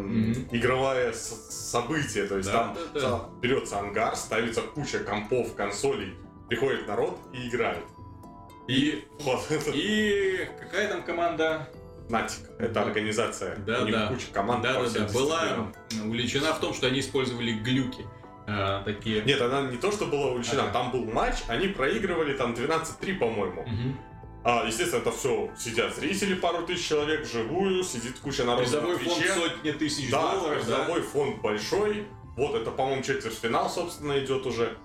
игровое 0.53 1.13
с- 1.13 1.51
событие. 1.71 2.25
То 2.27 2.39
есть 2.39 2.51
Да, 2.51 2.59
там 2.75 2.77
да, 2.95 3.01
да. 3.01 3.25
берется 3.43 3.79
ангар, 3.79 4.17
ставится 4.17 4.63
куча 4.63 4.99
компов, 5.01 5.55
консолей, 5.55 6.15
приходит 6.49 6.89
народ 6.89 7.19
и 7.35 7.49
играет. 7.49 7.85
И, 8.69 9.05
Вот. 9.21 9.41
и 9.75 10.49
какая 10.61 10.89
там 10.89 11.03
команда? 11.03 11.69
Натик. 12.09 12.41
Это 12.59 12.83
организация. 12.83 13.57
Да, 13.67 13.83
У 13.83 13.85
них 13.85 13.95
да. 13.95 14.07
куча 14.09 14.27
команд 14.33 14.63
Да, 14.63 14.75
да, 14.83 14.89
да. 14.89 15.13
Была 15.13 15.73
увлечена 16.05 16.53
в 16.55 16.61
том, 16.61 16.73
что 16.75 16.87
они 16.87 17.01
использовали 17.01 17.53
глюки. 17.53 18.05
э, 18.49 18.83
такие. 18.85 19.23
Нет, 19.23 19.41
она 19.41 19.63
не 19.63 19.77
то, 19.77 19.91
что 19.91 20.07
была 20.07 20.27
увлечена, 20.31 20.63
Ага. 20.65 20.73
там 20.73 20.93
был 20.93 21.05
матч, 21.05 21.35
они 21.49 21.67
проигрывали 21.67 22.37
там 22.37 22.55
12-3, 22.55 23.19
по-моему. 23.19 23.63
Мгм. 23.63 23.99
А, 24.45 24.65
естественно, 24.65 25.01
это 25.01 25.11
все 25.11 25.51
сидят 25.59 25.97
зрители, 25.97 26.35
пару 26.37 26.65
тысяч 26.65 26.87
человек 26.87 27.23
вживую, 27.27 27.83
сидит 27.83 28.21
куча 28.21 28.45
народу 28.45 28.63
Призовой 28.63 28.97
фонд 28.99 29.27
сотни 29.35 29.73
тысяч 29.73 30.09
Да, 30.13 30.21
долларов. 30.37 30.65
да? 30.69 30.77
призовой 30.85 31.03
фонд 31.03 31.43
большой. 31.43 32.07
Вот 32.37 32.55
это, 32.55 32.71
по-моему, 32.71 33.03
четвертьфинал, 33.03 33.69
собственно, 33.69 34.17
идет 34.21 34.47
уже. 34.47 34.77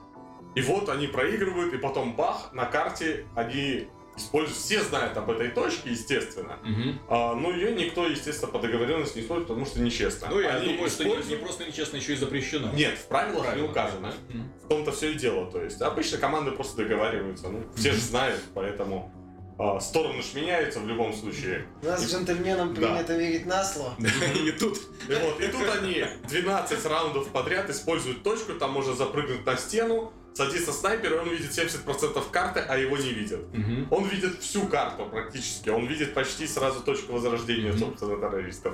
И 0.55 0.61
вот 0.61 0.89
они 0.89 1.07
проигрывают, 1.07 1.73
и 1.73 1.77
потом 1.77 2.15
бах, 2.15 2.51
на 2.53 2.65
карте 2.65 3.25
они 3.35 3.87
используют, 4.17 4.57
все 4.57 4.81
знают 4.81 5.15
об 5.15 5.31
этой 5.31 5.47
точке, 5.49 5.91
естественно. 5.91 6.59
Мгм. 6.63 6.99
А, 7.07 7.33
но 7.33 7.51
ее 7.51 7.71
никто, 7.73 8.05
естественно, 8.05 8.51
по 8.51 8.59
договоренности 8.59 9.19
не 9.19 9.23
использует, 9.23 9.47
потому 9.47 9.65
что 9.65 9.79
нечестно. 9.79 10.27
Ну, 10.29 10.41
я 10.41 10.55
Они 10.57 10.73
думаю, 10.73 10.89
что 10.89 11.03
не, 11.05 11.09
используют- 11.11 11.39
не 11.39 11.45
просто 11.45 11.65
нечестно, 11.65 11.95
еще 11.97 12.13
и 12.13 12.15
запрещено. 12.17 12.71
Нет, 12.73 12.97
в 12.97 13.07
правилах 13.07 13.55
не 13.55 13.61
указано. 13.61 14.13
Мгм. 14.29 14.51
В 14.65 14.67
том-то 14.67 14.91
все 14.91 15.11
и 15.11 15.13
дело. 15.13 15.49
То 15.49 15.63
есть 15.63 15.81
обычно 15.81 16.17
команды 16.17 16.51
просто 16.51 16.83
договариваются. 16.83 17.47
Ну, 17.47 17.63
все 17.75 17.93
же 17.93 17.99
знают, 18.01 18.41
поэтому 18.53 19.13
а, 19.57 19.79
стороны 19.79 20.21
ж 20.23 20.33
меняются 20.33 20.79
в 20.79 20.87
любом 20.87 21.13
случае. 21.13 21.67
У 21.81 21.85
нас 21.85 22.03
джентльменам 22.11 22.73
Да. 22.73 22.81
принято 22.81 23.15
верить 23.15 23.45
на 23.45 23.63
слово. 23.63 23.93
И 24.45 24.51
тут 24.51 24.77
И, 25.07 25.13
вот, 25.13 25.39
и 25.39 25.47
тут 25.47 25.69
они 25.79 26.03
12 26.27 26.85
раундов 26.85 27.27
подряд 27.29 27.69
используют 27.69 28.23
точку, 28.23 28.53
там 28.53 28.71
можно 28.71 28.93
запрыгнуть 28.93 29.45
на 29.45 29.55
стену, 29.57 30.11
садится 30.33 30.71
снайпер, 30.71 31.13
и 31.13 31.17
он 31.17 31.29
видит 31.29 31.51
70% 31.51 32.23
карты, 32.31 32.59
а 32.61 32.77
его 32.77 32.97
не 32.97 33.11
видят. 33.11 33.41
Мгм. 33.53 33.87
Он 33.91 34.07
видит 34.07 34.39
всю 34.39 34.65
карту 34.67 35.05
практически, 35.05 35.69
он 35.69 35.85
видит 35.87 36.13
почти 36.13 36.47
сразу 36.47 36.81
точку 36.81 37.13
возрождения, 37.13 37.71
Мгм. 37.71 37.79
собственно, 37.79 38.17
террористов. 38.17 38.73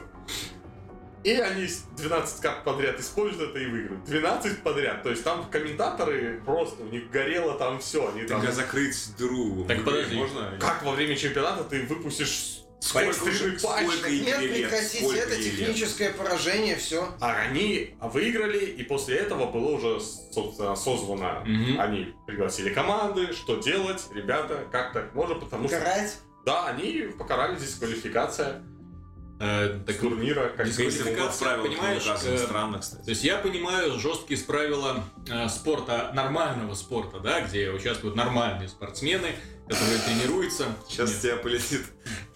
И 1.24 1.32
они 1.34 1.68
с 1.68 1.82
12 1.98 2.42
карт 2.42 2.64
подряд 2.64 3.00
используют 3.00 3.50
это 3.50 3.60
и 3.60 3.66
выиграют. 3.66 4.06
12 4.06 4.62
подряд. 4.64 5.04
То 5.04 5.10
есть 5.10 5.24
там 5.24 5.50
комментаторы 5.50 6.42
просто, 6.46 6.84
у 6.84 6.88
них 6.88 7.10
горело 7.10 7.58
там 7.58 7.80
все. 7.80 8.08
Они 8.10 8.24
там... 8.24 8.40
Только 8.40 8.54
закрыть 8.54 8.96
дыру. 9.18 9.64
в 9.64 9.68
Так, 9.68 9.84
подожди. 9.84 10.16
Можно? 10.16 10.58
Как 10.60 10.84
во 10.84 10.92
время 10.92 11.16
чемпионата 11.18 11.64
ты 11.66 11.84
выпустишь 11.86 12.60
Сколько 12.80 13.26
патч? 13.26 13.60
сколько 13.60 14.10
Нет, 14.10 14.38
прекратите, 14.38 14.98
Сколько 15.00 15.20
это 15.20 15.36
техническое 15.36 16.10
поражение, 16.12 16.76
все. 16.76 17.10
А 17.20 17.34
они 17.34 17.96
выиграли, 18.02 18.66
и 18.66 18.84
после 18.84 19.18
этого 19.18 19.52
было 19.52 19.70
уже, 19.72 20.00
собственно, 20.00 20.76
созвано. 20.76 21.44
Мгм. 21.46 21.80
Они 21.80 22.14
пригласили 22.26 22.74
команды, 22.74 23.34
что 23.34 23.58
делать, 23.58 24.06
ребята, 24.14 24.66
как 24.72 24.94
так 24.94 25.14
можно, 25.16 25.36
потому 25.36 25.68
что... 25.68 25.80
Карать. 25.80 26.18
Да, 26.46 26.68
они 26.68 27.10
покарали 27.18 27.58
дисквалификация 27.58 28.64
Э, 29.40 29.80
так 29.86 29.96
с 29.96 30.00
турнира. 30.00 30.50
Как 30.50 30.66
Дисквалификация, 30.66 31.58
понимаешь, 31.60 32.04
э, 32.08 32.38
странно, 32.38 32.80
кстати. 32.80 33.04
То 33.04 33.10
есть 33.12 33.24
я 33.24 33.38
понимаю 33.38 34.00
жесткие 34.00 34.40
правила 34.40 35.04
э, 35.30 35.48
спорта, 35.48 36.12
нормального 36.14 36.74
спорта, 36.74 37.20
да, 37.20 37.42
где 37.42 37.70
участвуют 37.70 38.16
нормальные 38.16 38.68
спортсмены, 38.68 39.36
которые 39.68 40.00
тренируются. 40.00 40.66
Сейчас 40.90 41.12
Нет. 41.12 41.22
тебя 41.22 41.36
полетит 41.38 41.82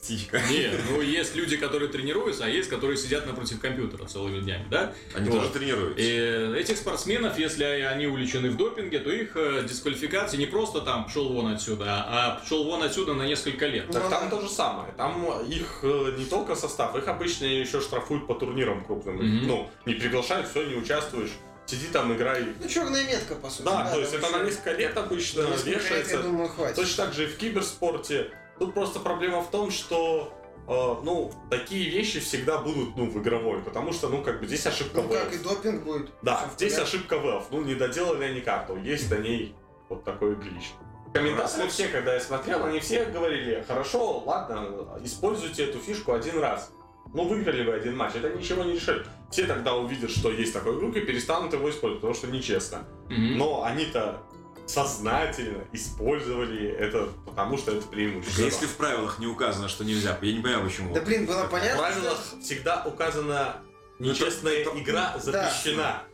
птичка. 0.02 0.41
Нет, 0.49 0.80
ну 0.89 1.02
есть 1.02 1.36
люди, 1.36 1.58
которые 1.58 1.89
тренируются, 1.89 2.45
а 2.45 2.47
есть, 2.47 2.70
которые 2.70 2.97
сидят 2.97 3.26
напротив 3.28 3.60
компьютера 3.60 4.06
целыми 4.06 4.39
днями, 4.39 4.66
да? 4.70 4.93
Они 5.14 5.30
Вот. 5.30 5.39
тоже 5.39 5.52
тренируются. 5.52 6.02
И 6.02 6.60
этих 6.60 6.78
спортсменов, 6.78 7.38
если 7.38 7.64
они 7.64 8.08
увлечены 8.08 8.49
в 8.49 8.58
допинге, 8.58 8.99
то 8.99 9.12
их 9.12 9.36
э, 9.36 9.64
дисквалификация 9.68 10.38
не 10.39 10.47
просто 10.47 10.82
там 10.82 11.06
пшел 11.06 11.32
вон 11.32 11.54
отсюда, 11.54 12.04
а 12.08 12.41
пшел 12.43 12.64
вон 12.64 12.84
отсюда 12.84 13.14
на 13.14 13.24
несколько 13.24 13.68
лет. 13.68 13.91
Так 13.91 14.10
там 14.10 14.30
да. 14.30 14.36
то 14.36 14.41
же 14.41 14.49
самое. 14.49 14.91
Там 14.97 15.24
их 15.47 15.80
э, 15.84 16.16
не 16.18 16.26
только 16.26 16.56
состав, 16.56 16.95
их 16.95 17.08
обычно 17.08 17.45
еще 17.45 17.80
штрафуют 17.80 18.28
по 18.28 18.34
турнирам 18.34 18.84
крупным. 18.84 19.18
Мгм. 19.18 19.47
Ну, 19.47 19.70
не 19.86 19.93
приглашают, 19.93 20.47
все, 20.47 20.66
не 20.66 20.76
участвуешь. 20.76 21.32
Сиди 21.68 21.88
там, 21.88 22.14
играй. 22.14 22.45
Ну, 22.60 22.68
черная 22.68 23.06
метка, 23.06 23.36
по 23.36 23.49
сути. 23.49 23.64
Да, 23.64 23.89
то 23.89 23.99
есть 23.99 24.14
это 24.14 24.30
на 24.30 24.43
несколько 24.43 24.74
лет 24.74 24.97
обычно 24.97 25.43
Несколько 25.43 25.70
лет, 25.70 25.84
вешается. 25.84 26.16
я 26.18 26.22
думаю, 26.22 26.49
хватит. 26.49 26.76
Точно 26.76 27.06
так 27.06 27.14
же 27.14 27.24
и 27.26 27.28
в 27.28 27.38
киберспорте. 27.38 28.32
Тут 28.62 28.76
просто 28.76 28.99
проблема 28.99 29.41
в 29.41 29.49
том, 29.49 29.72
что 29.72 30.32
э, 30.68 30.72
ну, 31.03 31.32
такие 31.49 31.89
вещи 31.89 32.20
всегда 32.20 32.59
будут, 32.59 32.95
ну, 32.95 33.09
в 33.09 33.18
игровой, 33.20 33.59
потому 33.64 33.91
что, 33.91 34.07
ну, 34.07 34.22
как 34.22 34.39
бы 34.39 34.45
здесь 34.45 34.68
ошибка 34.68 35.01
Ну, 35.01 35.09
как 35.09 35.34
и 35.34 35.39
допинг 35.39 35.82
будет. 35.84 36.12
Да, 36.22 36.38
Всё 36.38 36.47
в 36.47 36.53
здесь 36.53 36.74
порядке. 36.74 36.95
ошибка 36.97 37.16
Valve. 37.16 37.45
Ну, 37.49 37.62
не 37.64 37.74
доделали 37.74 38.26
они 38.26 38.41
карту, 38.41 38.78
есть 38.78 39.09
на 39.09 39.16
ней 39.16 39.55
вот 39.89 40.03
такой 40.03 40.36
глич. 40.36 40.74
Комментаторы 41.12 41.70
все, 41.70 41.88
когда 41.88 42.14
я 42.14 42.20
смотрел, 42.20 42.64
они 42.66 42.80
все 42.82 43.05
говорили, 43.05 43.66
хорошо, 43.68 44.20
ладно, 44.20 44.99
используйте 45.03 45.64
эту 45.64 45.80
фишку 45.80 46.14
один 46.14 46.38
раз. 46.38 46.72
Ну, 47.16 47.24
выиграли 47.28 47.64
вы 47.66 47.74
один 47.74 47.97
матч, 47.97 48.14
это 48.14 48.30
ничего 48.30 48.64
не 48.64 48.74
решит. 48.74 49.07
Все 49.32 49.47
тогда 49.47 49.74
увидят, 49.74 50.12
что 50.12 50.30
есть 50.32 50.53
такой 50.53 50.78
игрок 50.78 50.95
и 50.95 51.01
перестанут 51.01 51.51
его 51.51 51.68
использовать, 51.68 52.01
потому 52.01 52.14
что 52.14 52.28
нечестно. 52.28 52.84
Мгм. 53.09 53.39
Но 53.39 53.64
они-то 53.64 54.22
сознательно 54.68 55.64
использовали 55.74 56.70
это, 56.70 57.09
потому 57.26 57.57
что 57.57 57.72
это 57.72 57.88
преимущество. 57.88 58.41
если 58.43 58.66
в 58.66 58.76
правилах 58.78 59.20
не 59.20 59.28
указано, 59.28 59.68
что 59.70 59.84
нельзя, 59.84 60.18
я 60.22 60.34
не 60.34 60.39
понимаю, 60.41 60.66
почему. 60.66 60.93
Да 60.93 61.01
блин, 61.01 61.26
было 61.26 61.43
В 61.45 61.49
понятно, 61.49 61.82
правилах 61.82 62.18
всегда 62.41 62.84
указана 62.86 63.57
Ну, 63.99 64.12
это- 64.12 64.20
нечестная 64.24 64.53
это- 64.53 64.80
игра 64.80 65.18
запрещена. 65.20 66.03
что... 66.03 66.11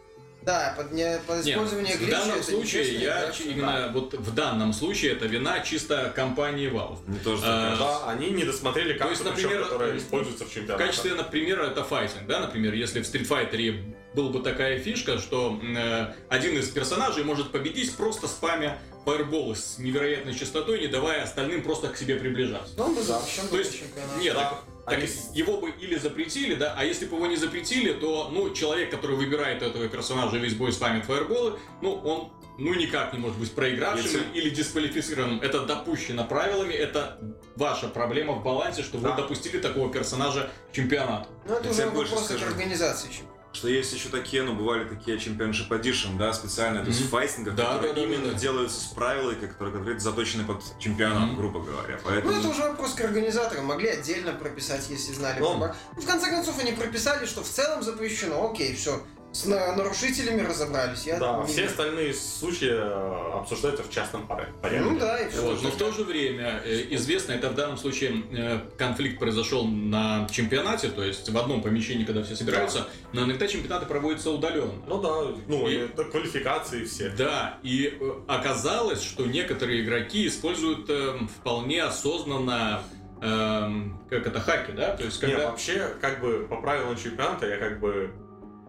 Да, 0.48 0.74
под, 0.78 0.93
не, 0.93 1.20
под 1.28 1.43
Нет, 1.43 1.56
использование 1.58 1.95
в 1.98 2.00
глича 2.00 2.20
данном 2.20 2.36
это 2.38 2.52
случае 2.52 2.93
я 3.02 3.22
да, 3.28 3.34
что- 3.34 3.43
именно 3.43 3.91
вот 3.93 4.14
в 4.14 4.34
данном 4.34 4.72
случае 4.72 5.12
это 5.12 5.26
вина 5.26 5.60
чисто 5.60 6.14
компании 6.16 6.70
Valve. 6.72 7.00
Мне 7.06 7.20
тоже 7.20 7.41
А. 7.45 7.76
Да, 7.78 8.12
они 8.12 8.30
не 8.30 8.45
досмотрели 8.45 8.93
То 8.93 9.00
карту, 9.00 9.12
есть, 9.12 9.24
причем, 9.24 9.41
например, 9.50 9.64
которая 9.66 9.93
э, 9.93 9.98
используется 9.98 10.45
в 10.45 10.48
В 10.50 10.54
чемпионате. 10.54 10.86
качестве, 10.86 11.14
например, 11.16 11.62
это 11.62 11.84
файтинг, 11.84 12.28
да, 12.28 12.39
например, 12.39 12.74
если 12.76 13.02
в 13.02 13.06
Street 13.06 13.28
Fighter 13.28 13.93
была 14.14 14.30
бы 14.30 14.39
такая 14.39 14.80
фишка, 14.80 15.20
что 15.20 15.60
э, 15.62 16.14
один 16.30 16.58
из 16.58 16.70
персонажей 16.70 17.26
может 17.26 17.52
победить 17.52 17.93
просто 17.98 18.30
спамя 18.30 18.80
фаерболы 19.04 19.54
с 19.54 19.78
невероятной 19.80 20.34
частотой, 20.34 20.80
не 20.80 20.88
давая 20.88 21.24
остальным 21.24 21.62
просто 21.62 21.89
к 21.89 21.98
себе 21.98 22.16
приближаться. 22.16 22.74
Ну, 22.78 22.95
Да. 22.95 23.02
запрещен 23.02 23.43
То 23.48 23.52
был 23.52 23.58
есть, 23.58 23.84
нет, 24.22 24.34
Да. 24.36 24.60
Так, 24.88 25.04
его 25.34 25.58
бы 25.60 25.70
или 25.72 25.96
запретили, 25.98 26.56
да, 26.56 26.74
а 26.78 26.84
если 26.86 27.06
бы 27.06 27.18
его 27.18 27.28
не 27.28 27.36
запретили, 27.36 27.94
то, 27.94 28.30
ну, 28.32 28.54
человек, 28.54 28.90
который 28.90 29.18
выбирает 29.18 29.62
этого 29.62 29.88
персонажа 29.90 30.38
весь 30.38 30.54
бой 30.56 30.72
спамит 30.72 31.06
фаерболы, 31.06 31.60
ну, 31.82 31.94
он, 31.96 32.32
ну, 32.58 32.74
никак 32.74 33.14
не 33.14 33.20
может 33.20 33.38
быть 33.38 33.52
проигравшим 33.52 34.06
Если- 34.06 34.24
или 34.34 34.50
дисквалифицированным. 34.50 35.42
Это 35.42 35.66
допущено 35.66 36.24
правилами, 36.26 36.74
это 36.74 37.20
ваша 37.56 37.90
проблема 37.90 38.34
в 38.34 38.44
балансе, 38.44 38.82
что 38.82 38.98
вы 38.98 39.10
Да. 39.10 39.16
допустили 39.16 39.60
такого 39.60 39.92
персонажа 39.92 40.50
к 40.72 40.76
чемпионату. 40.76 41.28
Ну, 41.48 41.56
это 41.56 41.66
Я 41.66 41.72
уже 41.72 41.86
вопрос 41.88 42.22
к 42.22 42.26
скажу. 42.26 42.46
организации 42.46 43.10
еще. 43.10 43.22
Что 43.54 43.70
есть 43.70 43.91
еще 43.91 44.10
такие, 44.10 44.43
ну, 44.43 44.54
бывали 44.54 44.84
такие 44.88 45.18
Championship 45.18 45.70
Edition, 45.70 46.18
да, 46.18 46.32
специальные, 46.34 46.84
то 46.84 46.89
есть 46.89 47.10
файтингов, 47.10 47.56
Да, 47.56 47.74
которые 47.76 47.93
да, 47.93 48.02
да, 48.02 48.06
именно 48.06 48.32
да. 48.34 48.38
делаются 48.38 48.80
с 48.80 48.86
правилами, 48.93 49.48
которые, 49.48 49.74
которые 49.74 50.00
заточены 50.00 50.43
под 50.45 50.62
чемпионат, 50.80 51.30
Мгм. 51.30 51.38
грубо 51.38 51.62
говоря. 51.62 51.95
Ну, 51.95 52.02
Поэтому... 52.04 52.38
это 52.39 52.48
уже 52.50 52.62
вопрос 52.62 52.93
к 52.93 53.02
организаторам. 53.02 53.66
Могли 53.66 53.88
отдельно 53.89 54.34
прописать, 54.34 54.88
если 54.89 55.14
знали. 55.14 55.39
Ну. 55.39 55.58
Ну, 55.58 56.02
в 56.02 56.06
конце 56.06 56.30
концов, 56.30 56.60
они 56.60 56.74
прописали, 56.74 57.26
что 57.26 57.41
в 57.41 57.48
целом 57.48 57.82
запрещено. 57.82 58.50
Окей, 58.52 58.76
все. 58.76 59.02
С 59.38 59.46
на- 59.46 59.76
нарушителями 59.76 60.42
разобрались. 60.42 61.06
Я 61.06 61.20
Да, 61.20 61.42
не- 61.42 61.46
все 61.46 61.66
остальные 61.68 62.16
случаи 62.16 62.72
э, 62.72 63.38
обсуждаются 63.38 63.84
в 63.84 63.90
частном 63.92 64.26
порядке. 64.26 64.52
Ну 64.82 64.98
да, 64.98 65.20
и 65.20 65.30
все. 65.30 65.42
Вот, 65.42 65.62
но 65.62 65.70
в 65.70 65.78
то 65.78 65.92
же 65.92 66.04
время 66.06 66.60
э, 66.66 66.88
известно, 66.96 67.34
это 67.34 67.52
в 67.52 67.54
данном 67.54 67.78
случае 67.78 68.24
э, 68.32 68.60
конфликт 68.80 69.20
произошел 69.20 69.68
на 69.68 70.28
чемпионате, 70.32 70.88
то 70.90 71.04
есть 71.04 71.30
в 71.30 71.38
одном 71.38 71.62
помещении, 71.62 72.04
когда 72.04 72.24
все 72.24 72.36
собираются, 72.36 72.88
но 73.14 73.26
иногда 73.26 73.48
чемпионаты 73.48 73.86
проводятся 73.86 74.32
удаленно. 74.32 74.74
Ну 74.88 75.02
да, 75.04 75.40
ну 75.48 75.68
И- 75.68 75.76
это 75.86 76.04
квалификации 76.06 76.84
все. 76.86 77.10
Да, 77.16 77.60
и 77.62 77.96
оказалось, 78.28 79.04
что 79.04 79.28
некоторые 79.28 79.84
игроки 79.84 80.26
используют 80.28 80.90
э, 80.90 81.14
вполне 81.40 81.84
осознанно, 81.84 82.82
эм, 83.22 84.02
как 84.10 84.26
это, 84.26 84.40
хаки, 84.40 84.72
да? 84.72 84.96
То 84.98 85.04
есть 85.04 85.22
Не, 85.22 85.30
когда... 85.30 85.50
вообще, 85.52 85.94
как 86.02 86.22
бы 86.22 86.48
по 86.50 86.56
правилам 86.60 86.98
чемпионата 86.98 87.46
я 87.46 87.58
как 87.58 87.80
бы 87.80 88.12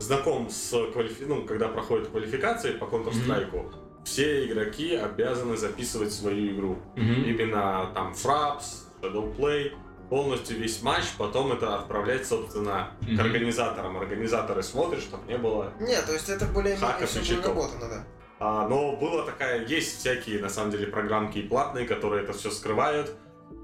знаком 0.00 0.48
с 0.50 0.70
квалифи... 0.92 1.24
ну, 1.24 1.44
когда 1.44 1.68
проходят 1.68 2.08
квалификации 2.08 2.72
по 2.72 2.84
Counter-Strike, 2.84 3.74
все 4.04 4.46
игроки 4.46 4.94
обязаны 4.96 5.56
записывать 5.56 6.12
свою 6.12 6.54
игру. 6.54 6.78
Мгм. 6.96 7.24
Именно 7.24 7.90
там 7.94 8.14
фрапс, 8.14 8.86
Shadow 9.02 9.36
Play, 9.36 9.72
полностью 10.08 10.58
весь 10.58 10.82
матч, 10.82 11.04
потом 11.18 11.52
это 11.52 11.76
отправлять, 11.76 12.26
собственно, 12.26 12.92
Мгм. 13.02 13.16
к 13.16 13.20
организаторам. 13.20 13.96
Организаторы 13.98 14.62
смотрят, 14.62 15.02
чтобы 15.02 15.26
не 15.30 15.36
было 15.36 15.72
Нет, 15.80 16.06
то 16.06 16.12
есть 16.12 16.28
это 16.28 16.46
более-менее 16.46 17.06
все 17.06 17.36
проработано, 17.36 17.88
да. 17.88 18.04
А, 18.40 18.68
но 18.68 18.96
была 18.96 19.24
такая, 19.24 19.66
есть 19.66 19.98
всякие, 19.98 20.40
на 20.40 20.48
самом 20.48 20.70
деле, 20.70 20.86
программки 20.86 21.38
и 21.38 21.42
платные, 21.42 21.86
которые 21.86 22.22
это 22.22 22.32
все 22.32 22.50
скрывают. 22.50 23.14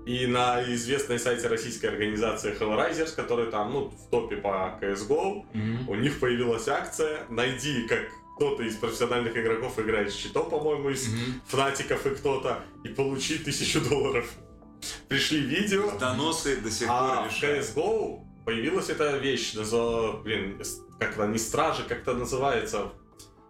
И 0.06 0.26
на 0.26 0.62
известной 0.74 1.18
сайте 1.18 1.48
российской 1.48 1.86
организации 1.86 2.54
Hellraisers, 2.58 3.14
которая 3.14 3.50
там, 3.50 3.72
ну, 3.72 3.88
в 3.88 4.10
топе 4.10 4.36
по 4.36 4.78
CSGO, 4.82 5.46
Мгм. 5.54 5.88
у 5.88 5.94
них 5.94 6.20
появилась 6.20 6.68
акция 6.68 7.24
«Найди, 7.30 7.86
как 7.88 8.00
кто-то 8.36 8.64
из 8.64 8.76
профессиональных 8.76 9.36
игроков 9.36 9.78
играет 9.78 10.10
с 10.12 10.14
щитом, 10.16 10.50
по-моему, 10.50 10.90
из 10.90 11.08
Мгм. 11.08 11.40
фнатиков 11.46 12.04
и 12.06 12.10
кто-то, 12.10 12.62
и 12.84 12.88
получи 12.88 13.38
тысячу 13.38 13.80
долларов». 13.80 14.26
Пришли 15.08 15.40
видео, 15.40 15.90
Доносы 15.98 16.56
до 16.56 16.70
сих 16.70 16.86
а 16.90 17.16
пор 17.22 17.28
в 17.28 17.34
решают. 17.34 17.64
CSGO 17.64 18.20
появилась 18.44 18.90
эта 18.90 19.16
вещь, 19.16 19.54
назва- 19.54 20.20
блин, 20.22 20.60
с- 20.62 20.80
как-то 21.00 21.26
не 21.26 21.38
стражи, 21.38 21.82
как-то 21.88 22.12
называется. 22.12 22.92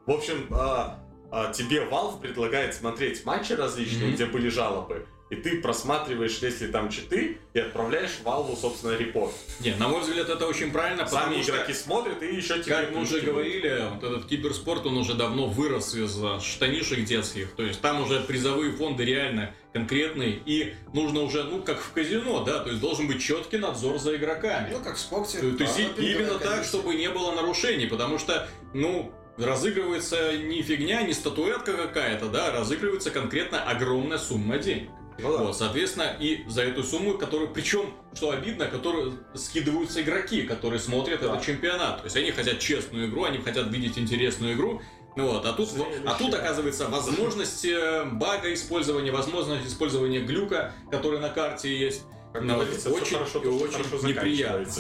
В 0.06 0.10
общем, 0.12 0.46
а, 0.52 1.00
а, 1.32 1.52
тебе 1.52 1.78
Valve 1.90 2.20
предлагает 2.20 2.74
смотреть 2.74 3.24
матчи 3.24 3.54
различные, 3.54 4.06
Мгм. 4.08 4.14
где 4.14 4.26
были 4.26 4.48
жалобы, 4.50 5.06
и 5.30 5.36
ты 5.36 5.60
просматриваешь, 5.60 6.38
если 6.38 6.66
там 6.66 6.90
читы, 6.90 7.38
и 7.54 7.58
отправляешь 7.58 8.18
Valve, 8.24 8.56
собственно, 8.60 8.96
репорт. 8.96 9.32
Не, 9.60 9.74
на 9.76 9.88
мой 9.88 10.02
взгляд, 10.02 10.28
это 10.28 10.46
очень 10.46 10.70
правильно, 10.70 11.06
Сами 11.06 11.40
что... 11.40 11.52
игроки 11.52 11.72
смотрят 11.72 12.22
и 12.22 12.34
еще 12.34 12.62
тебе 12.62 12.74
Как 12.74 12.92
мы 12.92 13.02
уже 13.02 13.20
говорили, 13.20 13.88
вот 13.94 14.04
этот 14.04 14.26
киберспорт, 14.26 14.86
он 14.86 14.98
уже 14.98 15.14
давно 15.14 15.46
вырос 15.46 15.94
из 15.94 16.22
а, 16.22 16.40
штанишек 16.40 17.04
детских. 17.04 17.52
То 17.52 17.62
есть 17.62 17.80
там 17.80 18.02
уже 18.02 18.20
призовые 18.20 18.72
фонды 18.72 19.04
реально 19.04 19.54
конкретные. 19.72 20.40
И 20.44 20.74
нужно 20.92 21.22
уже, 21.22 21.42
ну, 21.44 21.62
как 21.62 21.80
в 21.80 21.92
казино, 21.92 22.44
да, 22.44 22.60
то 22.60 22.70
есть 22.70 22.80
должен 22.80 23.08
быть 23.08 23.22
четкий 23.22 23.58
надзор 23.58 23.98
за 23.98 24.16
игроками. 24.16 24.70
Ну, 24.72 24.80
как 24.80 24.96
в 24.96 25.00
спорте. 25.00 25.38
То, 25.38 25.56
то 25.56 25.64
есть 25.64 25.78
именно 25.78 26.38
так, 26.38 26.42
комиссия. 26.42 26.68
чтобы 26.68 26.94
не 26.94 27.08
было 27.08 27.32
нарушений, 27.32 27.86
потому 27.86 28.18
что, 28.18 28.48
ну, 28.72 29.12
разыгрывается 29.36 30.36
не 30.36 30.62
фигня, 30.62 31.02
не 31.02 31.12
статуэтка 31.12 31.72
какая-то, 31.72 32.28
да, 32.28 32.52
разыгрывается 32.52 33.10
конкретно 33.10 33.62
огромная 33.62 34.18
сумма 34.18 34.58
денег. 34.58 34.90
Ну 35.18 35.32
да. 35.36 35.44
Вот, 35.44 35.56
соответственно, 35.56 36.16
и 36.18 36.44
за 36.48 36.62
эту 36.62 36.82
сумму, 36.82 37.16
которую, 37.18 37.50
причем, 37.52 37.94
что 38.14 38.30
обидно, 38.30 38.66
которую 38.66 39.18
скидываются 39.34 40.02
игроки, 40.02 40.42
которые 40.42 40.80
смотрят 40.80 41.20
Да. 41.20 41.26
этот 41.26 41.44
чемпионат. 41.46 41.98
То 41.98 42.04
есть 42.04 42.16
они 42.16 42.30
хотят 42.32 42.58
честную 42.58 43.08
игру, 43.08 43.24
они 43.24 43.38
хотят 43.38 43.68
видеть 43.68 43.96
интересную 43.98 44.54
игру. 44.54 44.82
Ну 45.16 45.28
вот, 45.28 45.46
а 45.46 45.52
тут, 45.52 45.68
а 46.04 46.14
тут 46.14 46.34
оказывается 46.34 46.88
возможность 46.88 47.64
э, 47.64 48.04
бага 48.04 48.52
использования, 48.52 49.12
возможность 49.12 49.64
использования 49.68 50.20
глюка, 50.20 50.72
который 50.90 51.20
на 51.20 51.28
карте 51.28 51.76
есть. 51.78 52.02
Как 52.32 52.42
Ну, 52.42 52.54
говорится, 52.54 52.88
всё 52.90 52.96
очень 53.00 53.16
хорошо, 53.18 53.38
и 53.44 53.46
очень 53.46 53.84
хорошо 53.84 54.08
неприятно. 54.08 54.72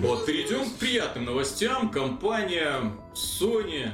Вот, 0.00 0.24
перейдем 0.24 0.70
к 0.70 0.76
приятным 0.76 1.26
новостям. 1.26 1.90
Компания 1.90 2.90
Sony 3.12 3.90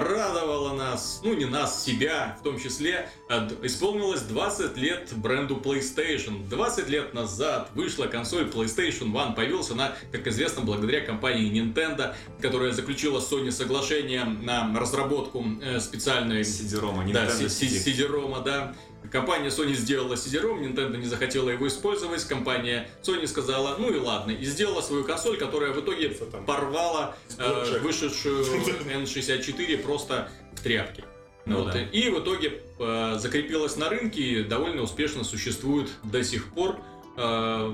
радовала 0.00 0.72
нас, 0.74 1.20
ну 1.22 1.34
не 1.34 1.44
нас, 1.44 1.84
себя 1.84 2.36
в 2.40 2.42
том 2.42 2.58
числе. 2.58 3.08
От- 3.28 3.64
Исполнилось 3.64 4.22
20 4.22 4.76
лет 4.76 5.08
бренду 5.16 5.56
PlayStation. 5.56 6.48
20 6.48 6.88
лет 6.88 7.14
назад 7.14 7.70
вышла 7.74 8.06
консоль 8.06 8.44
PlayStation 8.48 9.12
One. 9.12 9.34
Появился 9.34 9.74
она, 9.74 9.92
как 10.12 10.26
известно, 10.26 10.62
благодаря 10.62 11.00
компании 11.00 11.50
Nintendo, 11.52 12.14
которая 12.40 12.72
заключила 12.72 13.20
с 13.20 13.30
Sony 13.32 13.50
соглашение 13.50 14.24
на 14.24 14.72
разработку 14.78 15.44
э, 15.62 15.80
специальной 15.80 16.44
Сидерома, 16.44 17.04
да, 17.12 17.26
Nintendo 17.26 17.48
си- 17.48 17.68
си- 17.68 17.90
CD. 17.90 18.08
CD-ROM, 18.08 18.42
да. 18.44 18.74
Компания 19.14 19.46
Sony 19.46 19.74
сделала 19.74 20.14
CD-ROM, 20.14 20.60
Nintendo 20.60 20.96
не 20.96 21.06
захотела 21.06 21.48
его 21.48 21.68
использовать. 21.68 22.24
Компания 22.24 22.90
Sony 23.00 23.28
сказала, 23.28 23.76
ну 23.78 23.94
и 23.94 23.96
ладно, 23.96 24.32
и 24.32 24.44
сделала 24.44 24.80
свою 24.80 25.04
консоль, 25.04 25.36
которая 25.36 25.70
в 25.70 25.80
итоге 25.80 26.08
порвала 26.48 27.14
э, 27.38 27.78
вышедшую 27.78 28.44
N64 28.92 29.78
просто 29.84 30.30
в 30.54 30.62
тряпки. 30.64 31.04
Ну 31.46 31.62
Вот. 31.62 31.74
да. 31.74 31.82
И 31.82 32.08
в 32.08 32.18
итоге 32.18 32.60
э, 32.80 33.16
закрепилась 33.20 33.76
на 33.76 33.88
рынке 33.88 34.20
и 34.20 34.42
довольно 34.42 34.82
успешно 34.82 35.22
существует 35.22 35.90
до 36.02 36.24
сих 36.24 36.52
пор. 36.52 36.80
Э, 37.16 37.72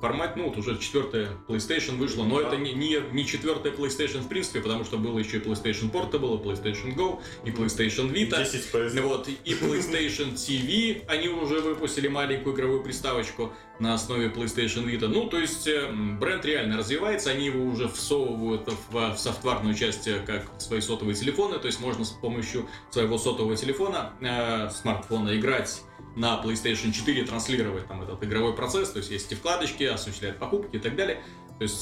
формат, 0.00 0.36
ну 0.36 0.48
вот 0.48 0.58
уже 0.58 0.78
четвертая 0.78 1.30
PlayStation 1.48 1.96
вышла, 1.96 2.24
но 2.24 2.40
Да. 2.40 2.48
это 2.48 2.56
не, 2.56 2.72
не, 2.72 2.98
не 3.12 3.26
четвертая 3.26 3.72
PlayStation 3.72 4.20
в 4.20 4.28
принципе, 4.28 4.60
потому 4.60 4.84
что 4.84 4.98
было 4.98 5.18
еще 5.18 5.38
и 5.38 5.40
PlayStation 5.40 5.90
Portable, 5.90 6.40
и 6.40 6.44
PlayStation 6.44 6.94
Go, 6.94 7.20
и 7.44 7.50
PlayStation 7.50 8.12
Vita. 8.12 8.38
10 8.38 8.70
PS. 8.72 9.00
Вот, 9.02 9.28
и 9.28 9.52
PlayStation 9.54 10.34
TV, 10.34 11.04
они 11.08 11.28
уже 11.28 11.60
выпустили 11.60 12.08
маленькую 12.08 12.54
игровую 12.54 12.82
приставочку 12.82 13.52
на 13.78 13.94
основе 13.94 14.28
PlayStation 14.28 14.84
Vita. 14.86 15.06
Ну, 15.06 15.26
то 15.28 15.38
есть, 15.38 15.66
э, 15.66 15.90
бренд 15.92 16.44
реально 16.44 16.78
развивается, 16.78 17.30
они 17.30 17.46
его 17.46 17.64
уже 17.64 17.88
всовывают 17.88 18.68
в, 18.90 19.14
в 19.14 19.18
софтварную 19.18 19.74
часть, 19.74 20.06
э, 20.08 20.20
как 20.26 20.50
свои 20.58 20.80
сотовые 20.80 21.14
телефоны, 21.14 21.58
то 21.58 21.66
есть 21.66 21.80
можно 21.80 22.04
с 22.04 22.10
помощью 22.10 22.68
своего 22.90 23.18
сотового 23.18 23.56
телефона, 23.56 24.12
э, 24.20 24.70
смартфона 24.70 25.36
играть 25.36 25.82
на 26.16 26.40
PlayStation 26.42 26.92
4, 26.92 27.24
транслировать 27.24 27.86
там 27.86 28.02
этот 28.02 28.24
игровой 28.24 28.54
процесс, 28.54 28.90
то 28.90 28.98
есть 28.98 29.10
есть 29.10 29.30
и 29.30 29.34
вкладочки, 29.34 29.84
осуществлять 29.84 30.38
покупки 30.38 30.76
и 30.76 30.78
так 30.78 30.96
далее. 30.96 31.22
То 31.58 31.62
есть 31.62 31.78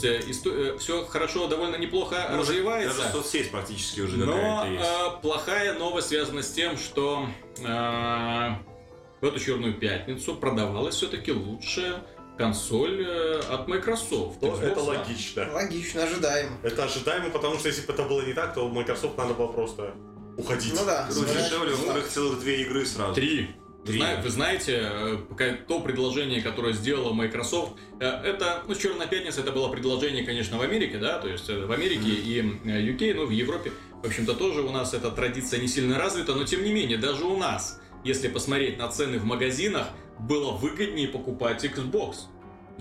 все 0.81 1.05
хорошо, 1.07 1.49
довольно 1.49 1.77
неплохо 1.77 2.29
Ну, 2.31 2.39
развивается. 2.39 2.97
Даже 2.99 3.13
соцсеть 3.13 3.51
практически 3.51 4.01
уже 4.03 4.17
Но 4.19 4.67
есть. 4.67 4.85
э, 4.85 5.21
плохая 5.23 5.75
новость 5.79 6.09
связана 6.09 6.43
с 6.43 6.51
тем, 6.53 6.77
что 6.77 7.27
э, 7.59 7.63
в 7.65 9.25
эту 9.25 9.41
черную 9.41 9.75
пятницу 9.75 10.37
продавалась 10.37 10.95
все-таки 10.95 11.33
лучшая 11.33 12.05
консоль 12.39 13.05
э, 13.05 13.41
от 13.51 13.67
Microsoft. 13.67 14.39
Ну, 14.43 14.49
Xbox 14.49 14.63
это 14.63 14.81
логично. 14.81 15.49
Логично, 15.53 16.05
ожидаемо. 16.05 16.57
Это 16.63 16.85
ожидаемо, 16.85 17.31
потому 17.31 17.59
что 17.59 17.69
если 17.69 17.85
бы 17.87 17.93
это 17.93 18.05
было 18.05 18.23
не 18.23 18.33
так, 18.33 18.55
то 18.55 18.69
Microsoft 18.69 19.17
надо 19.19 19.35
было 19.35 19.49
просто 19.49 19.95
уходить. 20.37 20.75
Ну 20.77 20.85
да. 20.87 21.09
Ну, 21.13 21.25
дешевле, 21.25 21.73
во-вторых, 21.73 22.09
целых 22.09 22.41
две 22.41 22.63
игры 22.63 22.87
сразу. 22.87 23.15
Три. 23.15 23.51
Вы, 23.85 23.93
Три. 23.93 23.99
зна- 23.99 24.21
вы 24.23 24.31
знаете, 24.31 24.81
э, 24.83 25.17
пока- 25.29 25.53
то 25.69 25.81
предложение, 25.81 26.41
которое 26.41 26.73
сделала 26.73 27.13
Microsoft, 27.13 27.73
э, 28.01 28.07
это, 28.07 28.63
ну, 28.67 28.75
Черная 28.75 29.07
пятница, 29.07 29.43
это 29.43 29.53
было 29.53 29.69
предложение, 29.69 30.25
конечно, 30.25 30.57
в 30.57 30.63
Америке, 30.63 30.97
да, 30.97 31.19
то 31.19 31.29
есть 31.29 31.51
э, 31.51 31.67
в 31.67 31.71
Америке 31.71 32.09
и 32.09 32.39
э, 32.41 32.81
UK, 32.81 33.13
ну, 33.15 33.27
в 33.27 33.31
Европе, 33.31 33.73
в 34.03 34.07
общем-то, 34.07 34.33
тоже 34.35 34.63
у 34.63 34.71
нас 34.71 34.95
эта 34.95 35.11
традиция 35.11 35.61
не 35.61 35.69
сильно 35.69 35.99
развита, 35.99 36.35
но 36.35 36.45
тем 36.45 36.65
не 36.65 36.73
менее, 36.73 36.97
даже 36.97 37.25
у 37.25 37.37
нас, 37.37 37.79
если 38.05 38.29
посмотреть 38.29 38.79
на 38.79 38.89
цены 38.89 39.19
в 39.19 39.25
магазинах, 39.27 39.89
было 40.19 40.53
выгоднее 40.53 41.09
покупать 41.09 41.63
Xbox 41.65 42.15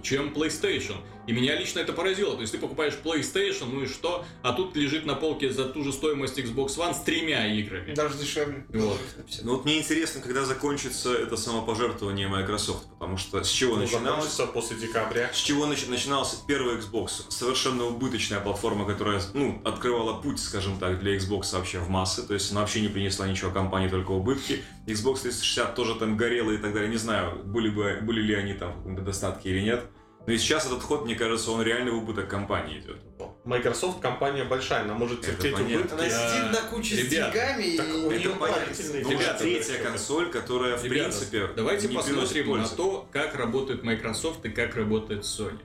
чем 0.01 0.33
PlayStation. 0.33 0.95
И 1.25 1.31
меня 1.31 1.55
лично 1.55 1.79
это 1.79 1.93
поразило. 1.93 2.35
То 2.35 2.41
есть 2.41 2.51
ты 2.51 2.59
покупаешь 2.59 2.93
PlayStation, 3.01 3.67
ну 3.71 3.83
и 3.83 3.87
что? 3.87 4.25
А 4.41 4.53
тут 4.53 4.75
лежит 4.75 5.05
на 5.05 5.15
полке 5.15 5.49
за 5.49 5.65
ту 5.65 5.83
же 5.83 5.93
стоимость 5.93 6.37
Xbox 6.37 6.77
One 6.77 6.93
с 6.93 7.01
тремя 7.01 7.47
играми. 7.53 7.93
Даже 7.93 8.17
дешевле. 8.17 8.65
Вот. 8.69 8.99
Ну 9.43 9.55
вот 9.55 9.65
мне 9.65 9.79
интересно, 9.79 10.21
когда 10.21 10.43
закончится 10.43 11.13
это 11.13 11.37
самопожертвование 11.37 12.27
Microsoft, 12.27 12.87
потому 13.03 13.17
что 13.17 13.43
с 13.43 13.49
чего 13.49 13.75
Ну, 13.75 13.81
начиналось? 13.81 14.39
после 14.53 14.77
декабря. 14.77 15.29
С 15.33 15.37
чего 15.37 15.65
нач- 15.67 15.89
начинался 15.89 16.37
первый 16.47 16.77
Xbox? 16.77 17.25
Совершенно 17.29 17.83
убыточная 17.85 18.39
платформа, 18.39 18.85
которая, 18.85 19.21
ну, 19.33 19.61
открывала 19.65 20.13
путь, 20.21 20.39
скажем 20.39 20.79
так, 20.79 20.99
для 20.99 21.17
Xbox 21.17 21.53
вообще 21.53 21.79
в 21.79 21.89
массы. 21.89 22.23
То 22.25 22.33
есть 22.33 22.51
она 22.51 22.61
вообще 22.61 22.79
не 22.81 22.87
принесла 22.87 23.27
ничего 23.27 23.51
компании, 23.51 23.89
только 23.89 24.11
убытки. 24.11 24.63
Xbox 24.87 25.21
360 25.23 25.75
тоже 25.75 25.95
там 25.95 26.15
горела 26.15 26.51
и 26.51 26.57
так 26.57 26.73
далее. 26.73 26.89
Не 26.89 26.97
знаю, 26.97 27.43
были, 27.43 27.69
бы, 27.69 27.99
были 28.01 28.21
ли 28.21 28.33
они 28.35 28.53
там 28.53 28.71
в 28.71 28.77
каком-то 28.77 29.01
достатке 29.01 29.49
или 29.49 29.59
нет. 29.61 29.85
Но 30.25 30.33
и 30.33 30.37
сейчас 30.37 30.65
этот 30.65 30.81
ход, 30.81 31.03
мне 31.05 31.15
кажется, 31.15 31.51
он 31.51 31.61
реально 31.63 31.91
в 31.91 31.97
убыток 31.97 32.29
компании 32.29 32.79
идет. 32.79 32.97
Microsoft 33.43 33.99
компания 33.99 34.45
большая, 34.45 34.83
она 34.83 34.93
может 34.93 35.21
терпеть 35.21 35.53
убытки. 35.53 35.93
Она 35.93 36.09
сидит 36.09 36.51
на 36.51 36.69
куче 36.69 36.95
Ребят, 36.95 37.07
с 37.07 37.33
деньгами 37.33 37.77
так 37.77 37.87
и... 37.87 37.91
у 37.91 38.11
неё 38.11 38.35
понятно. 38.35 38.73
Ну, 39.03 39.09
уже 39.17 39.35
третья 39.37 39.83
консоль, 39.83 40.29
которая, 40.31 40.77
в 40.77 40.83
Ребята, 40.85 41.09
принципе, 41.09 41.47
Давайте 41.55 41.87
не 41.89 41.97
приносит 41.97 42.37
посмотрим 42.37 42.57
на 42.61 42.67
то, 42.69 43.07
как 43.11 43.35
работает 43.35 43.83
Microsoft 43.83 44.45
и 44.45 44.49
как 44.49 44.75
работает 44.75 45.23
Sony. 45.23 45.59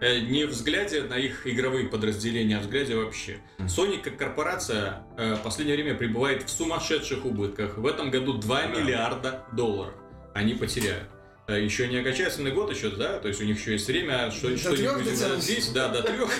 Э, 0.00 0.20
Не 0.20 0.44
в 0.44 0.50
взгляде 0.50 1.02
на 1.02 1.14
их 1.14 1.46
игровые 1.46 1.88
подразделения, 1.88 2.58
а 2.58 2.60
в 2.60 2.62
взгляде 2.62 2.94
вообще. 2.94 3.38
Sony 3.58 4.00
как 4.00 4.16
корпорация 4.16 5.04
э, 5.16 5.34
в 5.34 5.40
последнее 5.42 5.76
время 5.76 5.96
пребывает 5.96 6.44
в 6.44 6.50
сумасшедших 6.50 7.24
убытках. 7.24 7.78
В 7.78 7.86
этом 7.86 8.10
году 8.10 8.34
2 8.34 8.62
Да. 8.62 8.66
миллиарда 8.68 9.44
долларов 9.52 9.94
они 10.34 10.54
потеряют. 10.54 11.08
Э, 11.46 11.60
Еще 11.62 11.88
не 11.88 11.98
окончательный 11.98 12.52
год 12.52 12.70
еще, 12.74 12.90
да, 12.90 13.18
то 13.18 13.28
есть 13.28 13.40
у 13.40 13.44
них 13.44 13.58
еще 13.58 13.72
есть 13.72 13.86
время 13.86 14.30
что, 14.30 14.56
что-нибудь 14.56 15.04
дотянуть. 15.04 15.42
здесь, 15.42 15.68
да, 15.68 15.88
до 15.88 16.02
трех. 16.02 16.30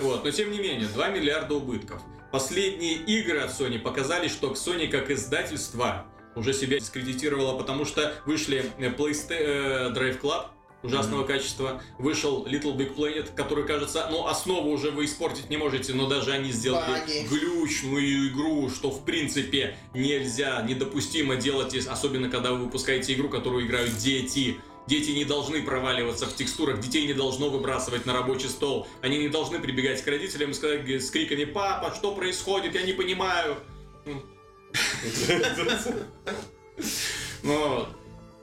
Вот, 0.00 0.24
но 0.24 0.30
тем 0.30 0.50
не 0.50 0.58
менее, 0.58 0.86
2 0.88 1.08
миллиарда 1.08 1.54
убытков. 1.54 2.02
Последние 2.30 2.94
игры 2.94 3.38
от 3.40 3.50
Sony 3.50 3.78
показали, 3.78 4.28
что 4.28 4.52
Sony 4.52 4.88
как 4.88 5.10
издательство 5.10 6.06
уже 6.34 6.52
себя 6.52 6.78
дискредитировало, 6.78 7.58
потому 7.58 7.84
что 7.84 8.14
вышли 8.26 8.64
э, 8.78 8.88
PlayStation 8.90 9.28
э, 9.30 9.92
Drive 9.94 10.20
Club 10.20 10.46
ужасного 10.82 11.24
качества, 11.24 11.82
вышел 11.98 12.46
Little 12.46 12.76
Big 12.76 12.94
Planet, 12.94 13.30
который, 13.34 13.66
кажется, 13.66 14.08
ну, 14.10 14.26
основу 14.26 14.70
уже 14.70 14.90
вы 14.90 15.04
испортить 15.04 15.50
не 15.50 15.56
можете, 15.56 15.94
но 15.94 16.08
даже 16.08 16.32
они 16.32 16.50
сделали 16.50 17.00
Баги. 17.00 17.26
глючную 17.28 18.28
игру, 18.28 18.68
что, 18.70 18.90
в 18.90 19.04
принципе, 19.04 19.76
нельзя, 19.94 20.62
недопустимо 20.62 21.36
делать, 21.36 21.74
особенно 21.86 22.28
когда 22.28 22.52
вы 22.52 22.64
выпускаете 22.64 23.14
игру, 23.14 23.28
которую 23.28 23.66
играют 23.66 23.96
дети. 23.96 24.56
Дети 24.88 25.12
не 25.12 25.24
должны 25.24 25.62
проваливаться 25.62 26.26
в 26.26 26.34
текстурах, 26.34 26.80
детей 26.80 27.06
не 27.06 27.14
должно 27.14 27.50
выбрасывать 27.50 28.04
на 28.04 28.14
рабочий 28.14 28.48
стол. 28.48 28.88
Они 29.00 29.16
не 29.16 29.28
должны 29.28 29.60
прибегать 29.60 30.02
к 30.02 30.08
родителям 30.08 30.50
и 30.50 30.54
сказать 30.54 30.88
с 30.88 31.08
криками 31.10 31.44
«Папа, 31.44 31.94
что 31.94 32.12
происходит? 32.12 32.74
Я 32.74 32.82
не 32.82 32.92
понимаю!» 32.92 33.56
Ну, 37.42 37.86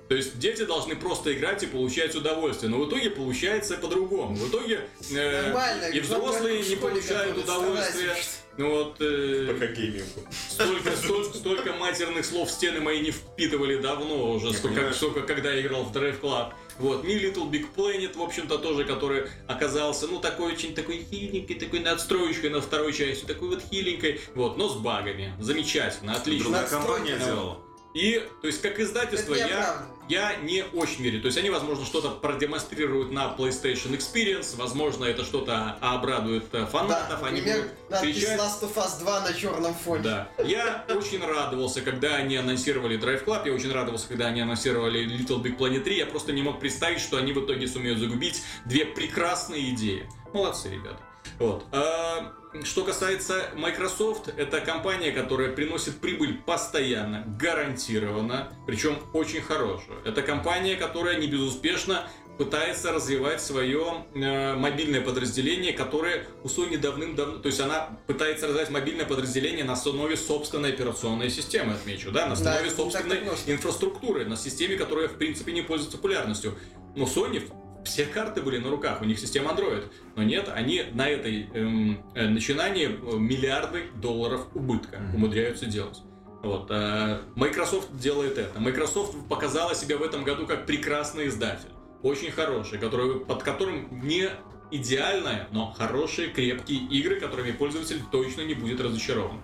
то 0.10 0.16
есть 0.16 0.40
дети 0.40 0.66
должны 0.66 0.96
просто 0.96 1.34
играть 1.36 1.62
и 1.62 1.68
получать 1.68 2.16
удовольствие. 2.16 2.72
Но 2.72 2.80
в 2.80 2.90
итоге 2.90 3.12
получается 3.12 3.78
по-другому. 3.78 4.36
В 4.36 4.50
итоге 4.50 4.82
э, 5.12 5.44
Нормально. 5.44 5.86
и 5.86 6.00
взрослые 6.00 6.64
не 6.64 6.76
получают 6.76 7.38
удовольствия. 7.38 8.16
Ну 8.58 8.72
вот 8.72 8.98
э, 9.02 9.54
Пока 9.54 9.68
геймингу. 9.68 10.22
столько, 10.50 10.92
столько, 10.98 11.38
столько 11.38 11.74
матерных 11.74 12.26
слов 12.26 12.50
стены 12.50 12.82
мои 12.82 13.02
не 13.02 13.12
впитывали 13.12 13.80
давно 13.80 14.32
уже, 14.32 14.52
понимаю, 14.60 14.96
столько, 14.96 15.22
когда 15.22 15.54
я 15.54 15.62
играл 15.62 15.84
в 15.84 15.96
Drive 15.96 16.20
Club. 16.20 16.54
Вот, 16.80 17.06
Mi 17.06 17.22
Little 17.22 17.52
Big 17.52 17.68
Planet, 17.76 18.18
в 18.18 18.22
общем-то, 18.22 18.58
тоже, 18.58 18.86
который 18.86 19.26
оказался, 19.48 20.08
ну, 20.08 20.20
такой 20.20 20.54
очень 20.54 20.74
такой 20.74 21.06
хиленький, 21.10 21.54
такой 21.54 21.82
надстроечкой 21.82 22.50
на 22.50 22.62
второй 22.62 22.94
части, 22.94 23.26
такой 23.26 23.50
вот 23.50 23.62
хиленькой, 23.70 24.20
вот, 24.34 24.58
но 24.58 24.70
с 24.70 24.76
багами. 24.76 25.34
Замечательно, 25.40 26.14
отлично. 26.16 26.46
Другая 26.46 26.68
компания 26.68 27.20
делала. 27.24 27.69
И, 27.94 28.24
то 28.42 28.48
есть, 28.48 28.62
как 28.62 28.80
издательство, 28.80 29.34
я, 29.34 29.86
я 30.08 30.36
не 30.38 30.64
очень 30.74 31.04
верю. 31.04 31.22
То 31.22 31.26
есть, 31.26 31.38
они, 31.40 31.50
возможно, 31.50 31.86
что-то 31.86 32.10
продемонстрируют 32.10 33.12
на 33.12 33.36
PlayStation 33.36 33.98
Experience, 33.98 34.56
возможно, 34.56 35.06
это 35.06 35.24
что-то 35.24 35.78
обрадует 35.82 36.46
э, 36.54 36.60
Да, 36.60 36.66
фанатов, 36.68 37.24
они 37.24 37.42
например, 37.42 37.70
будут 37.90 38.02
кричать. 38.02 38.40
Last 38.40 38.62
of 38.62 38.76
Us 38.76 39.00
2 39.00 39.22
на 39.22 39.34
черном 39.34 39.74
фоне. 39.74 40.04
Да. 40.04 40.30
Я 40.38 40.86
очень 40.90 41.26
радовался, 41.26 41.82
когда 41.82 42.16
они 42.16 42.36
анонсировали 42.36 43.00
Drive 43.00 43.26
Club, 43.26 43.48
я 43.48 43.54
очень 43.54 43.72
радовался, 43.72 44.08
когда 44.08 44.28
они 44.28 44.42
анонсировали 44.42 45.06
Little 45.06 45.42
Big 45.42 45.58
Planet 45.58 45.82
3, 45.82 45.98
я 45.98 46.06
просто 46.06 46.32
не 46.32 46.44
мог 46.44 46.60
представить, 46.60 47.00
что 47.00 47.18
они 47.18 47.34
в 47.34 47.44
итоге 47.44 47.68
сумеют 47.68 48.00
загубить 48.00 48.44
две 48.66 48.86
прекрасные 48.86 49.72
идеи. 49.72 50.08
Молодцы, 50.32 50.70
ребята. 50.70 51.09
Вот. 51.40 51.66
А, 51.72 52.34
Что 52.64 52.84
касается 52.84 53.50
Microsoft, 53.56 54.28
это 54.36 54.60
компания, 54.60 55.12
которая 55.12 55.52
приносит 55.52 56.00
прибыль 56.02 56.40
постоянно, 56.46 57.24
гарантированно, 57.40 58.52
причем 58.66 58.98
очень 59.14 59.42
хорошую. 59.42 60.00
Это 60.04 60.22
компания, 60.22 60.76
которая 60.76 61.18
не 61.18 61.28
безуспешно 61.28 62.08
пытается 62.40 62.92
развивать 62.94 63.42
свое 63.42 64.06
э, 64.16 64.56
мобильное 64.56 65.02
подразделение, 65.02 65.74
которое 65.74 66.26
у 66.44 66.48
Sony 66.48 66.78
давным-давно, 66.78 67.40
то 67.40 67.48
есть 67.48 67.60
она 67.60 68.00
пытается 68.08 68.48
развивать 68.48 68.70
мобильное 68.72 69.06
подразделение 69.06 69.66
на 69.66 69.74
основе 69.74 70.16
собственной 70.16 70.70
операционной 70.72 71.30
системы, 71.30 71.74
отмечу, 71.74 72.12
да, 72.12 72.28
на 72.28 72.36
Да, 72.36 72.54
основе 72.54 72.70
так-то 72.70 72.84
собственной 72.84 73.20
инфраструктуры, 73.48 74.26
на 74.26 74.38
системе, 74.38 74.78
которая 74.78 75.10
в 75.10 75.18
принципе 75.18 75.52
не 75.52 75.62
пользуется 75.62 75.98
популярностью. 75.98 76.58
Но 76.96 77.06
Sony 77.06 77.44
все 77.90 78.06
карты 78.06 78.42
были 78.42 78.58
на 78.60 78.70
руках, 78.70 79.02
у 79.02 79.06
них 79.06 79.20
система 79.20 79.52
Android. 79.52 79.84
Но 80.16 80.24
нет, 80.24 80.50
они 80.54 80.84
на 80.94 81.10
этой 81.10 81.50
эм, 81.54 82.04
э, 82.14 82.28
начинании 82.28 82.88
э, 82.88 83.18
миллиарды 83.18 83.86
долларов 83.96 84.48
убытка 84.54 85.00
Мгм. 85.00 85.16
умудряются 85.16 85.66
делать. 85.66 86.00
Вот, 86.44 86.68
э, 86.70 87.20
Microsoft 87.36 87.98
делает 87.98 88.38
это. 88.38 88.60
Microsoft 88.60 89.16
показала 89.28 89.76
себя 89.76 89.98
в 89.98 90.04
этом 90.04 90.24
году 90.24 90.46
как 90.48 90.66
прекрасный 90.66 91.28
издатель. 91.28 91.70
Очень 92.04 92.32
хороший, 92.32 92.78
который, 92.80 93.20
под 93.20 93.44
которым 93.44 93.90
не 94.08 94.30
идеальные, 94.72 95.48
но 95.52 95.72
хорошие, 95.72 96.30
крепкие 96.30 96.80
игры, 96.88 97.20
которыми 97.20 97.52
пользователь 97.52 98.02
точно 98.12 98.42
не 98.44 98.54
будет 98.54 98.80
разочарован. 98.80 99.42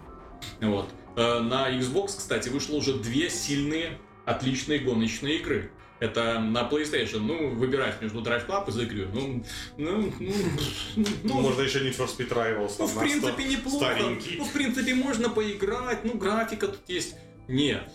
Вот. 0.61 0.87
Э, 1.17 1.39
На 1.39 1.69
Xbox, 1.71 2.17
кстати, 2.17 2.49
вышло 2.49 2.75
уже 2.75 2.93
две 2.93 3.29
сильные, 3.29 3.97
отличные 4.25 4.79
гоночные 4.79 5.37
игры. 5.39 5.71
Это 5.99 6.39
на 6.39 6.67
PlayStation, 6.69 7.19
ну, 7.19 7.49
выбирать 7.55 8.01
между 8.01 8.21
Drive 8.21 8.45
Club 8.47 8.67
и 8.67 8.71
The 8.71 8.89
Crew. 8.89 9.09
Ну, 9.13 9.43
ну, 9.77 10.13
ну, 10.19 10.33
Ну, 10.97 11.05
ну, 11.23 11.33
можно 11.41 11.61
еще 11.61 11.79
Need 11.79 11.97
for 11.97 12.07
Speed 12.07 12.29
Rivals. 12.33 12.73
ну, 12.79 12.87
в 12.87 12.99
принципе, 12.99 13.43
неплохо. 13.45 13.77
Старенький. 13.85 14.35
Ну, 14.37 14.43
в 14.43 14.51
принципе, 14.51 14.93
можно 14.93 15.29
поиграть. 15.29 16.03
Ну, 16.03 16.17
графика 16.17 16.67
тут 16.67 16.81
есть. 16.89 17.15
Нет. 17.47 17.89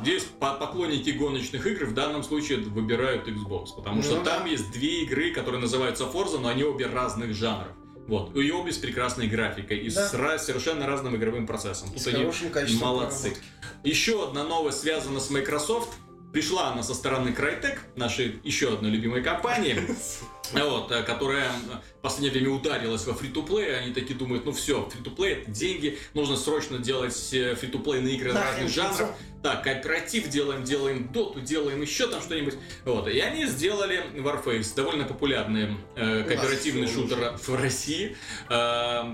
Здесь 0.00 0.24
по- 0.24 0.54
поклонники 0.54 1.10
гоночных 1.10 1.64
игр 1.68 1.84
в 1.84 1.94
данном 1.94 2.24
случае 2.24 2.58
выбирают 2.58 3.28
Xbox, 3.28 3.66
потому 3.76 4.02
что 4.02 4.16
Ну 4.16 4.24
да. 4.24 4.38
там 4.38 4.46
есть 4.46 4.72
две 4.72 5.02
игры, 5.04 5.30
которые 5.32 5.60
называются 5.60 6.04
Forza, 6.04 6.40
но 6.40 6.48
они 6.48 6.64
обе 6.64 6.86
разных 6.86 7.32
жанров. 7.34 7.68
Вот. 8.08 8.36
И 8.36 8.50
обе 8.50 8.72
с 8.72 8.78
прекрасной 8.78 9.28
графикой 9.28 9.78
и 9.78 9.90
Да. 9.90 10.08
с 10.08 10.44
совершенно 10.44 10.86
разным 10.88 11.14
игровым 11.14 11.46
процессом. 11.46 11.90
И 11.94 11.98
с 12.00 12.04
Тут 12.04 12.14
они 12.14 12.24
хорошим 12.24 12.50
качеством 12.50 12.88
молодцы. 12.88 13.30
проработки. 13.30 13.46
Еще 13.84 14.24
одна 14.24 14.42
новость 14.42 14.80
связана 14.80 15.20
с 15.20 15.30
Microsoft. 15.30 15.90
Пришла 16.34 16.72
она 16.72 16.82
со 16.82 16.94
стороны 16.94 17.28
Crytek, 17.28 17.78
нашей 17.94 18.40
еще 18.42 18.74
одной 18.74 18.90
любимой 18.90 19.22
компании, 19.22 19.80
вот, 20.52 20.90
э, 20.90 21.04
которая 21.04 21.46
э, 21.46 21.76
в 21.98 22.02
последнее 22.02 22.32
время 22.32 22.50
ударилась 22.56 23.06
во 23.06 23.14
фри-то-плей. 23.14 23.78
Они 23.78 23.94
такие 23.94 24.18
думают, 24.18 24.44
ну 24.44 24.50
все, 24.50 24.88
фри-то-плей 24.90 25.34
это 25.34 25.52
деньги, 25.52 25.96
нужно 26.12 26.36
срочно 26.36 26.78
делать 26.78 27.32
э, 27.32 27.54
фри-то-плейные 27.54 28.16
игры 28.16 28.32
Нахрен 28.32 28.64
разных 28.64 28.74
жанров. 28.74 29.16
Так, 29.44 29.62
кооператив 29.62 30.28
делаем, 30.28 30.64
делаем 30.64 31.06
доту, 31.12 31.40
делаем 31.40 31.80
еще 31.80 32.08
там 32.08 32.20
что-нибудь. 32.20 32.54
Вот, 32.84 33.06
и 33.06 33.16
они 33.20 33.46
сделали 33.46 34.02
Warface, 34.16 34.74
довольно 34.74 35.04
популярный 35.04 35.76
э, 35.94 36.24
кооперативный 36.24 36.88
шутер 36.88 37.38
в 37.38 37.54
России. 37.54 38.16
Э, 38.50 39.04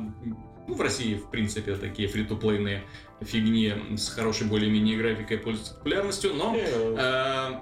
ну, 0.66 0.74
в 0.74 0.80
России, 0.80 1.16
в 1.16 1.28
принципе, 1.30 1.74
такие 1.74 2.08
фри-то-плейные 2.08 2.84
фигни 3.20 3.96
с 3.96 4.08
хорошей 4.08 4.46
более-менее 4.46 4.96
графикой 4.96 5.38
пользуются 5.38 5.74
популярностью, 5.74 6.34
но 6.34 6.54
Э, 6.56 6.96
э, 6.98 7.60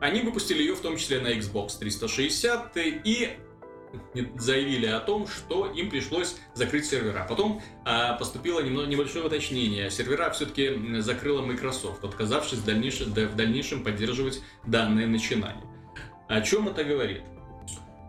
они 0.00 0.20
выпустили 0.20 0.62
ее 0.62 0.74
в 0.74 0.80
том 0.80 0.96
числе 0.96 1.20
на 1.20 1.28
Xbox 1.28 1.78
360 1.78 2.72
и 2.76 3.36
заявили 4.36 4.86
о 4.86 5.00
том, 5.00 5.26
что 5.26 5.70
им 5.72 5.88
пришлось 5.88 6.36
закрыть 6.54 6.84
сервера. 6.84 7.24
Потом 7.26 7.62
а, 7.84 8.14
поступило 8.14 8.60
немного, 8.60 8.88
небольшое 8.88 9.24
уточнение. 9.24 9.90
Сервера 9.90 10.28
все-таки 10.30 11.00
закрыла 11.00 11.40
Microsoft, 11.40 12.04
отказавшись 12.04 12.58
в 12.58 12.64
дальнейшем, 12.66 13.14
да, 13.14 13.26
в 13.26 13.36
дальнейшем 13.36 13.82
поддерживать 13.82 14.42
данное 14.66 15.06
начинание. 15.06 15.64
О 16.28 16.40
чем 16.42 16.68
это 16.68 16.84
говорит? 16.84 17.22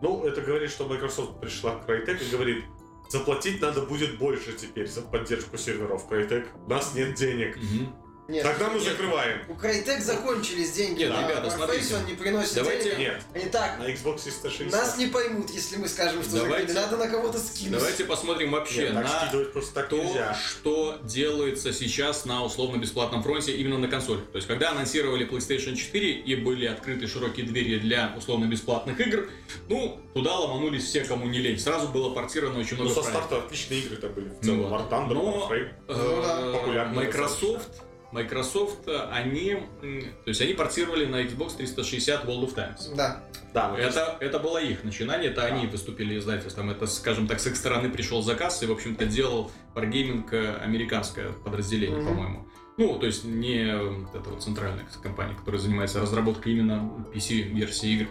Ну, 0.02 0.24
это 0.24 0.42
говорит, 0.42 0.70
что 0.70 0.86
Microsoft 0.86 1.40
пришла 1.40 1.76
к 1.76 1.88
Crytek 1.88 2.22
и 2.22 2.30
говорит, 2.30 2.64
заплатить 3.08 3.60
надо 3.60 3.82
будет 3.82 4.18
больше 4.18 4.52
теперь 4.52 4.88
за 4.88 5.02
поддержку 5.02 5.56
серверов 5.56 6.10
Crytek. 6.10 6.46
У 6.66 6.70
нас 6.70 6.94
нет 6.94 7.14
денег. 7.14 7.56
Мгм. 7.56 7.94
Нет, 8.28 8.42
Тогда 8.42 8.68
мы 8.68 8.74
нет. 8.78 8.82
закрываем. 8.84 9.38
У 9.48 9.54
Crytek 9.54 10.00
закончились 10.02 10.72
деньги 10.72 10.98
Нет, 11.04 11.10
на 11.14 11.22
ребята, 11.26 11.46
Warface, 11.48 11.56
смотрите. 11.56 11.94
он 11.96 12.04
не 12.04 12.12
приносит 12.12 12.54
Давайте- 12.56 12.84
денег. 12.84 12.98
Нет, 12.98 13.22
Они 13.34 13.44
так, 13.46 13.78
на 13.78 13.84
Xbox 13.84 14.22
360. 14.24 14.70
нас 14.70 14.98
не 14.98 15.06
поймут, 15.06 15.48
если 15.48 15.76
мы 15.76 15.88
скажем, 15.88 16.22
что 16.22 16.32
Давайте- 16.36 16.68
закрыли. 16.68 16.72
Надо 16.78 16.96
на 16.98 17.08
кого-то 17.10 17.38
скинуть. 17.38 17.78
Давайте 17.78 18.04
посмотрим 18.04 18.50
вообще 18.50 18.82
Нет, 18.82 18.94
на 18.94 19.08
скидывать 19.08 19.52
просто 19.54 19.74
так 19.74 19.88
то, 19.88 19.96
нельзя. 19.96 20.34
что 20.46 20.98
делается 21.04 21.72
сейчас 21.72 22.26
на 22.26 22.44
условно-бесплатном 22.44 23.22
фронте 23.22 23.52
именно 23.56 23.78
на 23.78 23.88
консоль. 23.88 24.18
То 24.20 24.36
есть, 24.36 24.46
когда 24.46 24.72
анонсировали 24.72 25.26
PlayStation 25.26 25.74
4 25.74 26.10
и 26.12 26.36
были 26.36 26.66
открыты 26.66 27.06
широкие 27.06 27.46
двери 27.46 27.78
для 27.78 28.12
условно-бесплатных 28.14 29.00
игр, 29.00 29.30
ну, 29.70 29.98
туда 30.12 30.36
ломанулись 30.36 30.84
все, 30.84 31.02
кому 31.04 31.26
не 31.28 31.38
лень. 31.38 31.58
Сразу 31.58 31.88
было 31.88 32.10
портировано 32.10 32.60
очень 32.60 32.76
Ну, 32.76 32.82
много 32.84 32.94
со 32.94 33.00
проектов. 33.00 33.24
старта 33.26 33.46
отличные 33.46 33.80
игры-то 33.80 34.08
были 34.10 34.28
в 34.28 34.32
Ну 34.34 34.42
целом. 34.42 34.60
вот. 34.68 34.72
War 34.72 34.90
Thunder, 34.90 35.14
Но- 35.14 35.48
Warframe. 35.48 35.68
Ну 35.88 36.22
да. 36.22 36.40
Э, 36.42 36.52
Популярные 36.52 36.94
Microsoft, 37.06 37.68
Microsoft, 38.12 38.88
э, 38.88 38.96
они, 39.10 39.56
то 39.80 40.28
есть 40.28 40.40
они 40.40 40.54
портировали 40.54 41.04
на 41.06 41.22
Xbox 41.22 41.56
360 41.56 42.24
World 42.24 42.46
of 42.48 42.54
Tanks. 42.54 42.94
Да. 42.96 43.22
Да, 43.54 43.74
Это, 43.78 44.16
это 44.20 44.38
было 44.38 44.58
их 44.58 44.84
начинание, 44.84 45.30
это 45.30 45.44
они 45.44 45.64
Да. 45.66 45.72
выступили 45.72 46.18
издательством. 46.18 46.70
Это, 46.70 46.86
скажем 46.86 47.26
так, 47.26 47.40
с 47.40 47.46
их 47.46 47.56
стороны 47.56 47.90
пришел 47.90 48.22
заказ, 48.22 48.62
и, 48.62 48.66
в 48.66 48.72
общем-то, 48.72 49.06
делал 49.06 49.50
Wargaming 49.74 50.24
э, 50.32 50.56
американское 50.62 51.32
подразделение, 51.32 51.98
Мгм. 52.00 52.06
по-моему. 52.08 52.48
Ну, 52.76 52.98
то 52.98 53.06
есть 53.06 53.24
не 53.24 53.56
э, 53.64 53.82
вот 53.82 54.14
эта 54.14 54.30
вот 54.30 54.42
центральная 54.42 54.86
компания, 55.02 55.34
которая 55.34 55.60
занимается 55.60 56.00
разработкой 56.00 56.52
именно 56.52 57.06
PC-версии 57.12 57.90
игр. 57.90 58.08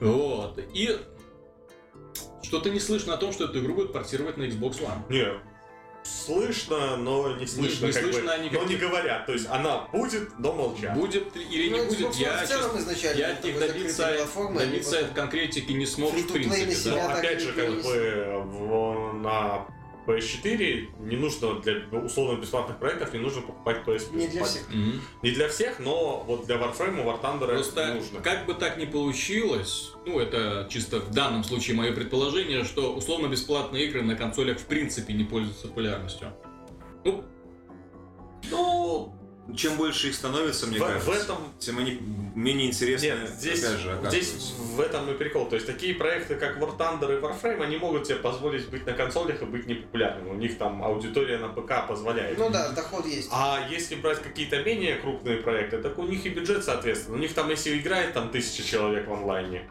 Вот. 0.00 0.58
И 0.72 0.96
что-то 2.42 2.70
не 2.70 2.80
слышно 2.80 3.14
о 3.14 3.16
том, 3.18 3.32
что 3.32 3.44
эту 3.44 3.60
игру 3.60 3.74
будут 3.74 3.92
портировать 3.92 4.36
на 4.36 4.44
Xbox 4.44 4.80
One. 4.80 4.98
Не, 5.10 5.26
слышно, 6.04 6.96
но 6.96 7.36
не 7.36 7.46
слышно. 7.46 7.86
не 7.86 7.92
как 7.92 8.04
бы. 8.04 8.12
слышно 8.12 8.36
но 8.36 8.42
никаких- 8.44 8.68
не 8.68 8.76
говорят. 8.76 9.26
То 9.26 9.32
есть 9.32 9.46
она 9.48 9.88
будет, 9.92 10.38
но 10.38 10.52
молчат. 10.52 10.94
Будет 10.94 11.36
или 11.36 11.68
не 11.68 11.78
Ну, 11.80 11.86
будет, 11.86 12.00
Xbox 12.08 12.18
я, 12.18 12.44
изначально 12.80 13.18
я 13.18 13.28
был 13.28 13.48
их 13.48 13.54
такой 13.58 13.68
добиться, 13.68 14.02
добиться 14.58 15.04
конкретики 15.14 15.72
не 15.72 15.86
смог, 15.86 16.12
в 16.12 16.32
принципе. 16.32 16.90
да. 16.90 16.96
Но 17.08 17.14
опять 17.14 17.40
же, 17.40 17.46
не 17.46 17.52
как 17.52 17.82
бы 17.82 18.42
в- 18.44 19.12
на 19.22 19.66
PS4 20.06 20.88
не 21.00 21.16
нужно 21.16 21.60
для 21.60 21.98
условно 21.98 22.40
бесплатных 22.40 22.78
проектов 22.78 23.12
не 23.12 23.20
нужно 23.20 23.42
покупать 23.42 23.78
PS 23.86 24.14
Не 24.14 24.28
для 24.28 24.44
всех. 24.44 24.68
Мгм. 24.68 25.00
Не 25.22 25.30
для 25.30 25.48
всех, 25.48 25.78
но 25.78 26.24
вот 26.26 26.46
для 26.46 26.56
Warframe, 26.56 27.04
War 27.04 27.20
Thunder 27.22 27.46
Просто 27.46 27.94
нужно. 27.94 28.20
как 28.20 28.46
бы 28.46 28.54
так 28.54 28.78
ни 28.78 28.84
получилось, 28.84 29.92
ну 30.06 30.18
это 30.18 30.66
чисто 30.70 31.00
в 31.00 31.10
данном 31.10 31.44
случае 31.44 31.76
мое 31.76 31.92
предположение, 31.92 32.64
что 32.64 32.94
условно-бесплатные 32.94 33.86
игры 33.86 34.02
на 34.02 34.16
консолях 34.16 34.58
в 34.58 34.66
принципе 34.66 35.12
не 35.12 35.24
пользуются 35.24 35.68
популярностью. 35.68 36.32
Ну, 37.04 37.24
Ну, 38.50 39.14
чем 39.56 39.76
больше 39.76 40.08
их 40.08 40.14
становится, 40.14 40.66
мне 40.66 40.78
В, 40.78 40.82
кажется, 40.86 41.10
в 41.10 41.14
этом 41.14 41.36
тем 41.58 41.78
они 41.78 41.98
менее 42.34 42.68
интересны, 42.68 43.06
Нет, 43.06 43.28
здесь, 43.30 43.62
опять 43.64 43.78
же, 43.80 43.98
здесь 44.08 44.54
в 44.58 44.80
этом 44.80 45.10
и 45.10 45.14
прикол. 45.14 45.46
То 45.48 45.56
есть 45.56 45.66
такие 45.66 45.94
проекты, 45.94 46.36
как 46.36 46.58
War 46.58 46.76
Thunder 46.78 47.18
и 47.18 47.20
Warframe, 47.20 47.62
они 47.62 47.76
могут 47.76 48.06
себе 48.06 48.16
позволить 48.16 48.68
быть 48.70 48.86
на 48.86 48.92
консолях 48.92 49.42
и 49.42 49.44
быть 49.44 49.66
непопулярными. 49.66 50.30
У 50.30 50.34
них 50.34 50.56
там 50.58 50.82
аудитория 50.82 51.38
на 51.38 51.48
ПК 51.48 51.86
позволяет. 51.88 52.38
Ну 52.38 52.50
да, 52.50 52.70
доход 52.70 53.04
есть. 53.04 53.28
А 53.32 53.66
если 53.68 53.96
брать 53.96 54.22
какие-то 54.22 54.62
менее 54.62 54.96
крупные 54.96 55.38
проекты, 55.38 55.78
так 55.82 55.98
у 55.98 56.04
них 56.04 56.24
и 56.24 56.28
бюджет 56.30 56.64
соответственно. 56.64 57.16
У 57.16 57.20
них 57.20 57.34
там, 57.34 57.50
если 57.50 57.76
играет 57.78 58.14
там 58.14 58.30
тысяча 58.30 58.62
человек 58.66 59.08
в 59.08 59.12
онлайне, 59.12 59.68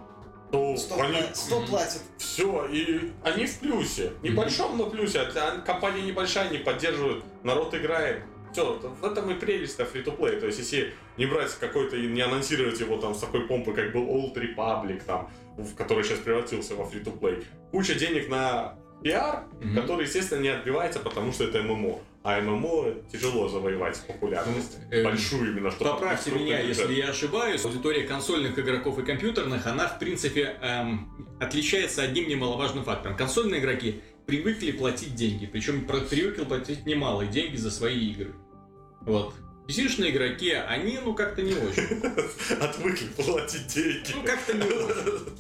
то 0.52 0.76
Сто, 0.76 1.02
они 1.02 1.16
пла- 1.18 1.34
сто 1.34 1.60
Мгм. 1.60 1.68
платят. 1.70 2.02
все, 2.18 2.66
и 2.66 3.12
они 3.24 3.46
в 3.46 3.60
плюсе. 3.60 4.12
Небольшом, 4.22 4.78
но 4.78 4.90
плюсе. 4.90 5.22
А 5.22 5.62
компания 5.66 6.02
небольшая, 6.02 6.50
не 6.50 6.58
поддерживают, 6.58 7.24
народ 7.44 7.74
играет. 7.74 8.24
Все, 8.52 8.74
в 9.02 9.06
этом 9.06 9.32
и 9.32 9.36
прелесть-то 9.36 9.86
фри 9.86 10.02
to 10.02 10.18
play. 10.18 10.40
То 10.40 10.46
есть, 10.48 10.60
если 10.60 10.94
не 11.18 11.26
брать 11.26 11.52
какой-то 11.60 11.96
и 11.96 12.08
не 12.08 12.22
анонсировать 12.22 12.80
его 12.80 12.98
там 12.98 13.14
с 13.16 13.20
такой 13.20 13.48
помпой, 13.48 13.74
как 13.74 13.94
был 13.94 14.04
Old 14.04 14.34
Republic, 14.36 15.02
там, 15.06 15.30
в 15.58 15.76
который 15.76 16.04
сейчас 16.04 16.20
превратился 16.20 16.76
во 16.76 16.86
фри 16.86 17.02
to 17.02 17.18
play. 17.18 17.44
Куча 17.72 17.96
денег 17.96 18.30
на 18.30 18.76
пиар, 19.04 19.44
Мгм. 19.62 19.76
который, 19.76 20.06
естественно, 20.06 20.42
не 20.42 20.50
отбивается, 20.50 21.00
потому 21.00 21.32
что 21.32 21.46
это 21.46 21.64
ММО. 21.64 22.00
А 22.24 22.40
ММО 22.40 22.94
тяжело 23.12 23.48
завоевать 23.48 24.00
популярность. 24.06 24.78
Ну, 24.92 24.96
э, 24.98 25.04
Большую 25.04 25.52
именно, 25.52 25.72
что 25.72 25.86
Поправьте 25.86 26.30
меня, 26.30 26.60
если 26.60 26.94
я 26.94 27.10
ошибаюсь. 27.10 27.66
Аудитория 27.66 28.04
консольных 28.04 28.60
игроков 28.60 29.00
и 29.00 29.02
компьютерных, 29.04 29.66
она, 29.66 29.88
в 29.88 29.98
принципе, 29.98 30.56
эм, 30.62 31.28
отличается 31.40 32.04
одним 32.04 32.30
немаловажным 32.30 32.84
фактором. 32.84 33.18
Консольные 33.18 33.60
игроки 33.60 34.02
привыкли 34.32 34.72
платить 34.72 35.14
деньги, 35.14 35.46
причем 35.46 35.86
привыкли 35.86 36.46
платить 36.46 36.86
немалые 36.86 37.30
деньги 37.30 37.58
за 37.58 37.70
свои 37.70 38.12
игры. 38.12 38.34
Вот. 39.02 39.34
PC-шные 39.68 40.12
игроки, 40.12 40.52
они, 40.52 41.00
ну, 41.04 41.14
как-то 41.14 41.42
не 41.42 41.54
очень. 41.54 42.02
Отвыкли 42.62 43.08
платить 43.08 43.68
деньги. 43.68 44.14
Ну, 44.16 44.24
как-то 44.24 44.54
не 44.54 44.64
очень. 44.64 45.34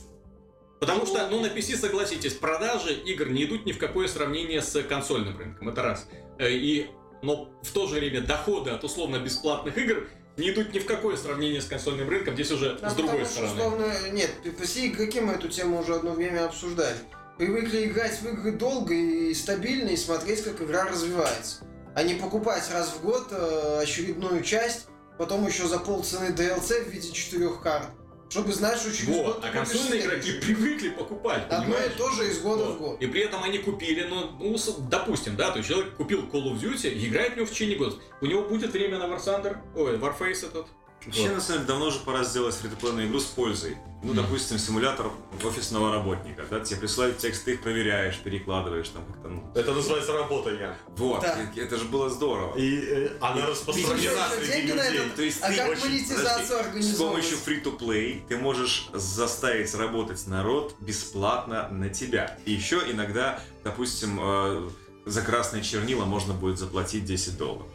Потому 0.81 1.05
что, 1.05 1.25
ну, 1.29 1.39
на 1.41 1.45
PC, 1.45 1.77
согласитесь, 1.77 2.33
продажи 2.33 2.93
игр 2.93 3.29
не 3.29 3.45
идут 3.45 3.65
ни 3.65 3.71
в 3.71 3.77
какое 3.77 4.09
сравнение 4.09 4.61
с 4.61 4.81
консольным 4.83 5.37
рынком. 5.37 5.69
Это 5.69 5.83
раз. 5.83 6.07
Э, 6.37 6.51
И, 6.51 6.87
но 7.21 7.49
в 7.63 7.71
то 7.71 7.87
же 7.87 7.95
время 7.95 8.19
доходы 8.19 8.71
от 8.71 8.83
условно 8.83 9.19
бесплатных 9.19 9.77
игр 9.77 10.05
не 10.35 10.49
идут 10.49 10.73
ни 10.73 10.79
в 10.79 10.85
какое 10.85 11.15
сравнение 11.15 11.61
с 11.61 11.65
консольным 11.65 12.09
рынком. 12.09 12.33
Здесь 12.33 12.51
уже 12.51 12.77
А 12.81 12.89
с 12.89 12.95
другой 12.95 13.19
потому 13.19 13.25
что, 13.25 13.47
стороны. 13.47 13.75
условно, 13.87 14.09
нет, 14.11 14.31
PC 14.43 14.87
игроки 14.87 15.21
мы 15.21 15.33
эту 15.33 15.47
тему 15.47 15.79
уже 15.79 15.95
одно 15.95 16.11
время 16.11 16.45
обсуждали. 16.45 16.97
Привыкли 17.41 17.85
играть 17.85 18.21
в 18.21 18.27
игры 18.27 18.51
долго 18.51 18.93
и 18.93 19.33
стабильно 19.33 19.89
и 19.89 19.97
смотреть, 19.97 20.43
как 20.43 20.61
игра 20.61 20.85
развивается. 20.85 21.65
А 21.95 22.03
не 22.03 22.13
покупать 22.13 22.69
раз 22.71 22.89
в 22.89 23.03
год 23.03 23.29
э, 23.31 23.79
очередную 23.81 24.43
часть, 24.43 24.85
потом 25.17 25.47
еще 25.47 25.65
за 25.65 25.79
полцены 25.79 26.35
DLC 26.35 26.83
в 26.83 26.89
виде 26.89 27.11
четырех 27.11 27.59
карт. 27.63 27.87
Чтобы 28.29 28.53
знать, 28.53 28.77
что 28.77 28.95
через 28.95 29.07
год 29.07 29.25
Вот, 29.25 29.41
ты 29.41 29.47
а 29.47 29.51
консольные 29.53 30.01
игроки 30.01 30.33
привыкли 30.33 30.89
покупать, 30.89 31.45
Одно 31.49 31.57
и 31.57 31.77
понимаешь? 31.77 31.93
то 31.97 32.11
же 32.11 32.29
из 32.29 32.37
года 32.41 32.65
Вот. 32.65 32.75
в 32.75 32.77
год. 32.77 33.01
И 33.01 33.07
при 33.07 33.21
этом 33.21 33.43
они 33.43 33.57
купили, 33.57 34.03
ну, 34.07 34.33
ну, 34.39 34.55
допустим, 34.87 35.35
да, 35.35 35.49
то 35.49 35.57
есть 35.57 35.69
человек 35.69 35.95
купил 35.95 36.27
Call 36.27 36.53
of 36.53 36.61
Duty 36.61 36.91
и 36.91 37.07
играет 37.07 37.33
в 37.33 37.37
него 37.37 37.47
в 37.47 37.49
течение 37.49 37.75
года. 37.75 37.95
У 38.21 38.27
него 38.27 38.43
будет 38.43 38.71
время 38.71 38.99
на 38.99 39.05
War 39.05 39.17
Thunder, 39.17 39.57
ой, 39.75 39.97
Warface 39.97 40.45
этот. 40.45 40.67
Вообще, 41.05 41.23
Вот. 41.27 41.33
на 41.35 41.41
самом 41.41 41.59
деле, 41.61 41.67
давно 41.67 41.85
уже 41.87 41.99
пора 41.99 42.23
сделать 42.23 42.53
фри 42.55 42.69
игру 42.69 43.19
с 43.19 43.25
пользой. 43.25 43.77
Ну, 44.03 44.13
допустим, 44.13 44.57
симулятор 44.59 45.11
офисного 45.43 45.91
работника. 45.91 46.43
Да? 46.49 46.59
Тебе 46.59 46.79
присылают 46.79 47.17
текст, 47.19 47.45
ты 47.45 47.53
их 47.53 47.61
проверяешь, 47.61 48.17
перекладываешь 48.19 48.89
там 48.89 49.05
как-то. 49.05 49.27
Ну. 49.27 49.43
Это 49.55 49.73
называется 49.73 50.13
работа, 50.13 50.49
Ян. 50.51 50.73
Вот, 50.97 51.21
Да. 51.21 51.39
и- 51.55 51.59
это 51.59 51.77
же 51.77 51.85
было 51.85 52.09
здорово. 52.09 52.55
И 52.57 52.79
э, 52.83 53.09
она 53.19 53.45
распространена 53.47 54.27
среди 54.35 54.51
деньги 54.51 54.71
на 54.71 54.89
людей. 54.89 55.05
этот- 55.05 55.15
То 55.15 55.21
есть 55.23 55.41
А 55.41 55.49
ты 55.49 55.55
как 55.55 55.69
очень- 55.69 55.83
монетизацию 55.85 56.47
С 56.47 56.51
организовывать? 56.51 57.23
помощью 57.25 57.37
free-to-play 57.37 58.21
ты 58.27 58.37
можешь 58.37 58.89
заставить 58.93 59.73
работать 59.75 60.25
народ 60.27 60.75
бесплатно 60.79 61.67
на 61.69 61.89
тебя. 61.89 62.37
И 62.45 62.51
еще 62.53 62.81
иногда, 62.91 63.39
допустим, 63.63 64.19
э, 64.21 64.69
за 65.05 65.21
красные 65.21 65.63
чернила 65.63 66.05
можно 66.05 66.33
будет 66.33 66.57
заплатить 66.59 67.05
10 67.05 67.37
долларов. 67.37 67.67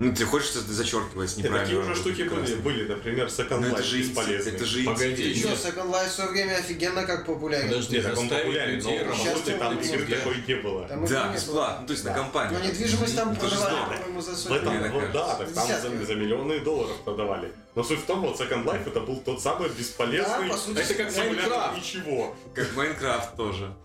Ну, 0.00 0.14
ты 0.14 0.24
хочешь 0.24 0.48
что-то 0.48 0.72
зачеркивать 0.72 1.36
неправильно? 1.36 1.60
такие 1.62 1.78
уже 1.78 1.94
штуки 1.94 2.22
были, 2.22 2.54
были, 2.54 2.88
например, 2.88 3.26
Second 3.26 3.58
Ну, 3.60 3.66
это 3.66 3.82
Life 3.82 3.84
же 3.84 3.98
бесполезный. 3.98 4.52
это 4.52 4.64
же 4.64 4.82
Погоди, 4.84 5.34
Ты 5.34 5.38
что. 5.38 5.48
Second 5.68 5.90
Life 5.90 6.08
в 6.08 6.12
свое 6.12 6.30
время 6.30 6.54
офигенно 6.56 7.04
как 7.04 7.26
популярен. 7.26 7.68
Подожди, 7.68 7.96
Нет, 7.96 8.04
так 8.06 8.18
он 8.18 8.28
популярен, 8.30 8.82
но 8.82 8.98
работы 9.04 9.52
там 9.58 9.78
игры 9.78 10.06
такой 10.06 10.36
не 10.48 10.54
было. 10.54 10.88
Да, 11.06 11.32
бесплатно, 11.34 11.78
ну, 11.82 11.86
то 11.86 11.92
есть 11.92 12.04
Да. 12.04 12.10
на 12.12 12.16
компанию. 12.16 12.58
Но 12.58 12.66
недвижимость 12.66 13.14
там 13.14 13.32
Это 13.32 13.40
продавали, 13.40 13.96
по-моему, 13.98 14.22
за 14.22 14.30
В 14.32 14.36
сотни. 14.36 14.88
вот, 14.88 15.12
да, 15.12 15.34
так 15.34 15.52
там 15.52 15.66
за, 16.06 16.14
миллионы 16.14 16.60
долларов 16.60 16.96
продавали. 17.04 17.52
Но 17.74 17.82
суть 17.82 18.00
в 18.00 18.06
том, 18.06 18.22
вот 18.22 18.40
Second 18.40 18.64
Life 18.64 18.86
это 18.88 19.00
был 19.00 19.18
тот 19.18 19.42
самый 19.42 19.68
бесполезный 19.68 20.48
Да, 20.48 20.54
по 20.54 20.56
сути, 20.58 20.78
Это 20.78 20.94
как 20.94 21.10
симулятор 21.10 21.50
Майнкрафт. 21.50 21.76
ничего. 21.76 22.34
Как 22.54 22.74
Майнкрафт 22.74 23.36
тоже. 23.36 23.76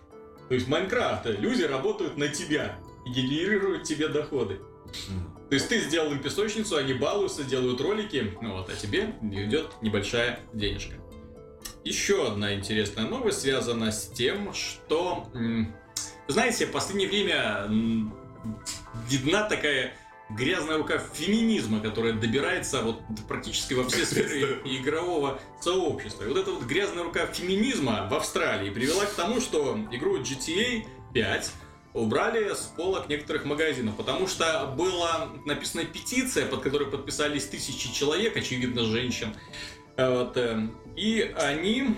То 0.47 0.55
есть 0.55 0.69
Майнкрафт, 0.69 1.25
люди 1.25 1.63
работают 1.63 2.15
на 2.15 2.29
тебя 2.29 2.77
и 3.05 3.09
генерируют 3.09 3.83
тебе 3.83 4.07
доходы. 4.07 4.61
То 5.49 5.55
есть 5.55 5.69
ты 5.69 5.79
сделал 5.79 6.11
им 6.11 6.19
песочницу, 6.21 6.77
они 6.77 6.93
балуются, 6.93 7.43
делают 7.43 7.79
ролики, 7.79 8.33
ну 8.41 8.53
вот, 8.53 8.69
а 8.69 8.75
тебе 8.75 9.13
идет 9.21 9.71
небольшая 9.81 10.39
денежка. 10.53 10.95
Еще 11.83 12.27
одна 12.27 12.55
интересная 12.55 13.05
новость 13.05 13.41
связана 13.41 13.91
с 13.91 14.07
тем, 14.07 14.53
что, 14.53 15.27
знаете, 16.27 16.65
в 16.65 16.71
последнее 16.71 17.07
время 17.07 17.67
видна 19.07 19.47
такая 19.47 19.93
грязная 20.31 20.77
рука 20.77 20.97
феминизма, 20.97 21.79
которая 21.79 22.13
добирается 22.13 22.81
вот 22.81 23.01
практически 23.27 23.75
во 23.75 23.87
все 23.87 24.05
сферы 24.05 24.61
игрового 24.65 25.39
сообщества. 25.61 26.23
И 26.23 26.27
вот 26.27 26.37
эта 26.37 26.51
вот 26.51 26.63
грязная 26.63 27.03
рука 27.03 27.27
феминизма 27.27 28.07
в 28.09 28.15
Австралии 28.15 28.71
привела 28.71 29.05
к 29.05 29.13
тому, 29.13 29.39
что 29.39 29.77
игру 29.91 30.17
GTA 30.19 30.87
5 31.13 31.51
убрали 31.95 32.53
с 32.53 32.71
полок 32.75 33.09
некоторых 33.09 33.45
магазинов, 33.45 33.95
потому 33.95 34.27
что 34.27 34.73
была 34.77 35.29
написана 35.45 35.85
петиция, 35.85 36.45
под 36.45 36.61
которой 36.61 36.89
подписались 36.89 37.45
тысячи 37.45 37.91
человек, 37.91 38.35
очевидно, 38.37 38.83
женщин. 38.83 39.33
Э, 39.95 40.09
Вот, 40.09 40.37
э, 40.37 40.67
и 40.97 41.33
они 41.37 41.95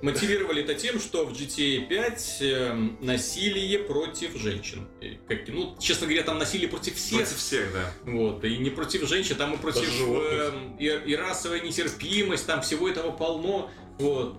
мотивировали 0.00 0.62
это 0.62 0.74
тем, 0.74 0.98
что 0.98 1.26
в 1.26 1.32
GTA 1.32 1.86
5 1.86 2.38
э, 2.40 2.72
насилие 3.00 3.78
против 3.80 4.36
женщин. 4.36 4.88
Как, 5.28 5.46
ну, 5.46 5.76
честно 5.78 6.06
говоря, 6.06 6.24
там 6.24 6.38
насилие 6.38 6.68
против 6.68 6.96
всех. 6.96 7.18
Против 7.18 7.36
всех, 7.36 7.72
да. 7.72 7.92
Вот, 8.04 8.42
и 8.44 8.56
не 8.56 8.70
против 8.70 9.06
женщин, 9.08 9.36
там 9.36 9.54
и 9.54 9.58
против 9.58 9.88
э, 9.88 10.52
и, 10.78 10.86
и 10.86 11.14
расовая 11.14 11.60
нетерпимость, 11.60 12.46
там 12.46 12.62
всего 12.62 12.88
этого 12.88 13.12
полно. 13.12 13.70
Вот. 13.98 14.38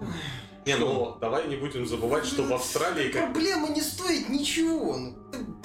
Не, 0.65 0.75
ну 0.77 1.17
давай 1.19 1.47
не 1.47 1.55
будем 1.57 1.85
забывать, 1.85 2.25
что 2.25 2.43
в 2.43 2.53
Австралии 2.53 3.09
как 3.11 3.33
Проблема 3.33 3.69
не 3.69 3.81
стоит 3.81 4.29
ничего. 4.29 4.97
Ну, 4.97 5.15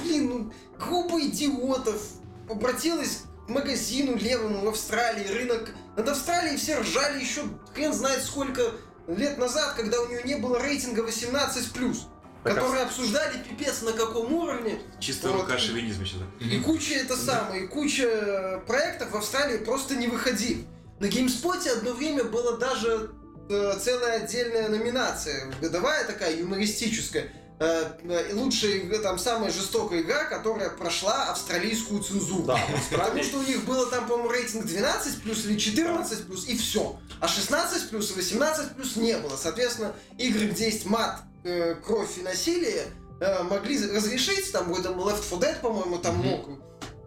блин, 0.02 0.28
ну, 0.28 0.52
группа 0.78 1.20
идиотов 1.20 2.02
обратилась 2.48 3.22
к 3.46 3.48
магазину 3.48 4.16
левому 4.16 4.64
в 4.64 4.68
Австралии, 4.68 5.28
рынок. 5.28 5.70
Над 5.96 6.08
Австралией 6.08 6.56
все 6.56 6.80
ржали 6.80 7.20
еще 7.20 7.42
хрен 7.74 7.92
знает 7.92 8.22
сколько 8.22 8.72
лет 9.06 9.38
назад, 9.38 9.74
когда 9.74 10.00
у 10.02 10.08
нее 10.08 10.22
не 10.24 10.36
было 10.36 10.60
рейтинга 10.60 11.02
18+, 11.02 11.96
Так, 12.44 12.54
которые 12.54 12.82
обсуждали 12.82 13.38
пипец 13.42 13.82
на 13.82 13.92
каком 13.92 14.32
уровне. 14.32 14.80
Чистая 15.00 15.32
Вот. 15.32 15.42
рука 15.42 15.58
шовинизма 15.58 16.04
сейчас. 16.04 16.20
И 16.40 16.58
куча 16.60 16.94
это 16.94 17.16
самое, 17.16 17.64
и 17.64 17.66
куча 17.68 18.62
проектов 18.66 19.12
в 19.12 19.16
Австралии 19.16 19.58
просто 19.58 19.96
не 19.96 20.08
выходили. 20.08 20.64
На 21.00 21.06
GameSpot 21.06 21.68
одно 21.68 21.92
время 21.92 22.24
была 22.24 22.56
даже 22.56 23.12
целая 23.48 24.22
отдельная 24.22 24.68
номинация, 24.68 25.52
годовая 25.60 26.04
такая, 26.04 26.36
юмористическая. 26.36 27.30
Э, 27.60 27.86
э, 28.04 28.34
лучшая 28.34 28.88
там 29.00 29.18
самая 29.18 29.50
жестокая 29.50 30.02
игра, 30.02 30.24
которая 30.24 30.70
прошла 30.70 31.30
австралийскую 31.30 32.00
цензуру. 32.02 32.44
да, 32.44 32.58
Потому 32.90 33.22
что 33.24 33.38
у 33.38 33.42
них 33.42 33.64
было 33.64 33.90
там, 33.90 34.06
по-моему, 34.06 34.30
рейтинг 34.30 34.64
12 34.64 35.22
плюс 35.22 35.44
или 35.44 35.58
14 35.58 36.26
плюс, 36.26 36.46
и 36.46 36.56
все. 36.56 36.96
А 37.20 37.26
16 37.26 37.90
плюс 37.90 38.12
и 38.12 38.14
18 38.14 38.76
плюс 38.76 38.94
не 38.94 39.16
было. 39.16 39.36
Соответственно, 39.36 39.92
игры, 40.18 40.46
где 40.46 40.66
есть 40.66 40.86
мат, 40.86 41.22
э, 41.42 41.74
кровь 41.84 42.18
и 42.18 42.22
насилие, 42.22 42.84
э, 43.20 43.42
могли 43.42 43.76
разрешить, 43.92 44.52
там, 44.52 44.72
там 44.80 45.00
Left 45.00 45.28
4 45.28 45.40
Dead, 45.40 45.60
по-моему, 45.60 45.98
там 45.98 46.16
мог, 46.18 46.48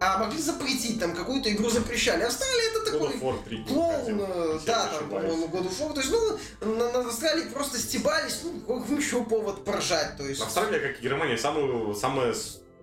а 0.02 0.18
могли 0.18 0.40
запретить, 0.40 0.98
там, 0.98 1.14
какую-то 1.14 1.52
игру 1.52 1.70
запрещали. 1.70 2.24
Австралия 2.24 2.70
это 2.70 2.90
God 2.90 2.92
такой 2.92 3.14
of 3.14 3.22
War 3.22 3.44
3 3.44 3.64
клоун, 3.64 4.60
да, 4.66 4.88
там, 4.88 5.08
по-моему, 5.08 5.46
God 5.46 5.68
of 5.68 5.78
War. 5.78 5.94
То 5.94 6.00
есть, 6.00 6.12
ну, 6.12 6.74
на, 6.74 6.92
на 6.92 7.08
Австралии 7.08 7.44
просто 7.44 7.78
стебались, 7.78 8.40
ну, 8.42 8.60
какой 8.60 8.96
еще 8.96 9.22
повод 9.22 9.64
поржать, 9.64 10.16
то 10.16 10.24
есть. 10.24 10.42
Австралия, 10.42 10.80
как 10.80 10.98
и 10.98 11.02
Германия, 11.02 11.38
самую, 11.38 11.94
самая 11.94 12.34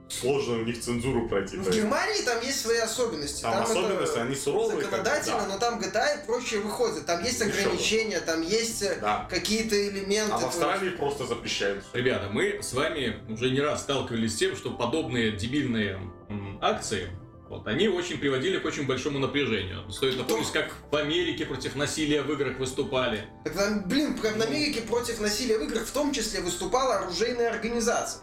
с- 0.10 0.20
сложную 0.20 0.64
у 0.64 0.66
них 0.66 0.82
цензуру 0.82 1.28
пройти. 1.30 1.58
Ну, 1.58 1.64
В 1.64 1.68
есть 1.68 1.78
Германии 1.80 2.22
там 2.24 2.42
есть 2.42 2.62
свои 2.62 2.78
особенности. 2.80 3.42
Там 3.42 3.54
это- 3.64 3.72
особенности, 3.72 4.18
они 4.20 4.36
суровые. 4.36 4.82
как 4.82 4.90
бы, 4.92 4.98
законодательно, 4.98 5.40
да. 5.42 5.48
но 5.48 5.58
там 5.60 5.80
GTA 5.80 6.22
и 6.24 6.26
прочее 6.26 6.60
выходит. 6.62 7.06
Там 7.06 7.24
есть 7.24 7.40
Еще 7.40 7.52
бы. 7.52 7.60
ограничения, 7.60 8.20
там 8.20 8.42
есть 8.42 8.82
э, 8.82 8.98
Да. 9.00 9.28
какие-то 9.30 9.76
элементы. 9.90 10.34
А 10.34 10.38
в 10.40 10.46
Австралии 10.46 10.90
просто 10.90 11.26
запрещают. 11.26 11.84
Ребята, 11.94 12.30
мы 12.32 12.62
с 12.62 12.74
вами 12.74 13.20
уже 13.30 13.50
не 13.52 13.62
раз 13.62 13.82
сталкивались 13.82 14.34
с 14.34 14.38
тем, 14.38 14.56
что 14.56 14.72
подобные 14.72 15.32
дебильные 15.32 16.00
м, 16.30 16.60
акции, 16.62 17.10
вот, 17.50 17.66
они 17.66 17.88
очень 17.88 18.20
приводили 18.20 18.60
к 18.60 18.66
очень 18.66 18.86
большому 18.86 19.18
напряжению. 19.18 19.92
Стоит 19.92 20.18
напомнить, 20.18 20.52
как 20.52 20.72
в 20.92 20.96
Америке 20.96 21.46
против 21.48 21.76
насилия 21.76 22.22
в 22.22 22.32
играх 22.32 22.60
выступали. 22.60 23.16
есть- 23.18 23.28
Так 23.46 23.54
там, 23.56 23.84
блин, 23.90 24.16
в 24.16 24.24
Америке 24.26 24.82
против 24.82 25.20
насилия 25.20 25.58
в 25.58 25.64
играх 25.64 25.86
в 25.88 25.92
том 25.92 26.12
числе 26.14 26.42
выступала 26.42 26.98
оружейная 27.00 27.50
организация. 27.50 28.22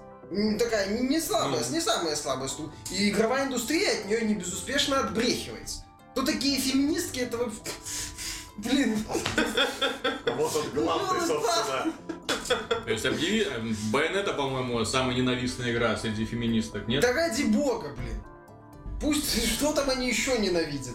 Такая 0.58 0.88
не, 0.88 1.08
не 1.08 1.20
слабая, 1.20 1.62
Ну. 1.66 1.74
не 1.74 1.80
самая 1.80 2.16
слабая. 2.16 2.48
сту- 2.48 2.72
И 2.90 3.10
игровая 3.10 3.46
индустрия 3.46 3.92
от 4.00 4.06
нее 4.06 4.22
не 4.22 4.34
безуспешно 4.34 5.00
отбрехивается. 5.00 5.84
Кто 6.12 6.22
такие 6.24 6.58
феминистки, 6.58 7.20
это 7.20 7.36
вы- 7.38 7.52
Блин, 8.56 9.04
Вот 10.36 10.56
он 10.56 10.70
главный, 10.74 11.20
Ну, 11.20 11.26
собственно. 11.26 11.92
То 12.84 12.90
есть 12.90 13.04
объяви... 13.04 13.40
э, 13.42 13.60
Байонета, 13.92 14.32
по-моему, 14.32 14.84
самая 14.84 15.14
ненавистная 15.16 15.72
игра 15.72 15.96
среди 15.96 16.24
феминисток, 16.24 16.88
нет? 16.88 17.02
да 17.02 17.12
ради 17.12 17.42
бога, 17.42 17.94
блин. 17.96 18.20
Пусть, 19.00 19.46
что 19.58 19.72
там 19.72 19.90
они 19.90 20.08
еще 20.08 20.38
ненавидят? 20.38 20.94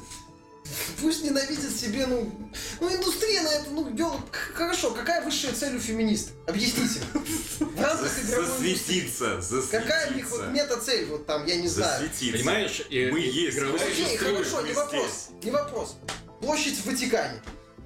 Пусть 1.01 1.23
ненавидят 1.23 1.75
себе, 1.75 2.05
ну... 2.05 2.31
Ну, 2.79 2.95
индустрия 2.95 3.41
на 3.41 3.49
это, 3.49 3.69
ну, 3.71 3.89
дел... 3.91 4.13
Хорошо, 4.53 4.91
какая 4.91 5.23
высшая 5.23 5.53
цель 5.53 5.75
у 5.75 5.79
феминисток? 5.79 6.33
Объясните. 6.47 6.99
В 7.59 7.81
рамках. 7.81 8.07
Засветиться, 8.07 9.41
засветиться. 9.41 9.79
Какая 9.79 10.11
у 10.11 10.13
них 10.15 10.29
вот 10.29 10.47
мета-цель, 10.49 11.05
вот 11.05 11.25
там, 11.25 11.45
я 11.45 11.55
не 11.57 11.67
знаю. 11.67 12.01
Засветиться. 12.01 12.37
Понимаешь, 12.37 12.81
Мы 12.89 13.19
есть. 13.19 13.57
Окей, 13.57 14.17
хорошо, 14.17 14.61
не 14.61 14.73
вопрос, 14.73 15.29
не 15.43 15.51
вопрос. 15.51 15.95
Площадь 16.41 16.77
в 16.77 16.85
Ватикане. 16.85 17.41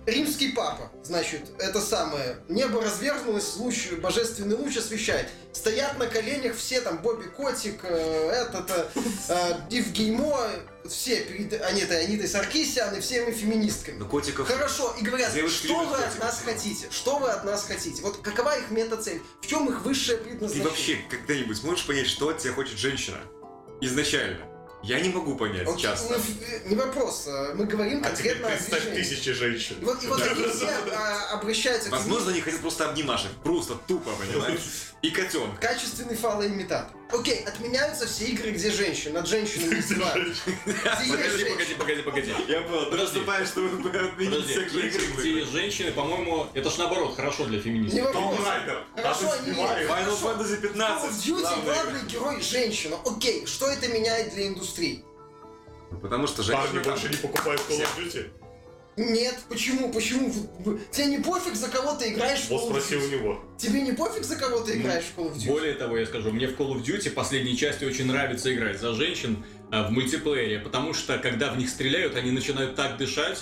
Римский 0.06 0.49
папа, 0.51 0.91
значит, 1.03 1.41
это 1.58 1.82
самое, 1.82 2.38
небо 2.47 2.82
разверзлось, 2.82 3.56
луч, 3.58 3.91
божественный 3.93 4.56
луч 4.56 4.78
освещает. 4.78 5.28
Стоят 5.51 5.97
на 5.97 6.06
коленях 6.06 6.56
все 6.56 6.82
там, 6.82 6.99
Бобби 6.99 7.26
Котик, 7.26 7.80
э, 7.84 8.30
этот, 8.30 8.70
э, 8.70 8.86
э, 9.30 9.53
Див 9.70 9.91
Геймо, 9.93 10.47
все 10.88 11.22
перед 11.22 11.60
Анитой, 11.62 12.06
Анитой 12.06 12.28
Саркисян 12.28 12.93
и 12.95 12.99
всеми 12.99 13.32
феминистками. 13.32 13.97
Ну, 13.97 14.06
котиков... 14.08 14.47
Хорошо, 14.47 14.93
и 14.99 15.03
говорят, 15.03 15.34
Девушки 15.34 15.66
что 15.66 15.86
вы 15.86 15.95
от 15.95 16.03
котиков. 16.03 16.20
нас 16.20 16.41
хотите? 16.45 16.88
Что 16.91 17.18
вы 17.18 17.30
от 17.30 17.43
нас 17.43 17.66
хотите? 17.66 18.01
Вот 18.03 18.18
какова 18.18 18.58
их 18.60 18.70
мета-цель? 18.70 19.22
В 19.41 19.47
чем 19.47 19.68
их 19.70 19.82
высшее 19.84 20.20
Ты 20.20 20.26
предназначение? 20.26 20.70
вообще 20.70 20.97
когда-нибудь 21.10 21.64
можешь 21.64 21.88
понять, 21.88 22.08
что 22.08 22.30
от 22.30 22.38
тебя 22.38 22.53
хочет 22.53 22.78
женщина? 22.78 23.18
Изначально. 23.82 24.45
Я 24.86 24.99
не 24.99 25.09
могу 25.09 25.36
понять 25.36 25.67
Окей, 25.67 25.81
часто. 25.81 26.13
ну, 26.15 26.69
Не 26.69 26.75
вопрос, 26.75 27.23
э, 27.25 27.53
мы 27.55 27.65
говорим 27.65 28.01
А 28.03 28.09
конкретно 28.09 28.47
о 28.49 28.55
движении. 28.55 29.01
тысячи 29.01 29.33
женщин. 29.33 29.77
И 29.81 29.83
вот, 29.86 30.03
и 30.03 30.07
вот 30.07 30.21
они 30.21 30.45
все 30.47 30.69
а, 30.93 31.33
обращаются 31.33 31.89
к 31.89 31.91
Возможно, 31.91 32.31
они 32.31 32.41
хотят 32.41 32.59
просто 32.61 32.88
обнимашек. 32.89 33.31
Просто 33.43 33.73
тупо, 33.88 34.11
понимаешь? 34.11 34.59
И 35.01 35.09
котенка. 35.09 35.59
качественный 35.59 36.15
фалоимитатор. 36.15 36.95
Окей, 37.12 37.43
отменяются 37.43 38.08
все 38.08 38.26
игры, 38.26 38.51
где 38.51 38.72
женщин, 38.72 39.14
над 39.14 39.28
женщинами 39.28 39.76
есть 39.76 39.89
Погоди, 39.89 40.34
женщины. 41.38 41.51
погоди, 41.51 41.76
погоди, 41.76 42.01
погоди. 42.01 42.32
Я 42.47 42.62
понял, 42.62 42.86
ты 42.86 42.91
Подожди. 42.91 43.20
наступаешь, 43.20 43.47
чтобы 43.47 43.89
отменить 43.99 44.32
Подожди, 44.34 44.53
всех 44.53 44.74
игры, 44.74 45.06
где 45.18 45.32
есть 45.39 45.51
женщины, 45.51 45.91
по-моему, 45.91 46.47
это 46.53 46.70
ж 46.70 46.78
наоборот 46.78 47.16
хорошо 47.16 47.45
для 47.45 47.58
Не 47.58 47.64
феминистов. 47.64 48.12
Том 48.12 48.30
вопрос. 48.30 48.47
Райдер. 48.47 48.84
Хорошо, 48.95 49.32
они. 49.32 49.51
Final. 49.51 50.22
Fantasy 50.22 50.58
Call 50.58 50.62
15. 50.62 51.12
of 51.12 51.12
Duty 51.12 51.41
главная 51.41 51.64
главный 51.84 52.01
герой 52.10 52.41
женщина. 52.41 52.97
Окей, 53.06 53.45
что 53.45 53.68
это 53.68 53.88
меняет 53.88 54.34
для 54.34 54.47
индустрии? 54.47 55.03
игра. 55.91 55.99
Потому 56.01 56.28
что 56.28 56.43
Парни 56.43 56.58
женщины 56.64 56.84
там... 56.84 56.93
больше 56.93 57.10
не 57.10 57.18
покупают 57.18 57.62
Call 57.70 57.82
of 57.82 57.88
Duty. 57.97 58.32
Нет, 58.97 59.35
почему? 59.49 59.91
Почему? 59.91 60.29
В- 60.29 60.63
в- 60.69 60.79
Тебе 60.91 61.07
не 61.07 61.17
пофиг, 61.17 61.55
за 61.55 61.67
кого 61.67 61.95
ты 61.95 62.13
играешь 62.13 62.39
в 62.45 62.49
Вот 62.49 62.61
Call 62.63 62.65
of 62.67 62.81
спроси 62.81 62.95
у 62.95 62.99
Duty? 63.01 63.11
него. 63.11 63.39
Тебе 63.57 63.81
не 63.81 63.91
пофиг, 63.91 64.23
за 64.23 64.37
кого 64.37 64.59
ты 64.61 64.75
Ну, 64.75 64.81
играешь 64.81 65.03
в 65.15 65.19
Call 65.19 65.31
of 65.33 65.35
Duty? 65.35 65.47
Более 65.47 65.73
того, 65.73 65.97
я 65.97 66.05
скажу, 66.05 66.31
мне 66.31 66.47
в 66.47 66.57
Call 66.57 66.73
of 66.73 66.81
Duty 66.83 67.09
последней 67.09 67.57
части 67.57 67.83
очень 67.83 68.05
нравится 68.07 68.53
играть 68.53 68.79
за 68.79 68.93
женщин 68.93 69.43
а, 69.71 69.87
в 69.87 69.91
мультиплеере, 69.91 70.59
потому 70.59 70.93
что 70.93 71.17
когда 71.17 71.51
в 71.51 71.57
них 71.57 71.69
стреляют, 71.69 72.15
они 72.15 72.31
начинают 72.31 72.75
так 72.75 72.97
дышать. 72.97 73.39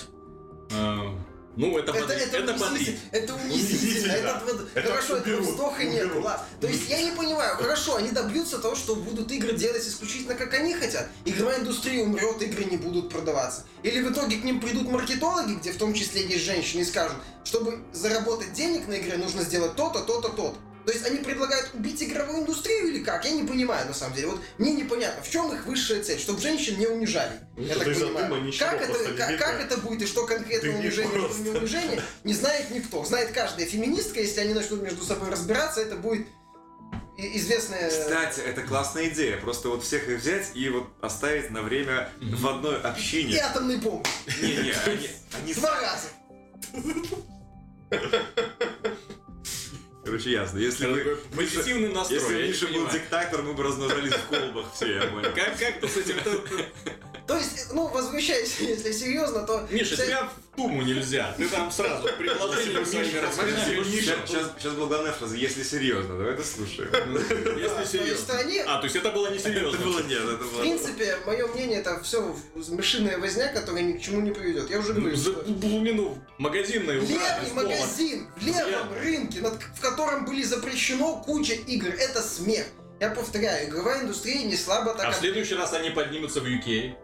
Ну, 1.56 1.78
это, 1.78 1.92
Это, 1.92 2.12
это, 2.12 2.36
это 2.38 2.52
унизительно, 2.52 2.98
это 3.12 3.34
унизительно. 3.34 4.12
Этот 4.12 4.42
вот- 4.44 4.68
Это 4.74 4.88
хорошо, 4.88 5.16
этого 5.16 5.36
уберут, 5.36 5.48
вздоха 5.54 5.84
нет. 5.84 6.14
ладно. 6.16 6.46
То 6.60 6.66
есть 6.66 6.88
я 6.88 7.02
не 7.02 7.12
понимаю, 7.12 7.56
хорошо, 7.56 7.96
они 7.96 8.10
добьются 8.10 8.58
того, 8.58 8.74
что 8.74 8.96
будут 8.96 9.30
игры 9.32 9.52
делать 9.52 9.86
исключительно 9.86 10.34
как 10.34 10.52
они 10.54 10.74
хотят. 10.74 11.08
Игровая 11.24 11.60
индустрия 11.60 12.02
умрет, 12.04 12.42
игры 12.42 12.64
не 12.64 12.76
будут 12.76 13.10
продаваться. 13.10 13.64
Или 13.82 14.00
в 14.02 14.12
итоге 14.12 14.36
к 14.38 14.44
ним 14.44 14.60
придут 14.60 14.88
маркетологи, 14.90 15.54
где 15.54 15.72
в 15.72 15.76
том 15.78 15.94
числе 15.94 16.26
есть 16.26 16.44
женщины, 16.44 16.80
и 16.80 16.84
скажут, 16.84 17.16
чтобы 17.44 17.78
заработать 17.92 18.52
денег 18.52 18.88
на 18.88 18.98
игре, 18.98 19.16
нужно 19.16 19.42
сделать 19.42 19.76
то-то, 19.76 20.00
то-то, 20.00 20.28
то-то. 20.30 20.56
То 20.84 20.92
есть 20.92 21.06
они 21.06 21.18
предлагают 21.18 21.70
убить 21.72 22.02
игровую 22.02 22.42
индустрию 22.42 22.88
или 22.88 23.02
как? 23.02 23.24
Я 23.24 23.30
не 23.32 23.44
понимаю, 23.44 23.86
на 23.88 23.94
самом 23.94 24.14
деле. 24.14 24.28
Вот 24.28 24.40
мне 24.58 24.72
непонятно, 24.72 25.22
в 25.22 25.30
чем 25.30 25.50
их 25.54 25.64
высшая 25.66 26.02
цель, 26.02 26.18
чтобы 26.18 26.40
женщин 26.40 26.78
не 26.78 26.86
унижали. 26.86 27.40
Ну, 27.56 27.62
Я 27.64 27.74
это 27.74 27.84
так 27.86 27.94
понимаю. 27.94 28.42
ничего 28.44 28.68
как, 28.68 28.82
это, 28.82 29.12
как, 29.14 29.38
как 29.38 29.60
это 29.60 29.76
будет 29.78 30.02
и 30.02 30.06
что 30.06 30.26
конкретно 30.26 30.70
Ты 30.72 30.76
унижение, 30.76 31.10
что 31.10 31.20
просто. 31.26 31.42
не 31.42 31.50
унижение, 31.50 32.02
не 32.24 32.34
знает 32.34 32.70
никто. 32.70 33.02
Знает 33.04 33.32
каждая 33.32 33.66
феминистка, 33.66 34.20
если 34.20 34.40
они 34.40 34.52
начнут 34.52 34.82
между 34.82 35.02
собой 35.04 35.30
разбираться, 35.30 35.80
это 35.80 35.96
будет 35.96 36.26
и- 37.16 37.38
известная... 37.38 37.88
Кстати, 37.88 38.40
это 38.40 38.60
классная 38.62 39.08
идея. 39.08 39.38
Просто 39.38 39.68
вот 39.70 39.84
всех 39.84 40.06
их 40.08 40.20
взять 40.20 40.50
и 40.54 40.68
вот 40.68 40.86
оставить 41.00 41.50
на 41.50 41.62
время 41.62 42.10
Мгм. 42.20 42.36
в 42.36 42.46
одной 42.46 42.74
И 42.76 42.82
общине. 42.82 43.38
атомный 43.40 43.76
бомб. 43.76 44.06
Не-не, 44.40 44.72
они, 44.84 45.10
они... 45.32 45.54
Два 45.54 45.80
раза. 45.80 46.08
Короче, 50.04 50.32
ясно. 50.32 50.58
Если 50.58 50.86
бы... 50.86 51.18
позитивный 51.34 51.92
настрой. 51.92 52.18
Если 52.20 52.34
бы 52.34 52.42
Миша 52.42 52.66
был 52.66 52.90
диктатор, 52.90 53.42
мы 53.42 53.54
бы 53.54 53.62
размножались 53.62 54.12
в 54.12 54.26
колбах 54.28 54.66
все, 54.74 54.94
я 54.94 55.02
понял. 55.06 55.30
Как, 55.34 55.58
как 55.58 55.80
ты 55.80 55.88
с 55.88 55.96
этим... 55.96 56.16
То 57.26 57.38
есть, 57.38 57.72
ну, 57.72 57.88
возвращаясь, 57.88 58.56
если 58.60 58.92
серьезно, 58.92 59.46
то... 59.46 59.66
Миша, 59.70 59.94
вся- 59.94 60.06
тебя 60.06 60.24
в 60.24 60.56
туму 60.56 60.82
нельзя. 60.82 61.34
Ты 61.38 61.48
там 61.48 61.70
сразу 61.70 62.06
предложениями 62.18 62.84
своими 62.84 63.18
распределяешь. 63.18 63.86
Сейчас, 63.86 64.18
сейчас, 64.28 64.50
сейчас 64.58 64.72
была 64.74 64.88
главная 64.88 65.12
фраза, 65.12 65.34
если 65.34 65.62
серьезно, 65.62 66.18
давай 66.18 66.34
это 66.34 66.44
слушаем. 66.44 66.90
Если 67.58 67.84
в 67.84 67.86
своей 67.86 67.86
серьезно. 67.86 68.24
стране 68.24 68.62
А, 68.64 68.78
то 68.78 68.84
есть 68.84 68.96
это 68.96 69.10
было 69.10 69.28
не 69.30 69.38
Это 69.38 69.48
серьезно. 69.48 69.78
было 69.84 70.00
нет, 70.02 70.20
это 70.22 70.44
В 70.44 70.52
было... 70.52 70.60
принципе, 70.60 71.16
мое 71.26 71.46
мнение, 71.48 71.78
это 71.80 72.00
все 72.02 72.36
мышиная 72.68 73.18
возня, 73.18 73.48
которая 73.48 73.82
ни 73.82 73.94
к 73.94 74.02
чему 74.02 74.20
не 74.20 74.30
приведет. 74.30 74.68
Я 74.70 74.78
уже 74.80 74.92
говорю, 74.92 75.16
За 75.16 75.32
глубину 75.32 76.18
магазинной 76.38 77.00
левый 77.00 77.52
магазин 77.54 78.28
в 78.36 78.44
левом 78.44 78.92
рынке, 79.00 79.40
в 79.40 79.80
котором 79.80 80.26
были 80.26 80.42
запрещено 80.42 81.22
куча 81.22 81.54
игр, 81.54 81.88
это 81.88 82.20
смех. 82.22 82.66
Я 83.00 83.10
повторяю, 83.10 83.68
игровая 83.68 84.02
индустрия 84.02 84.44
не 84.44 84.56
слабо 84.56 84.94
так... 84.94 85.06
А 85.06 85.10
в 85.10 85.16
следующий 85.16 85.54
раз 85.54 85.72
они 85.72 85.90
поднимутся 85.90 86.40
в 86.40 86.44
UK 86.44 86.94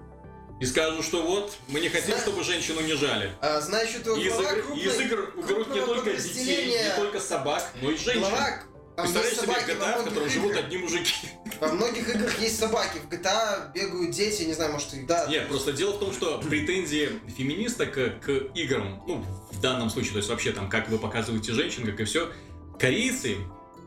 и 0.61 0.67
скажут, 0.67 1.05
что 1.05 1.23
вот, 1.23 1.57
мы 1.69 1.81
не 1.81 1.89
хотим, 1.89 2.15
Зна- 2.15 2.19
чтобы 2.23 2.45
женщин 2.45 2.77
унижали. 2.77 3.33
А, 3.41 3.61
значит, 3.61 4.07
из 4.07 4.27
игр, 4.27 4.63
крупной- 4.63 4.79
из 4.79 5.01
игр 5.01 5.33
уберут 5.37 5.75
не 5.75 5.81
только 5.81 6.13
детей, 6.13 6.67
не 6.67 6.97
только 6.97 7.19
собак, 7.19 7.73
но 7.83 7.91
и 7.91 7.97
женщин. 7.97 8.21
глава... 8.21 8.63
Представляешь 8.97 9.39
себе 9.39 9.53
GTA, 9.55 10.03
в 10.03 10.05
котором 10.05 10.29
живут 10.29 10.51
играх. 10.51 10.65
одни 10.67 10.77
мужики? 10.77 11.15
Во 11.59 11.69
многих 11.69 12.07
играх 12.15 12.39
есть 12.39 12.59
собаки. 12.59 12.99
В 12.99 13.11
GTA 13.11 13.73
бегают 13.73 14.11
дети, 14.11 14.43
не 14.43 14.53
знаю, 14.53 14.73
может, 14.73 14.93
и 14.93 15.03
да. 15.05 15.27
Нет, 15.27 15.49
просто 15.49 15.73
дело 15.73 15.93
в 15.93 16.01
том, 16.01 16.13
что 16.13 16.39
претензии 16.39 17.09
феминисток 17.35 17.93
к, 17.95 18.21
к 18.21 18.31
играм, 18.55 19.03
ну, 19.07 19.25
в 19.53 19.61
данном 19.63 19.89
случае, 19.89 20.13
то 20.13 20.17
есть 20.19 20.29
вообще 20.29 20.53
там, 20.53 20.69
как 20.69 20.91
вы 20.91 20.99
показываете 20.99 21.53
женщин, 21.53 21.87
как 21.87 21.99
и 21.99 22.05
все, 22.05 22.31
корейцы, 22.79 23.39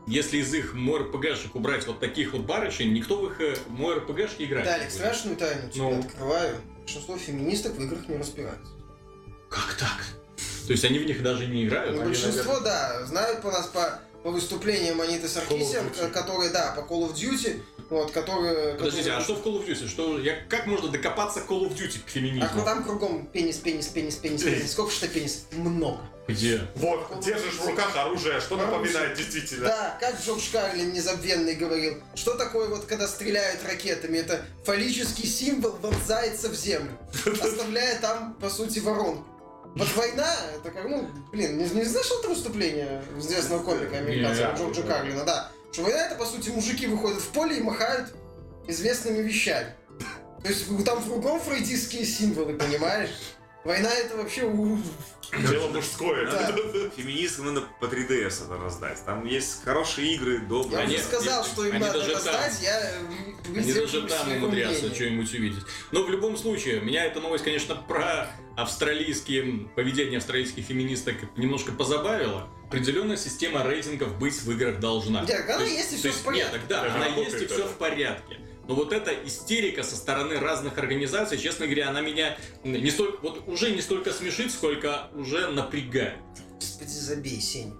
если 0.06 0.38
из 0.38 0.52
их 0.54 0.74
МОРПГшек 0.74 1.54
убрать 1.54 1.86
вот 1.86 2.00
таких 2.00 2.32
вот 2.32 2.42
барышень, 2.42 2.92
никто 2.92 3.16
в 3.20 3.30
их 3.30 3.40
э, 3.40 3.56
МОРПГшки 3.68 4.42
играть 4.44 4.64
Далее, 4.64 4.86
не 4.86 4.90
будет. 4.90 4.94
страшную 4.98 5.36
тайну 5.36 5.70
тебе 5.70 5.82
Ну. 5.82 5.98
открываю. 6.00 6.56
Большинство 6.80 7.16
феминисток 7.16 7.72
в 7.74 7.82
играх 7.82 8.06
не 8.08 8.16
разбираются. 8.16 8.72
Как 9.48 9.74
так? 9.78 10.04
То 10.66 10.72
есть 10.72 10.84
они 10.84 10.98
в 10.98 11.06
них 11.06 11.22
даже 11.22 11.46
не 11.46 11.64
играют? 11.66 11.96
Ну, 11.96 12.04
большинство, 12.04 12.60
да, 12.60 13.04
знают 13.06 13.42
по 13.42 13.50
нас 13.50 13.66
по, 13.68 14.00
по 14.24 14.30
выступлениям 14.30 14.98
Аниты 15.02 15.28
Саркисян, 15.28 15.86
Duty. 15.88 16.10
которые, 16.10 16.48
да, 16.50 16.72
по 16.72 16.80
Call 16.80 17.10
of 17.10 17.14
Duty, 17.14 17.60
вот, 17.90 18.10
которые... 18.10 18.72
Подождите, 18.74 19.12
а 19.12 19.18
которые- 19.20 19.24
что 19.24 19.34
в 19.34 19.46
Call 19.46 19.60
of 19.62 19.66
Duty? 19.68 19.86
Что, 19.86 20.18
я, 20.18 20.40
как 20.48 20.66
можно 20.66 20.88
докопаться 20.88 21.42
к 21.42 21.50
Call 21.50 21.68
of 21.68 21.76
Duty 21.76 21.98
к 22.02 22.06
А 22.06 22.10
феминизму? 22.10 22.64
там 22.64 22.82
кругом 22.84 23.26
пенис, 23.26 23.58
пенис, 23.58 23.86
пенис, 23.88 24.14
пенис, 24.16 24.42
пенис. 24.42 24.72
Сколько 24.72 24.92
что 24.92 25.08
пенис? 25.08 25.44
Много. 25.52 26.00
Где? 26.26 26.62
Вот, 26.76 27.20
держишь 27.22 27.52
в 27.56 27.66
руках 27.66 27.94
оружие, 27.94 28.40
что 28.40 28.54
Оружие. 28.54 28.78
напоминает 28.78 29.14
действительно. 29.18 29.66
Да, 29.66 29.98
как 30.00 30.18
Джордж 30.24 30.50
Карлин 30.50 30.94
незабвенный 30.94 31.54
говорил, 31.54 32.02
что 32.14 32.32
такое 32.32 32.68
вот, 32.70 32.86
когда 32.86 33.06
стреляют 33.06 33.62
ракетами? 33.68 34.16
Это 34.16 34.42
фаллический 34.64 35.28
символ 35.28 35.72
вонзается 35.82 36.48
в 36.48 36.54
землю, 36.54 36.92
оставляя 37.26 38.00
там, 38.00 38.38
по 38.40 38.48
сути, 38.48 38.78
воронку. 38.78 39.26
Вот 39.76 39.88
война, 39.96 40.28
это 40.54 40.70
как, 40.70 40.88
ну, 40.88 41.08
блин, 41.32 41.58
не, 41.58 41.64
не 41.64 41.84
слышал 41.84 42.20
это 42.20 42.28
выступление 42.28 43.02
известного 43.18 43.62
комика 43.62 43.98
американского 43.98 44.56
Джорджа. 44.56 44.82
Карлина, 44.82 45.24
да. 45.24 45.50
Что 45.72 45.82
война 45.82 46.06
это, 46.06 46.14
по 46.14 46.24
сути, 46.24 46.50
мужики 46.50 46.86
выходят 46.86 47.20
в 47.20 47.28
поле 47.28 47.58
и 47.58 47.60
махают 47.60 48.14
известными 48.68 49.18
вещами. 49.22 49.74
То 50.42 50.48
есть 50.48 50.84
там 50.84 51.02
кругом 51.02 51.40
фрейдистские 51.40 52.04
символы, 52.04 52.54
понимаешь? 52.54 53.10
Война 53.64 53.90
это 53.94 54.16
вообще... 54.16 54.42
Дело 55.50 55.68
мужское. 55.68 56.30
Да. 56.30 56.52
Феминисткам 56.96 57.46
надо 57.46 57.66
по 57.80 57.86
3DS 57.86 58.44
это 58.44 58.56
раздать. 58.62 59.02
Там 59.04 59.24
есть 59.24 59.64
хорошие 59.64 60.14
игры, 60.14 60.34
Я 60.34 60.40
добрые. 60.40 60.82
Они- 60.84 60.94
уже 60.96 61.04
сказал, 61.04 61.44
что 61.44 61.64
им 61.64 61.76
они 61.76 61.84
надо 61.84 62.00
даже 62.00 62.12
раздать, 62.12 62.62
я... 62.62 62.78
э, 62.78 62.98
вы 63.48 63.58
Они 63.58 63.72
даже 63.72 64.02
там 64.02 64.18
своего 64.26 64.46
умудрятся 64.46 64.94
что-нибудь 64.94 65.32
увидеть. 65.34 65.64
Но 65.92 66.04
в 66.04 66.10
любом 66.10 66.36
случае, 66.36 66.80
меня 66.80 67.04
эта 67.06 67.20
новость, 67.20 67.42
конечно, 67.42 67.74
про 67.74 68.30
австралийские, 68.56 69.68
поведение 69.74 70.18
австралийских 70.18 70.64
феминисток 70.66 71.16
немножко 71.36 71.72
позабавила. 71.72 72.48
Определенная 72.68 73.16
система 73.16 73.64
рейтингов 73.64 74.18
быть 74.18 74.34
в 74.40 74.50
играх 74.52 74.78
должна. 74.78 75.22
Нет, 75.24 75.48
она 75.48 75.64
есть, 75.64 75.92
и 75.94 75.96
всё 75.96 76.12
в 76.12 76.22
порядке. 76.22 76.52
Нет, 76.52 76.52
так 76.52 76.68
да, 76.68 76.94
она 76.94 77.06
есть 77.06 77.40
и 77.40 77.46
все 77.46 77.66
в 77.66 77.76
порядке. 77.76 78.38
Но 78.68 78.74
вот 78.74 78.92
эта 78.92 79.12
истерика 79.26 79.82
со 79.82 79.96
стороны 79.96 80.38
разных 80.38 80.78
организаций, 80.78 81.38
честно 81.38 81.66
говоря, 81.66 81.90
она 81.90 82.00
меня 82.00 82.36
не 82.64 82.90
столько, 82.90 83.18
вот 83.22 83.46
уже 83.48 83.70
не 83.70 83.82
столько 83.82 84.12
смешит, 84.12 84.50
сколько 84.50 85.08
уже 85.14 85.48
напрягает. 85.48 86.18
Господи, 86.60 86.88
забей, 86.88 87.40
Сень. 87.40 87.74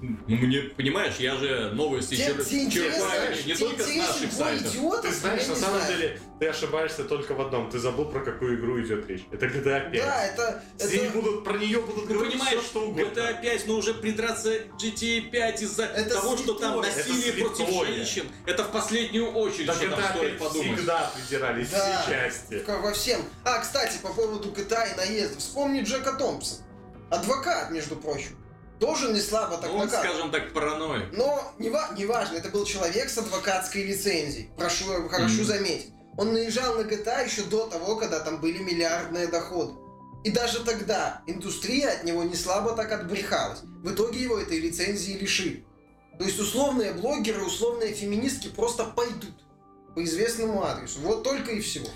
Ну, 0.00 0.36
мне, 0.36 0.60
понимаешь, 0.76 1.14
я 1.18 1.36
же 1.36 1.70
новости 1.72 2.14
интересно, 2.14 2.70
черпаю 2.70 3.36
не 3.46 3.54
только 3.54 3.82
с 3.82 3.88
интересен 3.88 3.98
наших 3.98 4.32
сайтов. 4.32 5.02
Ты 5.02 5.12
знаешь, 5.12 5.42
Я 5.42 5.48
на 5.48 5.56
самом 5.56 5.80
знаю. 5.80 5.92
деле, 5.96 6.20
ты 6.38 6.46
ошибаешься 6.48 7.04
только 7.04 7.32
в 7.34 7.40
одном. 7.40 7.70
Ты 7.70 7.78
забыл, 7.78 8.04
про 8.06 8.20
какую 8.20 8.58
игру 8.58 8.80
идет 8.82 9.08
речь. 9.08 9.22
Это 9.32 9.46
GTA 9.46 9.90
5. 9.90 9.92
Да, 9.92 10.24
это... 10.26 10.62
Это... 10.78 11.10
будут, 11.12 11.44
про 11.44 11.56
нее 11.56 11.80
будут 11.80 12.08
Ну, 12.08 12.14
говорить 12.14 12.32
понимаешь, 12.34 12.58
все, 12.60 12.68
что 12.68 12.80
угодно. 12.88 13.02
GTA 13.20 13.40
5, 13.40 13.66
но 13.68 13.74
уже 13.76 13.94
придраться 13.94 14.52
GTA 14.78 15.30
5 15.30 15.62
из-за 15.62 15.84
Это 15.84 16.14
того, 16.14 16.36
что 16.36 16.54
там 16.54 16.80
насилие 16.80 17.30
Это 17.32 17.40
против 17.40 17.66
святое. 17.68 17.86
женщин, 17.94 18.24
это 18.44 18.64
в 18.64 18.70
последнюю 18.72 19.30
очередь, 19.32 19.66
Да 19.66 19.74
что 19.74 19.88
там 19.90 20.04
стоит 20.14 20.38
5 20.38 20.38
подумать. 20.38 20.76
всегда 20.78 21.10
придирались 21.14 21.70
Да. 21.70 22.02
все 22.02 22.10
части. 22.12 22.64
Во 22.66 22.92
всем. 22.92 23.20
А, 23.44 23.58
кстати, 23.60 23.98
по 24.02 24.08
поводу 24.12 24.50
GTA 24.50 24.92
и 24.92 24.96
наездов. 24.96 25.38
Вспомни 25.38 25.80
Джека 25.82 26.12
Томпсона. 26.12 26.60
Адвокат, 27.10 27.70
между 27.70 27.96
прочим. 27.96 28.36
Тоже 28.80 29.12
не 29.12 29.20
слабо 29.20 29.56
так 29.56 29.70
Ну, 29.70 29.78
он, 29.78 29.86
накатывал. 29.86 30.14
скажем 30.14 30.30
так, 30.30 30.52
параноик. 30.52 31.12
Но 31.12 31.54
не, 31.58 31.70
ва- 31.70 31.90
не 31.96 32.04
важно, 32.04 32.36
это 32.36 32.48
был 32.50 32.64
человек 32.64 33.08
с 33.08 33.16
адвокатской 33.18 33.82
лицензией. 33.84 34.50
Прошу, 34.56 35.08
хорошо 35.08 35.34
Мгм. 35.36 35.44
заметить. 35.44 35.92
Он 36.18 36.32
наезжал 36.32 36.74
на 36.76 36.82
GTA 36.82 37.24
еще 37.24 37.42
до 37.44 37.66
того, 37.66 37.96
когда 37.96 38.20
там 38.20 38.40
были 38.40 38.58
миллиардные 38.58 39.26
доходы. 39.28 39.74
И 40.24 40.30
даже 40.30 40.64
тогда 40.64 41.22
индустрия 41.26 41.90
от 41.90 42.04
него 42.04 42.22
не 42.24 42.34
слабо 42.34 42.72
так 42.72 42.90
отбрехалась. 42.92 43.60
В 43.62 43.92
итоге 43.92 44.20
его 44.22 44.38
этой 44.38 44.58
лицензии 44.58 45.12
лишили. 45.12 45.64
То 46.18 46.24
есть 46.24 46.38
условные 46.40 46.92
блогеры, 46.92 47.44
условные 47.44 47.92
феминистки 47.92 48.48
просто 48.48 48.84
пойдут 48.84 49.34
по 49.96 50.04
известному 50.04 50.62
адресу. 50.62 51.00
Вот 51.00 51.24
только 51.24 51.52
и 51.52 51.60
всего. 51.62 51.88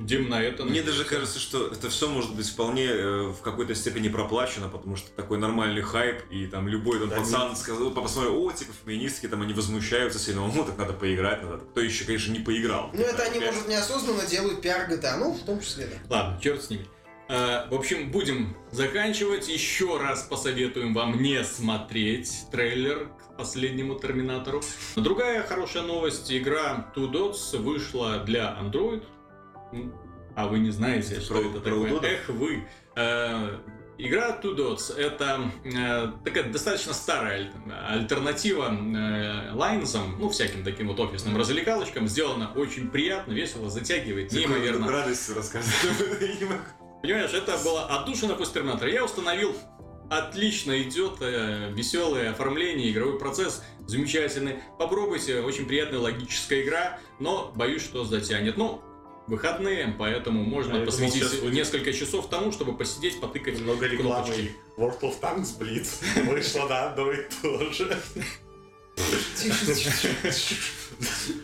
Будем 0.00 0.28
на 0.28 0.42
это 0.42 0.64
Мне 0.64 0.82
даже 0.82 1.04
кажется, 1.04 1.38
что 1.38 1.68
это 1.68 1.88
все 1.88 2.08
может 2.08 2.34
быть 2.34 2.48
вполне 2.48 2.86
э, 2.86 3.28
в 3.28 3.40
какой-то 3.42 3.76
степени 3.76 4.08
проплачено, 4.08 4.68
потому 4.68 4.96
что 4.96 5.10
такой 5.12 5.38
нормальный 5.38 5.82
хайп, 5.82 6.22
и 6.32 6.46
там 6.46 6.66
любой 6.66 6.98
там 6.98 7.10
Да 7.10 7.16
пацан 7.16 7.54
сказал, 7.54 7.92
посмотрел, 7.92 8.42
о, 8.44 8.50
типа 8.50 8.72
феминистки, 8.84 9.28
там 9.28 9.42
они 9.42 9.54
возмущаются 9.54 10.18
сильно, 10.18 10.46
ну 10.48 10.64
так 10.64 10.76
надо 10.78 10.94
поиграть, 10.94 11.42
надо. 11.44 11.58
Кто 11.58 11.80
еще, 11.80 12.04
конечно, 12.04 12.32
не 12.32 12.40
поиграл. 12.40 12.90
Ну 12.92 13.02
это 13.02 13.22
они, 13.22 13.38
Опять. 13.38 13.54
может, 13.54 13.68
неосознанно 13.68 14.26
делают 14.26 14.60
пиар 14.60 14.90
GTA. 14.90 15.16
Ну, 15.18 15.32
в 15.32 15.44
том 15.44 15.60
числе, 15.60 15.86
да. 15.86 16.16
Ладно, 16.16 16.40
черт 16.42 16.62
с 16.64 16.70
ними. 16.70 16.86
Э, 17.28 17.68
В 17.70 17.74
общем, 17.74 18.10
будем 18.10 18.56
заканчивать. 18.72 19.48
Еще 19.48 19.96
раз 19.98 20.22
посоветуем 20.24 20.92
вам 20.92 21.22
не 21.22 21.44
смотреть 21.44 22.46
трейлер 22.50 23.08
последнему 23.48 23.94
Терминатору. 23.94 24.60
Другая 24.96 25.42
хорошая 25.44 25.84
новость. 25.84 26.30
Игра 26.30 26.92
Two 26.94 27.10
Dots 27.10 27.56
вышла 27.56 28.18
для 28.18 28.58
Android. 28.60 29.04
А 30.34 30.46
вы 30.48 30.58
не 30.58 30.70
знаете, 30.70 31.20
что 31.20 31.34
Про- 31.34 31.40
это 31.42 31.60
про 31.60 31.70
такое? 31.70 31.92
удодов? 31.92 32.04
Эх 32.10 32.28
вы. 32.28 32.64
Э, 32.96 33.56
Игра 33.96 34.38
Two 34.42 34.56
Dots 34.56 34.96
это 34.96 35.40
э, 35.64 36.12
такая 36.24 36.44
достаточно 36.52 36.92
старая 36.92 37.50
аль- 37.70 38.00
альтернатива 38.00 38.70
э, 38.72 39.52
лайнзам, 39.54 40.16
ну 40.20 40.28
всяким 40.28 40.62
таким 40.64 40.88
вот 40.88 40.98
офисным 41.00 41.36
развлекалочкам. 41.36 42.06
Сделана 42.08 42.52
очень 42.54 42.88
приятно, 42.90 43.32
весело, 43.32 43.70
затягивает, 43.70 44.30
неимоверно. 44.32 44.90
радостью 44.90 45.34
рассказывать. 45.36 45.76
Понимаешь, 47.02 47.32
это 47.32 47.56
было 47.64 47.86
отдушина 47.86 48.34
после 48.34 48.54
Терминатора. 48.54 48.90
Я 48.90 49.04
установил, 49.04 49.54
отлично 50.10 50.80
идет, 50.82 51.16
э, 51.20 51.70
веселое 51.72 52.30
оформление, 52.30 52.90
игровой 52.90 53.18
процесс 53.18 53.62
замечательный. 53.86 54.56
Попробуйте, 54.78 55.40
очень 55.40 55.66
приятная 55.66 55.98
логическая 56.00 56.62
игра, 56.62 56.98
но 57.18 57.52
боюсь, 57.54 57.82
что 57.82 58.04
затянет. 58.04 58.56
Ну, 58.56 58.82
выходные, 59.26 59.94
поэтому 59.98 60.42
можно 60.42 60.72
А 60.74 60.78
я 60.78 60.84
думал, 60.84 60.86
посвятить 60.92 61.14
сейчас 61.22 61.34
будет- 61.40 61.54
несколько 61.54 61.92
часов 61.92 62.28
тому, 62.30 62.50
чтобы 62.52 62.76
посидеть, 62.76 63.20
потыкать. 63.20 63.60
Много 63.60 63.86
рекламы. 63.86 64.24
кнопочки. 64.26 64.52
World 64.76 65.00
of 65.00 65.20
Tanks 65.20 65.58
Blitz 65.58 66.24
вышла 66.30 66.66
на 66.68 66.94
Android 66.94 67.30
тоже. 67.42 67.98
Тише, 69.36 69.74
тише, 69.74 70.14
тише. 70.22 70.54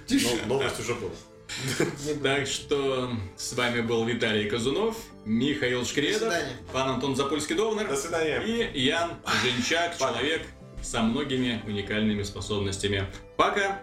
Тише. 0.06 0.28
Но 0.46 0.54
новость 0.54 0.80
уже 0.80 0.94
была. 0.94 1.10
Так 2.22 2.46
что 2.46 3.10
с 3.36 3.52
вами 3.52 3.80
был 3.80 4.04
Виталий 4.04 4.48
Казунов, 4.48 4.96
Михаил 5.24 5.80
До 5.80 5.86
Шкредов, 5.86 6.34
пан 6.72 6.88
Антон 6.90 7.14
Запольский-Довнер. 7.14 7.88
До 7.88 7.96
свидания. 7.96 8.70
И 8.74 8.80
Ян 8.82 9.12
Женчак, 9.42 9.98
человек 9.98 10.42
со 10.82 11.02
многими 11.02 11.62
уникальными 11.66 12.22
способностями. 12.22 13.06
Пока! 13.36 13.82